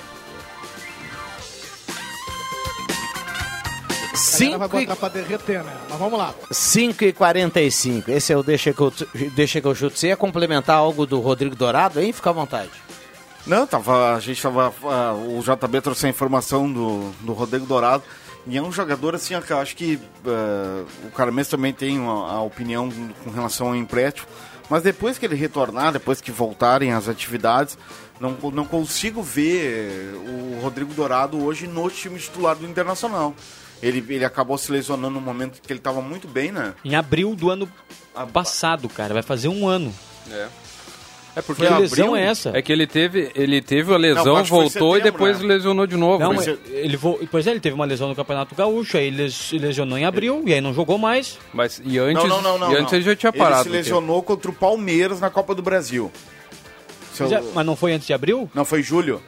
Ela 4.40 4.66
vai 4.66 4.80
botar 4.80 4.96
pra 4.96 5.08
derreter, 5.08 5.62
né? 5.62 5.72
Mas 5.88 5.98
vamos 5.98 6.18
lá. 6.18 6.34
5 6.50 7.04
e 7.04 7.12
45 7.12 8.10
Esse 8.10 8.32
é 8.32 8.36
o 8.36 8.42
Deixa 8.42 8.72
que 8.72 8.80
eu, 8.80 8.92
Deixa 9.34 9.60
que 9.60 9.66
eu 9.66 9.74
chuto. 9.74 9.98
Você 9.98 10.08
ia 10.08 10.16
complementar 10.16 10.76
algo 10.76 11.06
do 11.06 11.20
Rodrigo 11.20 11.54
Dourado, 11.54 12.00
hein? 12.00 12.12
Fica 12.12 12.30
à 12.30 12.32
vontade. 12.32 12.70
Não, 13.46 13.66
tava, 13.66 14.14
a 14.14 14.20
gente 14.20 14.42
tava. 14.42 14.72
o 15.14 15.40
JB 15.40 15.80
trouxe 15.80 16.06
a 16.06 16.10
informação 16.10 16.70
do, 16.70 17.10
do 17.20 17.32
Rodrigo 17.32 17.66
Dourado. 17.66 18.02
E 18.46 18.56
é 18.56 18.62
um 18.62 18.72
jogador 18.72 19.14
assim, 19.14 19.38
que 19.40 19.52
eu 19.52 19.58
acho 19.58 19.76
que 19.76 19.98
ah, 20.26 20.84
o 21.04 21.10
Carmes 21.10 21.48
também 21.48 21.72
tem 21.72 21.98
uma, 21.98 22.32
a 22.32 22.42
opinião 22.42 22.90
com 23.22 23.30
relação 23.30 23.68
ao 23.68 23.76
empréstimo. 23.76 24.26
Mas 24.70 24.82
depois 24.82 25.18
que 25.18 25.24
ele 25.24 25.34
retornar, 25.34 25.92
depois 25.92 26.20
que 26.20 26.30
voltarem 26.30 26.92
as 26.92 27.08
atividades, 27.08 27.78
não, 28.20 28.36
não 28.52 28.64
consigo 28.64 29.22
ver 29.22 30.14
o 30.14 30.60
Rodrigo 30.60 30.92
Dourado 30.92 31.42
hoje 31.42 31.66
no 31.66 31.88
time 31.90 32.18
titular 32.18 32.54
do 32.56 32.66
Internacional. 32.66 33.34
Ele, 33.82 34.04
ele 34.08 34.24
acabou 34.24 34.58
se 34.58 34.72
lesionando 34.72 35.14
no 35.14 35.20
momento 35.20 35.60
que 35.62 35.72
ele 35.72 35.78
estava 35.80 36.00
muito 36.00 36.26
bem, 36.26 36.50
né? 36.50 36.74
Em 36.84 36.94
abril 36.96 37.34
do 37.34 37.50
ano 37.50 37.68
passado, 38.32 38.88
cara. 38.88 39.14
Vai 39.14 39.22
fazer 39.22 39.48
um 39.48 39.66
ano. 39.68 39.94
É. 40.30 40.48
É 41.36 41.42
porque 41.42 41.62
Que 41.62 41.68
abril- 41.68 41.82
lesão 41.82 42.16
é 42.16 42.24
essa? 42.26 42.50
É 42.52 42.60
que 42.60 42.72
ele 42.72 42.84
teve, 42.84 43.30
ele 43.36 43.62
teve 43.62 43.94
a 43.94 43.96
lesão, 43.96 44.24
Não, 44.38 44.44
voltou 44.44 44.96
e 44.96 45.00
setembro, 45.00 45.12
depois 45.12 45.38
né? 45.40 45.46
lesionou 45.46 45.86
de 45.86 45.96
novo. 45.96 46.18
Não, 46.18 46.34
mas 46.34 46.48
ele 46.48 46.96
vo... 46.96 47.16
Pois 47.30 47.46
é, 47.46 47.50
ele 47.52 47.60
teve 47.60 47.76
uma 47.76 47.84
lesão 47.84 48.08
no 48.08 48.16
Campeonato 48.16 48.56
Gaúcho, 48.56 48.96
aí 48.96 49.06
ele 49.06 49.22
les- 49.22 49.52
lesionou 49.52 49.96
em 49.96 50.04
abril 50.04 50.42
e 50.44 50.52
aí 50.52 50.60
não 50.60 50.74
jogou 50.74 50.98
mais. 50.98 51.38
Mas 51.54 51.80
e 51.84 51.96
antes, 51.98 52.24
não, 52.24 52.42
não, 52.42 52.58
não, 52.58 52.58
não. 52.58 52.72
e 52.72 52.76
antes 52.76 52.90
não. 52.90 52.98
ele 52.98 53.04
já 53.04 53.14
tinha 53.14 53.32
parado. 53.32 53.60
Ele 53.68 53.70
se 53.70 53.76
lesionou 53.76 54.20
contra 54.24 54.50
o 54.50 54.54
Palmeiras 54.54 55.20
na 55.20 55.30
Copa 55.30 55.54
do 55.54 55.62
Brasil. 55.62 56.10
É- 57.20 57.42
mas 57.54 57.64
não 57.66 57.76
foi 57.76 57.92
antes 57.92 58.06
de 58.08 58.12
abril? 58.12 58.50
Não, 58.52 58.64
foi 58.64 58.82
julho. 58.82 59.22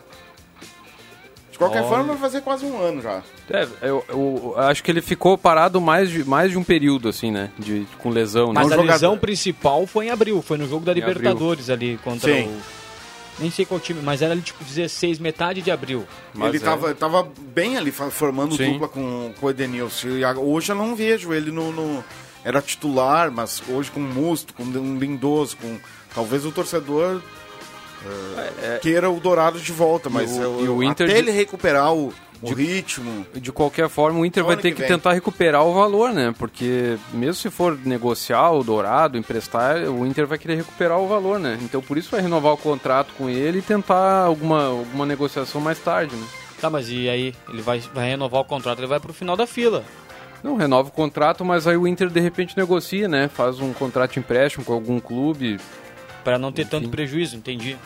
De 1.61 1.67
qualquer 1.67 1.81
Olha. 1.81 1.89
forma, 1.91 2.05
vai 2.15 2.17
fazer 2.17 2.41
quase 2.41 2.65
um 2.65 2.81
ano 2.81 3.03
já. 3.03 3.23
É, 3.51 3.69
eu, 3.83 4.03
eu 4.09 4.55
acho 4.57 4.83
que 4.83 4.91
ele 4.91 5.03
ficou 5.03 5.37
parado 5.37 5.79
mais 5.79 6.09
de, 6.09 6.25
mais 6.25 6.51
de 6.51 6.57
um 6.57 6.65
período, 6.65 7.07
assim, 7.07 7.31
né? 7.31 7.51
De, 7.59 7.87
com 7.99 8.09
lesão, 8.09 8.47
né? 8.47 8.53
Mas 8.55 8.65
um 8.65 8.69
a 8.69 8.77
jogador- 8.77 8.93
lesão 8.93 9.19
principal 9.19 9.87
foi 9.87 10.07
em 10.07 10.11
abril, 10.11 10.41
foi 10.41 10.57
no 10.57 10.67
jogo 10.67 10.87
da 10.87 10.93
Em 10.93 11.03
abril. 11.03 11.09
Libertadores 11.19 11.69
ali 11.69 11.99
contra 12.03 12.33
Sim. 12.33 12.45
o. 12.49 12.61
Nem 13.43 13.51
sei 13.51 13.67
qual 13.67 13.79
time, 13.79 14.01
mas 14.03 14.23
era 14.23 14.33
ali 14.33 14.41
tipo 14.41 14.65
16, 14.65 15.19
metade 15.19 15.61
de 15.61 15.71
abril. 15.71 16.07
Mas 16.33 16.49
ele 16.49 16.57
é. 16.57 16.61
tava, 16.61 16.95
tava 16.95 17.29
bem 17.39 17.77
ali, 17.77 17.91
formando 17.93 18.57
Sim. 18.57 18.73
dupla 18.73 18.89
com, 18.89 19.33
com 19.39 19.47
o 19.47 19.51
Edenilson. 19.51 20.09
E 20.09 20.25
hoje 20.25 20.73
eu 20.73 20.77
não 20.77 20.97
vejo 20.97 21.31
ele 21.35 21.51
no, 21.51 21.71
no- 21.73 22.03
Era 22.43 22.63
titular, 22.63 23.31
mas 23.31 23.63
hoje 23.69 23.91
com 23.91 24.01
o 24.01 24.03
Musto, 24.03 24.55
com 24.55 24.63
um 24.63 24.99
Lindoso, 24.99 25.59
com. 25.59 25.77
Talvez 26.15 26.47
o 26.47 26.51
torcedor 26.53 27.21
eh, 28.07 28.79
queira 28.81 29.11
o 29.11 29.21
Dourado 29.21 29.59
de 29.61 29.73
volta, 29.73 30.09
mas 30.11 30.31
o- 30.33 30.41
eu- 30.43 30.65
e 30.65 30.69
o 30.69 30.83
Inter 30.83 31.07
até 31.07 31.15
de- 31.15 31.19
ele 31.19 31.31
recuperar 31.31 31.93
o, 31.95 32.13
o 32.43 32.53
ritmo. 32.55 33.27
De 33.35 33.53
qualquer 33.53 33.89
forma, 33.89 34.19
o 34.21 34.25
Inter 34.27 34.43
vai 34.45 34.57
ter 34.57 34.73
que 34.73 34.83
que 34.83 34.89
tentar 34.89 35.13
recuperar 35.13 35.65
o 35.65 35.75
valor, 35.75 36.13
né? 36.13 36.35
Porque 36.39 36.97
mesmo 37.13 37.35
se 37.35 37.51
for 37.51 37.79
negociar 37.85 38.51
o 38.53 38.65
Dourado, 38.65 39.19
emprestar, 39.19 39.77
o 39.89 40.07
Inter 40.07 40.27
vai 40.27 40.39
querer 40.39 40.55
recuperar 40.57 40.99
o 40.99 41.07
valor, 41.07 41.39
né? 41.39 41.59
Então 41.63 41.83
por 41.83 41.99
isso 41.99 42.11
vai 42.11 42.21
renovar 42.23 42.53
o 42.55 42.57
contrato 42.57 43.13
com 43.19 43.29
ele 43.29 43.59
e 43.59 43.63
tentar 43.63 44.25
alguma, 44.25 44.67
alguma 44.69 45.05
negociação 45.05 45.61
mais 45.61 45.79
tarde, 45.79 46.17
né? 46.17 46.27
Tá, 46.61 46.69
mas 46.71 46.89
e 46.91 47.09
aí? 47.09 47.35
Ele 47.49 47.63
vai, 47.63 47.81
vai 47.95 48.09
renovar 48.11 48.41
o 48.43 48.45
contrato, 48.45 48.79
ele 48.81 48.87
vai 48.87 49.01
pro 49.01 49.13
final 49.13 49.37
da 49.37 49.47
fila. 49.47 49.83
Não, 50.43 50.57
renova 50.57 50.89
o 50.89 50.93
contrato, 50.93 51.45
mas 51.45 51.67
aí 51.67 51.77
o 51.77 51.87
Inter 51.87 52.09
de 52.09 52.21
repente 52.21 52.57
negocia, 52.57 53.07
né? 53.09 53.29
Faz 53.29 53.61
um 53.61 53.73
contrato 53.75 54.13
de 54.13 54.19
empréstimo 54.21 54.65
com 54.65 54.73
algum 54.73 54.99
clube. 54.99 55.59
Pra 56.25 56.39
não 56.39 56.53
ter 56.53 56.67
tanto 56.67 56.89
prejuízo, 56.89 57.37
entendi. 57.37 57.77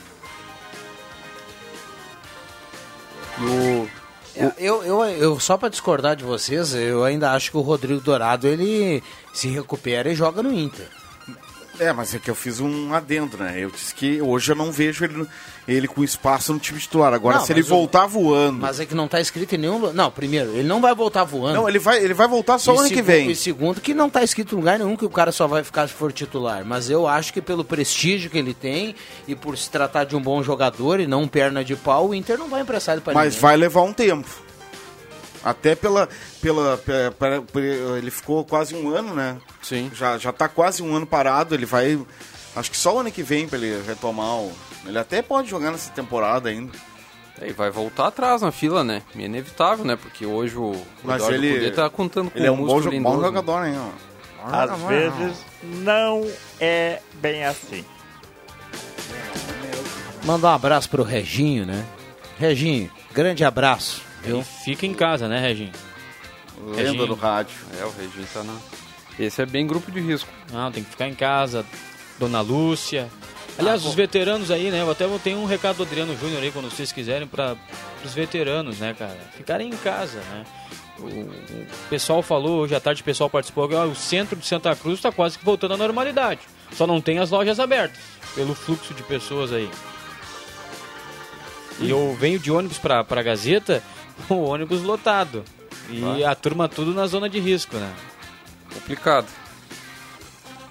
O, 3.39 3.89
Eu, 4.37 4.83
eu, 4.83 5.05
eu, 5.05 5.41
só 5.41 5.57
pra 5.57 5.69
discordar 5.69 6.17
de 6.17 6.25
vocês, 6.25 6.75
eu 6.75 7.05
ainda 7.05 7.33
acho 7.33 7.51
que 7.51 7.57
o 7.57 7.61
Rodrigo 7.61 8.01
Dourado 8.01 8.49
ele 8.49 9.03
se 9.33 9.49
recupera 9.49 10.11
e 10.11 10.15
joga 10.15 10.43
no 10.43 10.53
Inter. 10.53 10.89
É, 11.81 11.93
mas 11.93 12.15
é 12.15 12.19
que 12.21 12.31
eu 12.31 12.35
fiz 12.37 12.61
um 12.61 12.95
adendo, 12.95 13.37
né? 13.37 13.55
Eu 13.59 13.69
disse 13.71 13.93
que 13.95 14.23
hoje 14.23 14.53
eu 14.53 14.57
não 14.57 14.71
vejo 14.71 15.05
ele, 15.05 15.27
ele 15.67 15.89
com 15.89 16.05
espaço 16.05 16.53
no 16.53 16.59
time 16.61 16.79
titular. 16.79 17.13
Agora, 17.13 17.39
Não, 17.39 17.45
se 17.45 17.53
ele 17.53 17.63
o- 17.63 17.67
voltar 17.67 18.07
voando. 18.07 18.61
Mas 18.61 18.79
é 18.79 18.87
que 18.87 18.95
não 18.95 19.09
tá 19.09 19.21
escrito 19.21 19.55
em 19.55 19.59
nenhum. 19.59 19.93
Não, 19.93 20.11
primeiro, 20.11 20.51
ele 20.51 20.69
não 20.69 20.81
vai 20.81 20.95
voltar 20.95 21.25
voando. 21.25 21.55
Não, 21.57 21.69
ele 21.69 21.81
vai, 21.81 21.99
ele 22.03 22.15
vai 22.15 22.29
voltar 22.29 22.59
só 22.59 22.73
E 22.73 22.77
o 22.77 22.79
ano 22.79 22.89
que 22.89 22.95
segu- 22.95 23.07
vem. 23.07 23.31
E 23.31 23.35
segundo, 23.37 23.81
que 23.81 23.93
não 23.93 24.09
tá 24.09 24.23
escrito 24.23 24.55
em 24.55 24.59
lugar 24.59 24.79
nenhum 24.79 24.97
que 24.97 25.05
o 25.05 25.11
cara 25.11 25.33
só 25.33 25.47
vai 25.49 25.65
ficar 25.65 25.89
se 25.89 25.95
for 25.95 26.13
titular. 26.13 26.65
Mas 26.65 26.89
eu 26.89 27.09
acho 27.09 27.33
que 27.33 27.43
pelo 27.43 27.65
prestígio 27.65 28.31
que 28.31 28.39
ele 28.39 28.55
tem 28.55 28.95
e 29.27 29.35
por 29.35 29.59
se 29.59 29.69
tratar 29.69 30.05
de 30.05 30.15
um 30.15 30.21
bom 30.23 30.43
jogador 30.45 31.01
e 31.01 31.07
não 31.09 31.27
perna 31.27 31.65
de 31.65 31.75
pau, 31.75 32.11
o 32.11 32.15
Inter 32.15 32.39
não 32.39 32.49
vai 32.49 32.63
emprestar 32.63 32.95
ele 32.95 33.03
pra 33.03 33.15
Mas 33.15 33.35
ninguém. 33.35 33.41
vai 33.41 33.57
levar 33.57 33.83
um 33.83 33.93
tempo. 33.93 34.44
Até 35.45 35.75
pela. 35.75 36.09
pela, 36.41 36.77
pe- 36.79 37.11
pe- 37.19 37.53
pe- 37.53 37.99
ele 37.99 38.11
ficou 38.11 38.45
quase 38.45 38.75
um 38.75 38.89
ano, 38.89 39.15
né? 39.15 39.37
Sim. 39.63 39.91
Já, 39.95 40.17
já 40.17 40.33
tá 40.33 40.49
quase 40.49 40.83
um 40.83 40.95
ano 40.97 41.07
parado. 41.07 41.55
Ele 41.55 41.67
vai. 41.67 41.99
Acho 42.57 42.71
que 42.71 42.77
só 42.77 42.95
o 42.97 43.01
ano 43.01 43.11
que 43.13 43.23
vem 43.23 43.47
pra 43.49 43.59
ele 43.59 43.83
retomar 43.87 44.37
o. 44.37 44.53
Ele 44.87 44.99
até 44.99 45.21
pode 45.23 45.49
jogar 45.51 45.71
nessa 45.71 45.91
temporada 45.91 46.49
ainda. 46.49 46.73
É, 47.41 47.49
e 47.49 47.53
vai 47.53 47.69
voltar 47.71 48.07
atrás 48.07 48.43
na 48.43 48.53
fila, 48.53 48.85
né? 48.85 49.03
É 49.19 49.23
inevitável, 49.23 49.85
né? 49.85 49.97
Porque 49.97 50.25
hoje 50.25 50.57
o, 50.57 50.71
o 50.71 50.87
Mas 51.03 51.17
Eduardo 51.17 51.35
ele- 51.45 51.55
Cudê 51.55 51.71
tá 51.73 51.91
contando 51.91 52.31
com 52.31 52.39
ele 52.39 52.47
é 52.47 52.51
um 52.51 52.63
o 52.63 52.67
bom, 52.67 52.81
jo- 52.81 52.91
bom 53.01 53.17
né? 53.19 53.27
jogador, 53.27 53.67
hein? 53.67 53.75
ó. 53.77 54.15
Às 54.47 54.79
vezes 54.83 55.45
não 55.63 56.27
é 56.61 57.01
bem 57.15 57.45
assim. 57.45 57.85
Mandar 60.25 60.51
um 60.53 60.55
abraço 60.55 60.89
pro 60.89 61.03
Reginho, 61.03 61.67
né? 61.67 61.85
Reginho, 62.39 62.91
grande 63.13 63.45
abraço. 63.45 64.03
Viu? 64.25 64.43
Fica 64.43 64.87
em 64.87 64.95
casa, 64.95 65.29
né, 65.29 65.39
Reginho? 65.41 65.73
Lenda 66.75 67.07
do 67.07 67.15
rádio. 67.15 67.57
É, 67.81 67.85
o 67.85 67.91
Reginho 67.91 68.27
tá 68.33 68.43
na... 68.43 68.57
Esse 69.19 69.43
é 69.43 69.47
bem 69.47 69.67
grupo 69.67 69.91
de 69.91 70.01
risco. 70.01 70.29
Não, 70.53 70.73
tem 70.73 70.83
que 70.83 70.91
ficar 70.91 71.09
em 71.09 71.15
casa. 71.15 71.65
Dona 72.19 72.41
Lúcia. 72.41 73.09
Aliás, 73.59 73.85
Ah, 73.85 73.89
os 73.89 73.95
veteranos 73.95 74.51
aí, 74.51 74.71
né? 74.71 74.81
Eu 74.81 74.91
até 74.91 75.07
tenho 75.23 75.39
um 75.39 75.45
recado 75.45 75.77
do 75.77 75.83
Adriano 75.85 76.17
Júnior 76.17 76.43
aí, 76.43 76.51
quando 76.51 76.71
vocês 76.71 76.91
quiserem, 76.91 77.27
para 77.27 77.57
os 78.05 78.13
veteranos, 78.13 78.79
né, 78.79 78.95
cara? 78.99 79.19
Ficarem 79.37 79.69
em 79.69 79.77
casa, 79.77 80.19
né? 80.19 80.45
O, 80.99 81.89
pessoal 81.91 82.23
falou, 82.23 82.61
hoje 82.61 82.75
à 82.75 82.81
tarde 82.81 83.03
o 83.03 83.05
pessoal 83.05 83.29
participou, 83.29 83.69
ó, 83.73 83.85
o 83.87 83.97
centro 83.97 84.37
de 84.37 84.47
Santa 84.47 84.75
Cruz 84.77 84.99
está 84.99 85.11
quase 85.11 85.39
que 85.39 85.45
voltando 85.45 85.75
à 85.75 85.77
normalidade. 85.77 86.41
Só 86.73 86.87
não 86.87 87.01
tem 87.01 87.19
as 87.19 87.31
lojas 87.31 87.59
abertas, 87.59 87.99
pelo 88.35 88.55
fluxo 88.55 88.95
de 88.95 89.03
pessoas 89.03 89.53
aí. 89.53 89.69
E 91.81 91.91
eu 91.91 92.17
venho 92.19 92.39
de 92.39 92.51
ônibus 92.51 92.79
para 92.79 93.05
a 93.09 93.23
Gazeta, 93.23 93.83
o 94.29 94.35
ônibus 94.35 94.83
lotado. 94.83 95.45
E 95.91 96.25
a 96.25 96.35
turma 96.35 96.69
tudo 96.69 96.95
na 96.95 97.07
zona 97.07 97.29
de 97.29 97.39
risco, 97.39 97.77
né? 97.77 97.93
Complicado. 98.73 99.27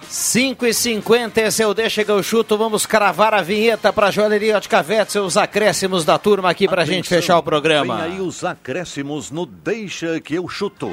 5 0.08 0.66
e 0.66 0.72
50 0.74 1.40
esse 1.40 1.62
é 1.62 1.66
o 1.66 1.74
Deixa 1.74 2.04
que 2.04 2.10
eu 2.10 2.22
chuto. 2.22 2.56
Vamos 2.56 2.86
cravar 2.86 3.34
a 3.34 3.42
vinheta 3.42 3.92
para 3.92 4.10
Joalheria 4.10 4.56
Ótica 4.56 4.84
Wetzel, 4.86 5.24
os 5.24 5.36
acréscimos 5.36 6.04
da 6.04 6.18
turma 6.18 6.50
aqui 6.50 6.68
pra 6.68 6.84
gente 6.84 7.06
Atenção, 7.06 7.18
fechar 7.18 7.38
o 7.38 7.42
programa. 7.42 7.96
Vem 7.96 8.04
aí 8.04 8.20
os 8.20 8.44
acréscimos 8.44 9.30
no 9.30 9.44
Deixa 9.44 10.20
que 10.20 10.34
eu 10.34 10.48
chuto. 10.48 10.90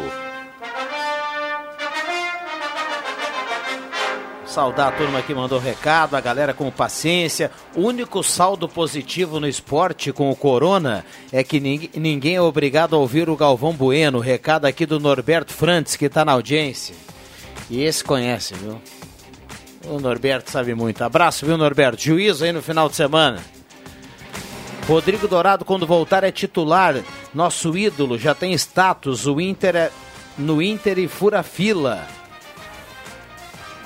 Saudar 4.52 4.89
a 4.89 4.91
turma 4.91 5.22
que 5.22 5.34
mandou 5.34 5.60
recado, 5.60 6.14
a 6.16 6.20
galera 6.20 6.54
com 6.54 6.70
paciência. 6.70 7.49
O 7.74 7.84
único 7.84 8.22
saldo 8.22 8.68
positivo 8.68 9.39
no 9.39 9.47
esporte 9.47 10.12
com 10.12 10.30
o 10.30 10.36
Corona 10.36 11.06
é 11.32 11.41
que 11.41 11.58
nin- 11.62 11.89
ninguém 11.95 12.36
é 12.36 12.41
obrigado 12.41 12.93
a 12.93 12.99
ouvir 12.99 13.30
o 13.30 13.38
Galvão 13.38 13.72
Bueno. 13.72 14.20
Recado 14.20 14.66
aqui 14.66 14.86
do 14.86 14.99
Norberto 14.99 15.54
Frantes, 15.54 15.95
que 15.95 16.10
tá 16.10 16.26
na 16.26 16.34
audiência. 16.34 16.93
E 17.70 17.82
esse 17.82 18.04
conhece, 18.04 18.54
viu? 18.56 18.82
O 19.86 20.02
Norberto 20.02 20.52
sabe 20.52 20.76
muito. 20.76 21.02
Abraço, 21.02 21.45
viu, 21.45 21.58
Norberto? 21.58 22.02
Juízo 22.04 22.43
aí 22.43 22.52
no 22.52 22.62
final 22.62 22.89
de 22.89 22.95
semana. 22.97 23.39
Rodrigo 24.86 25.30
Dourado, 25.30 25.64
quando 25.64 25.88
voltar, 25.88 26.26
é 26.26 26.32
titular. 26.32 26.95
Nosso 27.34 27.78
ídolo 27.78 28.18
já 28.18 28.36
tem 28.36 28.52
status. 28.56 29.26
O 29.28 29.39
Inter 29.39 29.76
é 29.78 29.91
no 30.38 30.62
Inter 30.62 30.99
e 30.99 31.08
fura 31.08 31.41
fila. 31.41 32.06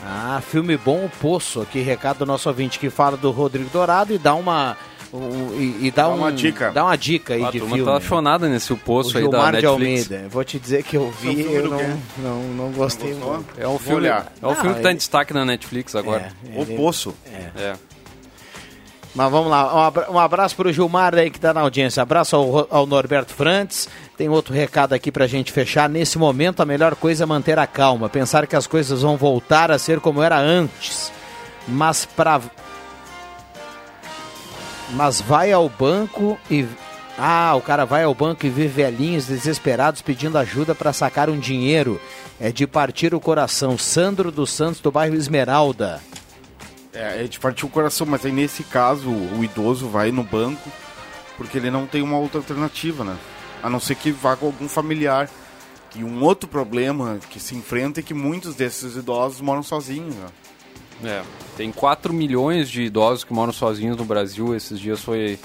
Ah, 0.08 0.40
filme 0.42 0.78
bom, 0.78 1.06
o 1.06 1.10
Poço. 1.10 1.62
Aqui, 1.62 1.82
recado 1.82 2.20
do 2.20 2.26
nosso 2.26 2.48
ouvinte 2.48 2.78
que 2.78 2.90
fala 2.92 3.18
do 3.18 3.32
Rodrigo 3.32 3.70
Dourado 3.72 4.14
e 4.14 4.18
dá 4.20 4.36
uma. 4.36 4.78
um- 5.12 5.54
e, 5.60 5.88
e 5.88 5.92
dá, 5.92 6.04
Dá 6.04 6.10
um- 6.10 6.18
uma 6.18 6.32
dica. 6.32 6.72
Dá 6.72 6.84
uma 6.84 6.96
dica 6.98 7.34
aí 7.34 7.44
a 7.44 7.50
de 7.50 7.60
turma 7.60 7.76
filme. 7.76 7.92
tá 7.92 8.00
chonada 8.02 8.48
nesse 8.50 8.72
o 8.72 8.76
o 8.76 8.78
poço 8.78 9.18
aí 9.18 9.24
da 9.24 9.30
Gilmar 9.32 9.56
de 9.56 9.62
Netflix. 9.64 10.12
Almeida. 10.12 10.30
Vou 10.30 10.44
te 10.44 10.60
dizer 10.60 10.84
que 10.84 10.96
eu 10.98 11.10
vi 11.12 11.36
filme 11.36 11.54
eu 11.56 11.70
não, 11.70 12.02
não, 12.20 12.44
não 12.66 12.72
gostei 12.72 13.14
Não. 13.16 13.44
É 13.58 13.68
um 13.68 13.80
filme, 13.80 13.96
olhar. 14.02 14.32
é 14.42 14.46
um 14.46 14.52
Ah, 14.52 14.56
filme 14.56 14.76
que 14.76 14.82
tá 14.82 14.90
em 14.90 14.92
ele- 14.92 14.98
destaque 15.00 15.34
na 15.34 15.44
Netflix 15.46 15.96
agora. 15.96 16.32
É, 16.54 16.60
O 16.60 16.62
ele- 16.64 16.76
Poço. 16.76 17.16
É. 17.56 17.74
Mas 19.16 19.32
vamos 19.32 19.50
lá, 19.50 19.74
um 19.74 19.80
abra- 19.80 20.08
abraço 20.20 20.58
para 20.58 20.68
o 20.68 20.74
Gilmar 20.74 21.16
aí 21.16 21.32
que 21.32 21.38
está 21.38 21.54
na 21.54 21.62
audiência, 21.62 22.04
abraço 22.04 22.36
ao, 22.36 22.68
ao 22.70 22.86
Norberto 22.86 23.34
Frantes. 23.34 23.88
Tem 24.18 24.28
outro 24.28 24.54
recado 24.54 24.92
aqui 24.92 25.10
para 25.10 25.24
a 25.24 25.28
gente 25.28 25.54
fechar. 25.54 25.88
Nesse 25.88 26.18
momento, 26.18 26.60
a 26.62 26.66
melhor 26.66 26.96
coisa 26.96 27.24
é 27.24 27.26
manter 27.26 27.58
a 27.58 27.66
calma, 27.66 28.10
pensar 28.10 28.46
que 28.46 28.58
as 28.58 28.68
coisas 28.68 29.04
vão 29.04 29.16
voltar 29.16 29.72
a 29.72 29.80
ser 29.80 30.02
como 30.02 30.22
era 30.22 30.38
antes. 30.38 31.14
Mas 31.66 32.06
para. 32.06 32.42
Mas 34.92 35.22
vai 35.22 35.52
ao 35.52 35.70
banco 35.70 36.38
e. 36.52 36.66
Ah, 37.18 37.54
o 37.56 37.62
cara 37.62 37.86
vai 37.86 38.04
ao 38.04 38.14
banco 38.14 38.46
e 38.46 38.50
vê 38.50 38.68
velhinhos 38.68 39.28
desesperados 39.28 40.02
pedindo 40.02 40.38
ajuda 40.38 40.76
para 40.76 40.92
sacar 40.92 41.30
um 41.30 41.40
dinheiro. 41.40 42.02
É 42.40 42.52
de 42.52 42.68
partir 42.68 43.16
o 43.16 43.22
coração. 43.22 43.78
Sandro 43.78 44.30
dos 44.30 44.52
Santos, 44.52 44.82
do 44.82 44.92
bairro 44.92 45.16
Esmeralda. 45.16 46.02
É, 46.96 47.24
é 47.24 47.28
de 47.28 47.40
partir 47.40 47.66
o 47.66 47.70
coração, 47.70 48.08
mas 48.08 48.26
aí 48.26 48.32
nesse 48.32 48.64
caso 48.64 49.10
o 49.10 49.44
idoso 49.44 49.88
vai 49.88 50.12
no 50.12 50.24
banco 50.24 50.72
porque 51.38 51.58
ele 51.58 51.70
não 51.70 51.86
tem 51.86 52.02
uma 52.02 52.18
outra 52.18 52.40
alternativa, 52.40 53.04
né? 53.04 53.18
A 53.62 53.70
não 53.70 53.80
ser 53.80 53.96
que 53.96 54.12
vá 54.12 54.36
com 54.36 54.48
algum 54.48 54.68
familiar. 54.68 55.30
E 55.96 56.04
um 56.04 56.24
outro 56.24 56.48
problema 56.48 57.20
que 57.30 57.40
se 57.40 57.56
enfrenta 57.56 58.02
é 58.02 58.04
que 58.04 58.14
muitos 58.14 58.54
desses 58.54 58.96
idosos 58.96 59.40
moram 59.40 59.64
sozinhos. 59.64 60.14
Né? 60.16 60.28
É, 61.04 61.24
tem 61.56 61.72
4 61.72 62.14
milhões 62.14 62.70
de 62.70 62.84
idosos 62.84 63.24
que 63.24 63.34
moram 63.34 63.54
sozinhos 63.54 63.96
no 63.96 64.04
Brasil. 64.04 64.54
Esses 64.54 64.78
dias 64.78 65.02
foi 65.02 65.40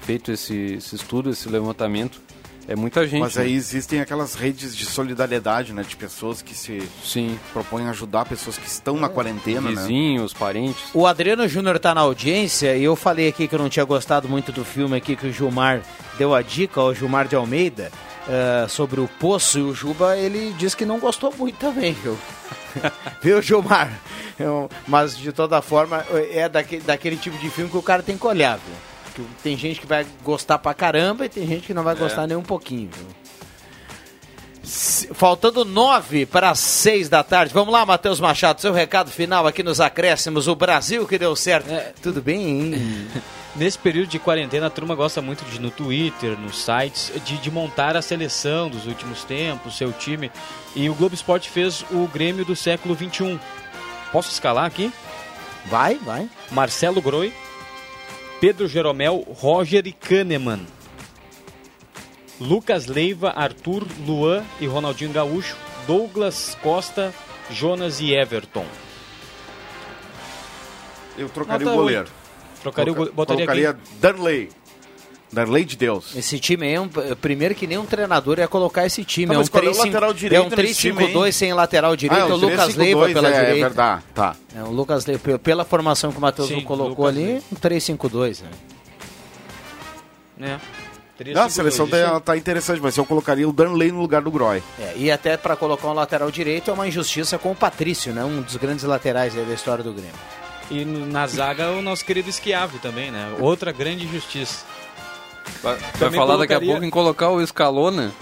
feito 0.00 0.30
esse, 0.30 0.74
esse 0.74 0.94
estudo, 0.94 1.30
esse 1.30 1.48
levantamento. 1.48 2.20
É 2.68 2.74
muita 2.74 3.06
gente. 3.06 3.20
Mas 3.20 3.36
né? 3.36 3.44
aí 3.44 3.54
existem 3.54 4.00
aquelas 4.00 4.34
redes 4.34 4.74
de 4.76 4.84
solidariedade, 4.84 5.72
né? 5.72 5.84
De 5.88 5.94
pessoas 5.96 6.42
que 6.42 6.54
se 6.54 6.82
Sim. 7.04 7.38
propõem 7.52 7.88
ajudar 7.88 8.24
pessoas 8.24 8.58
que 8.58 8.66
estão 8.66 8.96
na 8.96 9.08
quarentena, 9.08 9.70
né? 9.70 9.80
Vizinhos, 9.82 10.32
parentes. 10.32 10.82
O 10.92 11.06
Adriano 11.06 11.46
Júnior 11.48 11.78
tá 11.78 11.94
na 11.94 12.00
audiência 12.00 12.76
e 12.76 12.82
eu 12.84 12.96
falei 12.96 13.28
aqui 13.28 13.46
que 13.46 13.54
eu 13.54 13.58
não 13.58 13.68
tinha 13.68 13.84
gostado 13.84 14.28
muito 14.28 14.50
do 14.50 14.64
filme 14.64 14.96
aqui 14.96 15.14
que 15.14 15.26
o 15.28 15.32
Gilmar 15.32 15.80
deu 16.18 16.34
a 16.34 16.42
dica, 16.42 16.80
o 16.80 16.92
Gilmar 16.92 17.28
de 17.28 17.36
Almeida, 17.36 17.92
eh, 18.28 18.66
sobre 18.68 19.00
o 19.00 19.06
Poço 19.06 19.58
e 19.58 19.62
o 19.62 19.72
Juba, 19.74 20.16
ele 20.16 20.52
disse 20.58 20.76
que 20.76 20.84
não 20.84 20.98
gostou 20.98 21.32
muito 21.36 21.56
também, 21.58 21.92
viu? 21.92 22.18
viu, 23.22 23.40
Gilmar? 23.40 23.92
Eu- 24.38 24.68
mas 24.88 25.16
de 25.16 25.30
toda 25.32 25.62
forma, 25.62 26.04
é 26.30 26.48
daquele, 26.48 26.82
daquele 26.82 27.16
tipo 27.16 27.38
de 27.38 27.48
filme 27.48 27.70
que 27.70 27.76
o 27.76 27.82
cara 27.82 28.02
tem 28.02 28.18
que 28.18 28.26
olhar, 28.26 28.58
viu? 28.58 28.74
Que 29.16 29.42
tem 29.42 29.56
gente 29.56 29.80
que 29.80 29.86
vai 29.86 30.06
gostar 30.22 30.58
pra 30.58 30.74
caramba 30.74 31.24
e 31.24 31.28
tem 31.30 31.46
gente 31.46 31.66
que 31.66 31.72
não 31.72 31.82
vai 31.82 31.94
gostar 31.94 32.26
nem 32.26 32.36
um 32.36 32.42
pouquinho, 32.42 32.90
viu? 32.92 33.06
Faltando 35.14 35.64
nove 35.64 36.26
para 36.26 36.50
as 36.50 36.58
seis 36.58 37.08
da 37.08 37.24
tarde. 37.24 37.54
Vamos 37.54 37.72
lá, 37.72 37.86
Matheus 37.86 38.20
Machado, 38.20 38.60
seu 38.60 38.74
recado 38.74 39.10
final 39.10 39.46
aqui 39.46 39.62
nos 39.62 39.80
acréscimos. 39.80 40.48
O 40.48 40.54
Brasil 40.54 41.06
que 41.06 41.16
deu 41.16 41.34
certo. 41.34 41.66
Tudo 42.02 42.20
bem, 42.20 42.74
hein? 42.74 43.08
Nesse 43.56 43.78
período 43.78 44.08
de 44.08 44.18
quarentena, 44.18 44.66
a 44.66 44.70
turma 44.70 44.94
gosta 44.94 45.22
muito 45.22 45.42
de 45.46 45.58
no 45.58 45.70
Twitter, 45.70 46.38
nos 46.38 46.62
sites, 46.62 47.10
de, 47.24 47.38
de 47.38 47.50
montar 47.50 47.96
a 47.96 48.02
seleção 48.02 48.68
dos 48.68 48.86
últimos 48.86 49.24
tempos, 49.24 49.78
seu 49.78 49.94
time. 49.94 50.30
E 50.74 50.90
o 50.90 50.94
Globo 50.94 51.14
Esporte 51.14 51.48
fez 51.48 51.82
o 51.90 52.06
Grêmio 52.06 52.44
do 52.44 52.54
século 52.54 52.94
XXI. 52.94 53.40
Posso 54.12 54.30
escalar 54.30 54.66
aqui? 54.66 54.92
Vai, 55.66 55.94
vai. 55.94 56.28
Marcelo 56.50 57.00
Groi, 57.00 57.32
Pedro 58.40 58.68
Jeromel, 58.68 59.24
Roger 59.28 59.86
e 59.86 59.92
Kahneman. 59.92 60.66
Lucas 62.38 62.86
Leiva, 62.86 63.30
Arthur, 63.30 63.86
Luan 64.06 64.44
e 64.60 64.66
Ronaldinho 64.66 65.10
Gaúcho, 65.12 65.56
Douglas 65.86 66.56
Costa, 66.62 67.14
Jonas 67.50 68.00
e 68.00 68.12
Everton. 68.14 68.66
Eu 71.16 71.30
trocaria 71.30 71.64
Nota 71.64 71.76
o 71.76 71.80
goleiro. 71.80 72.08
Trocaria 72.60 72.92
o 72.92 72.96
Coloca- 72.96 73.10
go- 73.10 73.16
botaria 73.16 73.46
Colocaria 73.46 73.78
Darley. 75.36 75.56
Darley 75.56 75.64
de 75.64 75.76
Deus. 75.76 76.16
Esse 76.16 76.38
time 76.38 76.66
aí, 76.66 76.74
é 76.74 76.80
um, 76.80 76.88
primeiro 77.20 77.54
que 77.54 77.66
nem 77.66 77.78
um 77.78 77.86
treinador 77.86 78.38
ia 78.38 78.48
colocar 78.48 78.86
esse 78.86 79.04
time. 79.04 79.28
Tá, 79.28 79.34
é 79.34 79.36
um 79.36 79.40
mas 79.40 79.48
qual 79.48 79.64
é 79.64 79.68
o 79.68 79.72
3-5 79.72 79.78
lateral 79.84 80.10
é 80.10 80.14
direito 80.14 80.46
um 80.46 80.56
nesse 80.56 80.74
time, 80.74 81.06
3-5-2 81.06 81.26
hein? 81.26 81.32
sem 81.32 81.54
lateral 81.54 81.96
direito. 81.96 82.22
Ah, 82.22 82.28
é 82.28 82.32
o 82.32 82.36
Lucas 82.36 82.74
3-5-2, 82.74 82.76
Leiva 82.76 83.08
pela 83.08 83.28
é, 83.28 83.32
direita. 83.32 83.52
É 83.52 83.68
verdade, 83.68 84.02
tá. 84.14 84.36
É, 84.54 84.62
o 84.62 84.70
Lucas 84.70 85.06
Leiva, 85.06 85.38
pela 85.38 85.64
formação 85.64 86.10
que 86.12 86.18
o 86.18 86.20
Matheus 86.20 86.48
Sim, 86.48 86.60
colocou 86.62 87.06
Lucas 87.06 87.16
ali, 87.16 87.26
Leiva. 87.26 87.44
um 87.52 87.56
3-5-2, 87.56 88.42
né? 88.42 88.50
né? 90.36 90.60
Não, 91.34 91.44
a 91.44 91.48
seleção 91.48 91.88
tá, 91.88 92.20
tá 92.20 92.36
interessante, 92.36 92.78
mas 92.78 92.94
eu 92.94 93.04
colocaria 93.06 93.48
o 93.48 93.52
Darley 93.52 93.90
no 93.90 94.00
lugar 94.00 94.20
do 94.20 94.30
Groy. 94.30 94.62
É, 94.78 94.92
e 94.96 95.10
até 95.10 95.38
para 95.38 95.56
colocar 95.56 95.88
um 95.88 95.94
lateral 95.94 96.30
direito 96.30 96.70
é 96.70 96.74
uma 96.74 96.86
injustiça 96.86 97.38
com 97.38 97.52
o 97.52 97.56
Patrício, 97.56 98.12
né? 98.12 98.22
Um 98.22 98.42
dos 98.42 98.56
grandes 98.56 98.84
laterais 98.84 99.36
aí 99.36 99.44
da 99.44 99.54
história 99.54 99.82
do 99.82 99.94
Grêmio. 99.94 100.12
E 100.70 100.84
na 100.84 101.26
zaga 101.26 101.70
o 101.70 101.80
nosso 101.80 102.04
querido 102.04 102.30
Schiavi 102.30 102.78
também, 102.80 103.10
né? 103.10 103.34
Outra 103.40 103.72
grande 103.72 104.04
injustiça. 104.04 104.66
Vai, 105.62 105.74
vai 105.76 105.92
Também 105.98 106.20
falar 106.20 106.36
daqui 106.36 106.52
a 106.52 106.56
colocaria- 106.56 106.68
pouco 106.72 106.84
em 106.84 106.90
colocar 106.90 107.30
o 107.30 107.40
Escalona? 107.40 108.12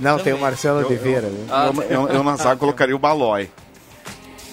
Não, 0.00 0.18
tem 0.18 0.32
o 0.32 0.38
Marcelo 0.38 0.80
Eu- 0.80 0.86
Oliveira. 0.86 1.26
Eu, 1.28 1.82
eu, 1.82 1.82
eu, 1.82 2.08
eu 2.08 2.22
na 2.22 2.36
zaga 2.36 2.56
colocaria 2.56 2.94
o 2.96 2.98
Balói. 2.98 3.50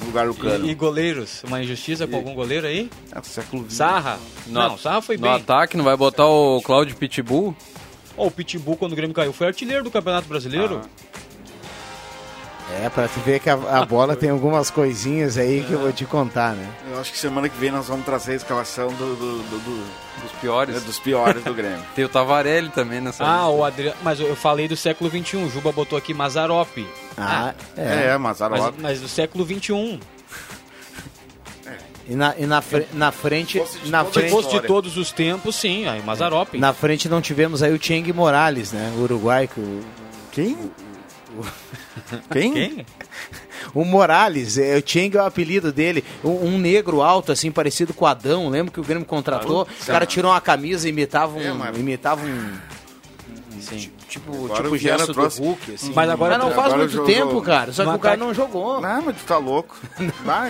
No 0.01 0.07
lugar 0.07 0.27
do 0.27 0.34
Cano. 0.34 0.65
E, 0.65 0.69
e 0.71 0.73
goleiros? 0.75 1.43
Uma 1.43 1.61
injustiça 1.61 2.07
com 2.07 2.15
algum 2.15 2.34
goleiro 2.34 2.65
aí? 2.65 2.89
É, 3.13 3.21
século 3.21 3.63
XX. 3.65 3.73
Sarra? 3.77 4.19
No, 4.47 4.53
Não, 4.53 4.77
Sarra 4.77 5.01
foi 5.01 5.17
no 5.17 5.23
bem. 5.23 5.34
ataque, 5.34 5.75
não 5.75 5.84
vai 5.84 5.95
botar 5.97 6.25
o 6.25 6.61
Cláudio 6.61 6.95
Pitbull? 6.95 7.53
Ó, 8.17 8.27
o 8.27 8.32
Pitbull, 8.32 8.77
quando 8.77 8.93
o 8.93 8.95
Grêmio 8.95 9.13
caiu, 9.13 9.34
foi 9.34 9.47
artilheiro 9.47 9.84
do 9.84 9.91
Campeonato 9.91 10.27
Brasileiro. 10.27 10.82
É, 12.72 12.88
pra 12.88 13.07
tu 13.07 13.20
ver 13.22 13.39
que 13.39 13.49
a, 13.49 13.53
a 13.55 13.86
bola 13.86 14.15
tem 14.15 14.30
algumas 14.30 14.70
coisinhas 14.70 15.38
aí 15.38 15.63
que 15.63 15.74
eu 15.74 15.80
vou 15.80 15.91
te 15.91 16.05
contar, 16.05 16.53
né? 16.53 16.67
Eu 16.91 16.99
acho 16.99 17.11
que 17.11 17.17
semana 17.17 17.49
que 17.49 17.57
vem 17.57 17.72
nós 17.72 17.88
vamos 17.88 18.05
trazer 18.05 18.34
a 18.34 18.36
escalação 18.36 18.89
do, 18.89 19.15
do- 19.15 19.38
do- 19.43 19.59
do- 19.59 20.09
Dos 20.22 20.32
piores. 20.39 20.76
é, 20.76 20.80
dos 20.82 20.99
piores 20.99 21.43
do 21.43 21.53
Grêmio. 21.53 21.82
Tem 21.95 22.05
o 22.05 22.09
Tavarelli 22.09 22.70
também 22.70 23.01
nessa 23.01 23.24
Ah, 23.24 23.38
lista. 23.38 23.49
o 23.49 23.63
Adriano. 23.63 23.97
Mas 24.03 24.20
eu- 24.20 24.36
falei 24.36 24.67
do 24.67 24.76
século 24.78 25.09
XXI. 25.09 25.38
O 25.38 25.49
Juba 25.49 25.72
botou 25.72 25.97
aqui 25.97 26.13
Mazarop. 26.13 26.78
Ah, 27.17 27.53
É, 27.76 28.07
é. 28.11 28.17
mas 28.17 28.39
Mas, 28.39 28.74
mas 28.78 29.01
do 29.01 29.07
século 29.07 29.45
XXI. 29.45 29.99
E 32.07 32.15
na, 32.15 32.34
e 32.38 32.45
na, 32.47 32.61
fre- 32.61 32.88
na 32.93 33.11
frente. 33.11 33.59
fosse 33.59 33.78
de 33.80 33.91
Na 33.91 34.03
frente, 34.03 34.32
fosse 34.32 34.49
de 34.49 34.61
todos 34.61 34.97
os 34.97 35.11
tempos, 35.11 35.55
sim. 35.55 35.88
Aí, 35.88 36.01
Mazarop. 36.01 36.53
na 36.55 36.74
frente 36.74 37.07
não 37.07 37.22
tivemos 37.22 37.61
aí 37.63 37.72
o 37.74 37.82
Cheng 37.82 38.11
Morales, 38.13 38.72
né? 38.72 38.91
O 38.97 39.01
Uruguai. 39.03 39.47
Que 39.47 39.59
o, 39.59 39.82
Quem? 40.32 40.57
Quem? 42.32 42.53
Quem? 42.53 42.86
o 43.73 43.84
Morales, 43.86 44.57
é, 44.57 44.77
o 44.77 44.84
Cheng 44.86 45.15
é 45.15 45.21
o 45.21 45.25
apelido 45.25 45.71
dele. 45.71 46.03
Um, 46.23 46.57
negro 46.57 47.01
alto, 47.01 47.32
assim, 47.32 47.51
parecido 47.51 47.93
com 47.93 48.05
o 48.05 48.07
Adão. 48.07 48.49
Lembra 48.49 48.71
que 48.73 48.80
o 48.80 48.84
Grêmio 48.84 49.05
contratou? 49.05 49.63
o 49.63 49.86
cara 49.86 50.05
tirou 50.05 50.32
uma 50.32 50.41
camisa 50.41 50.88
e 50.88 50.91
imitava 50.91 51.38
um. 51.38 51.41
É, 51.41 51.53
mas- 51.53 51.77
imitava 51.77 52.25
um. 52.25 52.57
Sim. 53.59 53.91
Tipo, 54.10 54.32
Agora 54.45 54.64
tipo 54.64 54.76
o 54.76 54.78
gesto 54.78 55.07
do 55.07 55.14
trouxe- 55.14 55.39
Hulk, 55.39 55.74
assim. 55.76 55.93
Mas 55.93 56.10
agora 56.10 56.36
Mas 56.38 56.43
não 56.47 56.51
faz 56.55 56.66
agora 56.74 56.78
muito 56.80 56.91
jogou- 56.93 57.05
tempo, 57.14 57.41
cara. 57.43 57.72
Só 57.72 57.84
que 57.84 57.89
no 57.91 57.95
o 57.95 57.99
cara 57.99 58.16
ataque- 58.16 58.28
não 58.28 58.34
jogou. 58.34 58.82
Não, 58.82 59.01
mas 59.03 59.16
tu 59.18 59.24
tá 59.26 59.38
louco. 59.38 59.78
Vai, 60.26 60.49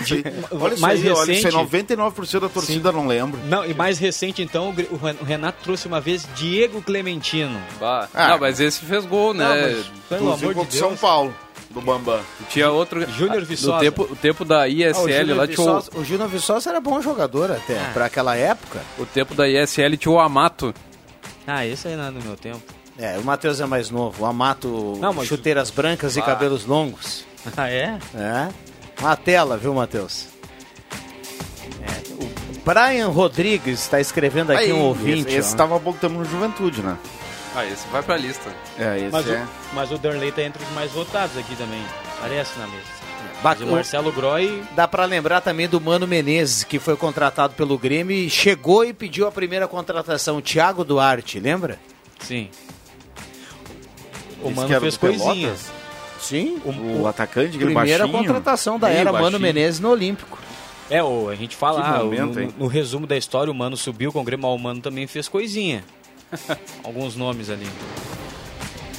olha 0.52 0.74
isso 0.74 0.82
Mais 0.82 1.00
aí, 1.06 1.12
olha 1.12 1.32
isso 1.34 1.48
aí, 1.48 1.54
recente- 1.54 1.56
99% 1.56 2.40
da 2.40 2.50
torcida 2.50 2.92
não 2.92 3.06
lembra. 3.06 3.40
Não, 3.46 3.66
e 3.66 3.74
mais 3.74 4.00
recente, 4.00 4.42
então, 4.42 4.74
o 4.92 5.26
Renato 5.26 5.58
trouxe 5.64 5.88
uma 5.88 6.00
vez 6.00 6.26
Diego 6.36 6.82
Clementino. 6.82 7.60
Bah. 7.80 8.08
Ah. 8.14 8.30
Não, 8.30 8.40
mas 8.40 8.60
esse 8.62 8.80
fez 8.86 9.06
gol, 9.06 9.34
né? 9.34 9.44
Não, 9.44 9.52
mas, 9.78 9.86
pelo 10.08 10.22
Inclusive 10.24 10.52
amor 10.54 10.66
de 10.66 10.76
o 10.76 10.80
São 10.80 10.88
Deus. 10.90 11.00
Paulo, 11.02 11.36
do 11.70 11.82
Bambam. 11.82 12.22
Tinha 12.50 12.72
outro. 12.72 13.06
Júnior 13.12 13.42
No 13.42 13.46
Viçosa. 13.46 13.80
tempo, 13.80 14.04
o 14.10 14.16
tempo 14.16 14.46
da 14.46 14.64
Ah, 14.64 14.66
o 14.66 14.68
ISL 14.70 14.94
Júnior 15.20 15.38
lá 15.38 15.48
tinha 15.48 15.60
o, 15.62 15.66
Viçosa- 15.80 15.92
o 15.96 16.06
Júnior 16.06 16.30
Viçosa 16.30 16.70
era 16.70 16.80
bom 16.80 17.02
jogador 17.02 17.52
até, 17.52 17.74
É. 17.74 17.90
pra 17.94 18.06
aquela 18.06 18.36
época. 18.38 18.80
o 18.98 19.06
tempo 19.06 19.36
da 19.36 19.48
ISL 19.50 19.98
tinha 19.98 20.12
o 20.14 20.20
Amato. 20.20 20.74
Ah, 21.46 21.66
esse 21.66 21.88
aí 21.88 21.96
não 21.96 22.06
é 22.08 22.12
do 22.12 22.24
meu 22.24 22.38
tempo. 22.38 22.62
É, 23.00 23.18
o 23.18 23.24
Matheus 23.24 23.62
é 23.62 23.66
mais 23.66 23.90
novo. 23.90 24.24
O 24.24 24.26
Amato, 24.26 24.98
Não, 25.00 25.14
mas- 25.14 25.28
chuteiras 25.28 25.72
brancas 25.72 26.16
e 26.18 26.20
Ah. 26.20 26.24
cabelos 26.24 26.66
longos. 26.66 27.24
Ah, 27.56 27.70
é? 27.70 27.98
É. 28.14 28.50
Uma 29.00 29.16
tela, 29.16 29.58
viu, 29.58 29.74
Matheus? 29.74 30.28
É, 31.82 32.14
o 32.24 32.30
Brian 32.66 33.08
Rodrigues 33.08 33.80
está 33.82 34.00
escrevendo 34.02 34.52
aqui 34.52 34.64
Aí, 34.66 34.74
um 34.74 34.82
ouvinte. 34.82 35.30
Esse, 35.30 35.38
esse 35.38 35.54
ó. 35.54 35.58
tava 35.58 35.80
botando 35.80 36.14
no 36.16 36.26
Juventude, 36.26 36.82
né? 36.82 36.98
Ah, 37.56 37.66
esse 37.66 37.88
vai 37.88 38.04
pra 38.04 38.18
lista. 38.18 38.50
É, 38.78 38.98
esse 38.98 39.10
Mas, 39.12 39.28
é. 39.30 39.38
o, 39.42 39.48
mas 39.76 39.92
o 39.92 39.98
Darley 39.98 40.32
tá 40.32 40.44
entre 40.44 40.62
os 40.62 40.70
mais 40.72 40.92
votados 40.92 41.36
aqui 41.38 41.56
também. 41.56 41.82
Aparece 42.20 42.60
na 42.60 42.68
Mas 43.42 43.62
o 43.62 43.66
Marcelo 43.68 44.12
Groy... 44.12 44.62
Dá 44.76 44.86
pra 44.88 45.06
lembrar 45.06 45.40
também 45.40 45.68
do 45.70 45.80
Mano 45.80 46.06
Menezes, 46.06 46.66
que 46.66 46.78
foi 46.78 46.98
contratado 46.98 47.54
pelo 47.54 47.78
Grêmio 47.78 48.16
e 48.16 48.30
chegou 48.30 48.84
e 48.84 48.92
pediu 48.94 49.26
a 49.26 49.32
primeira 49.32 49.68
contratação, 49.68 50.38
o 50.38 50.42
Thiago 50.42 50.84
Duarte, 50.84 51.40
lembra? 51.40 51.80
Sim. 52.20 52.50
O 54.44 54.52
Mano 54.52 54.80
fez 54.80 54.98
Pelotas? 54.98 55.22
coisinhas. 55.24 55.72
Sim. 56.20 56.62
O, 56.66 57.08
atacante, 57.08 57.56
aquele 57.56 57.74
Primeira 57.74 58.06
baixinho, 58.06 58.26
contratação 58.26 58.78
da 58.80 58.90
era 58.90 59.12
Mano 59.12 59.24
baixinho. 59.24 59.40
Menezes 59.42 59.80
no 59.80 59.90
Olímpico. 59.90 60.38
É, 60.90 61.04
o, 61.04 61.30
a 61.30 61.36
gente 61.36 61.56
fala, 61.56 61.82
ah, 61.82 62.04
momento, 62.04 62.40
no, 62.40 62.54
no 62.60 62.68
resumo 62.68 63.06
da 63.08 63.16
história, 63.16 63.52
o 63.52 63.56
Mano 63.56 63.78
subiu 63.78 64.12
com 64.12 64.20
o 64.22 64.24
Grêmio, 64.24 64.48
mas 64.50 64.60
o 64.60 64.62
Mano 64.64 64.82
também 64.82 65.06
fez 65.08 65.28
coisinha. 65.28 65.84
Alguns 66.84 67.16
nomes 67.16 67.50
ali. 67.50 67.68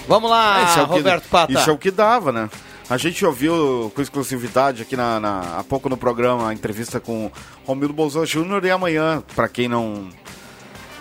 Vamos 0.09 0.31
lá, 0.31 0.61
É, 0.77 0.81
é 0.81 0.83
o 0.83 0.87
que- 0.89 0.93
Roberto 0.95 1.29
Pata. 1.29 1.53
Isso 1.53 1.69
é 1.69 1.73
o 1.73 1.79
que 1.79 1.91
dava, 1.91 2.33
né? 2.33 2.49
A 2.89 2.97
gente 2.97 3.25
ouviu 3.25 3.93
com 3.95 4.03
exclusividade 4.03 4.83
aqui 4.83 4.97
na, 4.97 5.21
na- 5.21 5.57
há 5.59 5.65
pouco 5.65 5.89
no 5.89 5.97
programa 5.97 6.49
a 6.49 6.53
entrevista 6.55 6.99
com 6.99 7.27
o 7.27 7.33
Romildo 7.65 7.95
Bolsonaro 7.95 8.27
Júnior 8.29 8.65
e 8.65 8.71
amanhã, 8.71 9.23
para 9.37 9.49
quem 9.49 9.69
não 9.69 10.09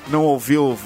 não 0.07 0.23
ouviu, 0.23 0.77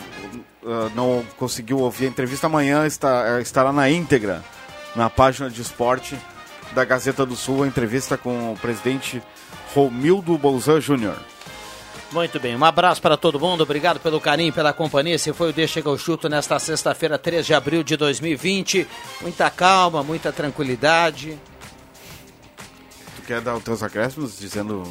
uh, 0.64 0.92
não 0.96 1.24
conseguiu 1.38 1.80
ouvir 1.80 2.06
a 2.06 2.10
entrevista, 2.10 2.48
amanhã 2.48 2.86
está, 2.86 3.40
estará 3.42 3.72
na 3.72 3.90
íntegra 3.90 4.44
na 4.96 5.10
página 5.10 5.50
de 5.50 5.62
esporte 5.62 6.18
da 6.74 6.86
Gazeta 6.86 7.26
do 7.26 7.36
Sul 7.36 7.64
a 7.64 7.68
entrevista 7.68 8.18
com 8.18 8.54
o 8.54 8.58
presidente 8.58 9.22
Romildo 9.74 10.38
Bolzan 10.38 10.80
Júnior. 10.80 11.18
Muito 12.12 12.40
bem, 12.40 12.56
um 12.56 12.64
abraço 12.64 13.02
para 13.02 13.18
todo 13.18 13.40
mundo, 13.40 13.62
obrigado 13.62 14.00
pelo 14.00 14.22
carinho, 14.22 14.54
pela 14.54 14.72
companhia. 14.72 15.16
Esse 15.16 15.34
foi 15.34 15.50
o 15.50 15.54
Deixa 15.54 15.74
Chega 15.74 15.90
o 15.90 15.98
Chuto 15.98 16.30
nesta 16.30 16.60
sexta-feira, 16.60 17.18
3 17.18 17.44
de 17.44 17.56
abril 17.56 17.84
de 17.84 17.98
2020. 17.98 18.88
Muita 19.22 19.50
calma, 19.50 20.04
muita 20.04 20.32
tranquilidade. 20.32 21.40
Tu 23.16 23.22
quer 23.26 23.42
dar 23.42 23.56
os 23.56 23.64
teus 23.64 23.82
acréscimos 23.82 24.38
dizendo 24.38 24.84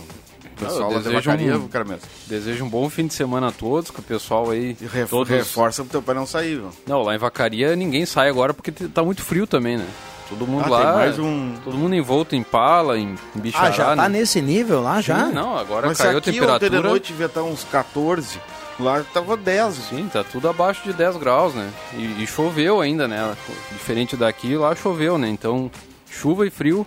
pessoal 0.52 0.88
lá 0.90 0.98
da 0.98 1.02
desejo 1.04 1.14
vacaria, 1.30 1.56
um- 1.56 1.68
cara 1.68 1.84
mesmo? 1.84 2.02
Desejo 2.26 2.64
um 2.64 2.68
bom 2.68 2.88
fim 2.90 3.06
de 3.06 3.14
semana 3.14 3.48
a 3.48 3.52
todos, 3.52 3.90
que 3.90 4.00
o 4.00 4.02
pessoal 4.02 4.50
aí. 4.50 4.76
E 4.80 4.86
ref- 4.86 5.10
todos... 5.10 5.28
reforça 5.28 5.82
pro 5.82 5.90
teu 5.90 6.02
pai 6.02 6.14
não 6.14 6.26
sair, 6.26 6.56
viu? 6.56 6.70
Não, 6.86 7.02
lá 7.02 7.14
em 7.14 7.18
Vacaria 7.18 7.74
ninguém 7.76 8.04
sai 8.06 8.28
agora 8.28 8.52
porque 8.54 8.70
tá 8.72 9.02
muito 9.02 9.22
frio 9.22 9.46
também, 9.46 9.76
né? 9.76 9.86
Todo 10.28 10.46
mundo 10.46 10.64
Ah, 10.64 10.68
lá. 10.70 10.78
tem 10.84 10.92
mais 10.94 11.18
um- 11.18 11.54
Todo 11.62 11.76
mundo 11.76 11.94
envolto 11.94 12.34
em 12.34 12.42
pala, 12.42 12.98
em, 12.98 13.16
bichará. 13.34 13.66
Ah, 13.66 13.70
já 13.70 13.84
tá 13.96 14.08
né? 14.08 14.18
nesse 14.20 14.40
nível 14.40 14.80
lá, 14.82 15.00
já? 15.00 15.26
Sim, 15.26 15.32
não, 15.32 15.58
agora 15.58 15.88
Mas 15.88 15.98
caiu 15.98 16.16
a 16.16 16.18
aqui 16.18 16.30
ontem 16.30 16.40
temperatura. 16.40 16.70
de 16.70 16.88
noite 16.88 17.12
devia 17.12 17.26
estar 17.26 17.42
uns 17.42 17.64
14, 17.64 18.40
lá 18.80 19.04
tava 19.12 19.36
10. 19.36 19.74
Sim, 19.90 20.08
tá 20.10 20.24
tudo 20.24 20.48
abaixo 20.48 20.84
de 20.84 20.94
10 20.94 21.16
graus, 21.18 21.52
né? 21.54 21.70
E, 21.94 22.22
e 22.22 22.26
choveu 22.26 22.80
ainda, 22.80 23.06
né? 23.06 23.36
Diferente 23.72 24.16
daqui, 24.16 24.56
lá 24.56 24.74
choveu, 24.74 25.18
né? 25.18 25.28
Então, 25.28 25.70
chuva 26.10 26.46
e 26.46 26.50
frio, 26.50 26.86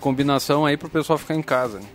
combinação 0.00 0.66
aí 0.66 0.76
pro 0.76 0.88
pessoal 0.90 1.18
ficar 1.18 1.34
em 1.34 1.42
casa. 1.42 1.78
né? 1.78 1.86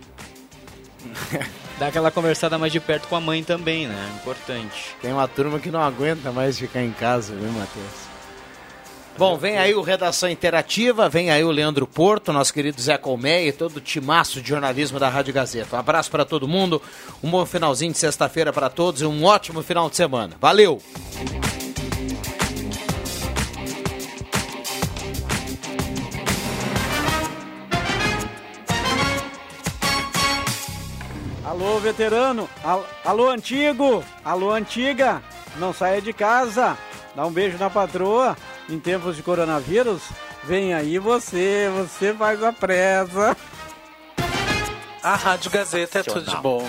Dá 1.78 1.86
aquela 1.86 2.10
conversada 2.10 2.58
mais 2.58 2.72
de 2.72 2.80
perto 2.80 3.08
com 3.08 3.16
a 3.16 3.20
mãe 3.20 3.42
também, 3.42 3.86
né? 3.86 4.12
Importante. 4.20 4.96
Tem 5.00 5.12
uma 5.12 5.26
turma 5.26 5.58
que 5.58 5.70
não 5.70 5.82
aguenta 5.82 6.30
mais 6.30 6.58
ficar 6.58 6.82
em 6.82 6.92
casa, 6.92 7.34
viu, 7.34 7.50
Matheus? 7.52 8.10
Bom, 9.16 9.36
vem 9.36 9.58
aí 9.58 9.74
o 9.74 9.82
Redação 9.82 10.30
Interativa, 10.30 11.08
vem 11.08 11.30
aí 11.30 11.44
o 11.44 11.50
Leandro 11.50 11.86
Porto, 11.86 12.32
nosso 12.32 12.54
querido 12.54 12.80
Zé 12.80 12.96
Colmeia 12.96 13.48
e 13.48 13.52
todo 13.52 13.76
o 13.76 13.80
timaço 13.80 14.40
de 14.40 14.48
jornalismo 14.48 14.98
da 14.98 15.08
Rádio 15.08 15.34
Gazeta. 15.34 15.76
Um 15.76 15.78
abraço 15.78 16.10
para 16.10 16.24
todo 16.24 16.48
mundo, 16.48 16.80
um 17.22 17.30
bom 17.30 17.44
finalzinho 17.44 17.92
de 17.92 17.98
sexta-feira 17.98 18.52
para 18.52 18.70
todos 18.70 19.02
e 19.02 19.04
um 19.04 19.24
ótimo 19.24 19.62
final 19.62 19.90
de 19.90 19.96
semana. 19.96 20.36
Valeu! 20.40 20.80
Alô, 31.70 31.78
veterano. 31.78 32.48
Al- 32.64 32.84
Alô, 33.04 33.30
antigo. 33.30 34.02
Alô, 34.24 34.50
antiga. 34.50 35.22
Não 35.56 35.72
saia 35.72 36.02
de 36.02 36.12
casa. 36.12 36.76
Dá 37.14 37.24
um 37.24 37.30
beijo 37.30 37.56
na 37.58 37.70
patroa. 37.70 38.36
Em 38.68 38.76
tempos 38.80 39.14
de 39.14 39.22
coronavírus, 39.22 40.02
vem 40.42 40.74
aí 40.74 40.98
você. 40.98 41.70
Você 41.76 42.12
faz 42.12 42.42
a 42.42 42.52
presa. 42.52 43.36
A 45.00 45.14
Rádio 45.14 45.48
Gazeta 45.52 46.00
é 46.00 46.02
tudo 46.02 46.28
de 46.28 46.36
bom. 46.38 46.68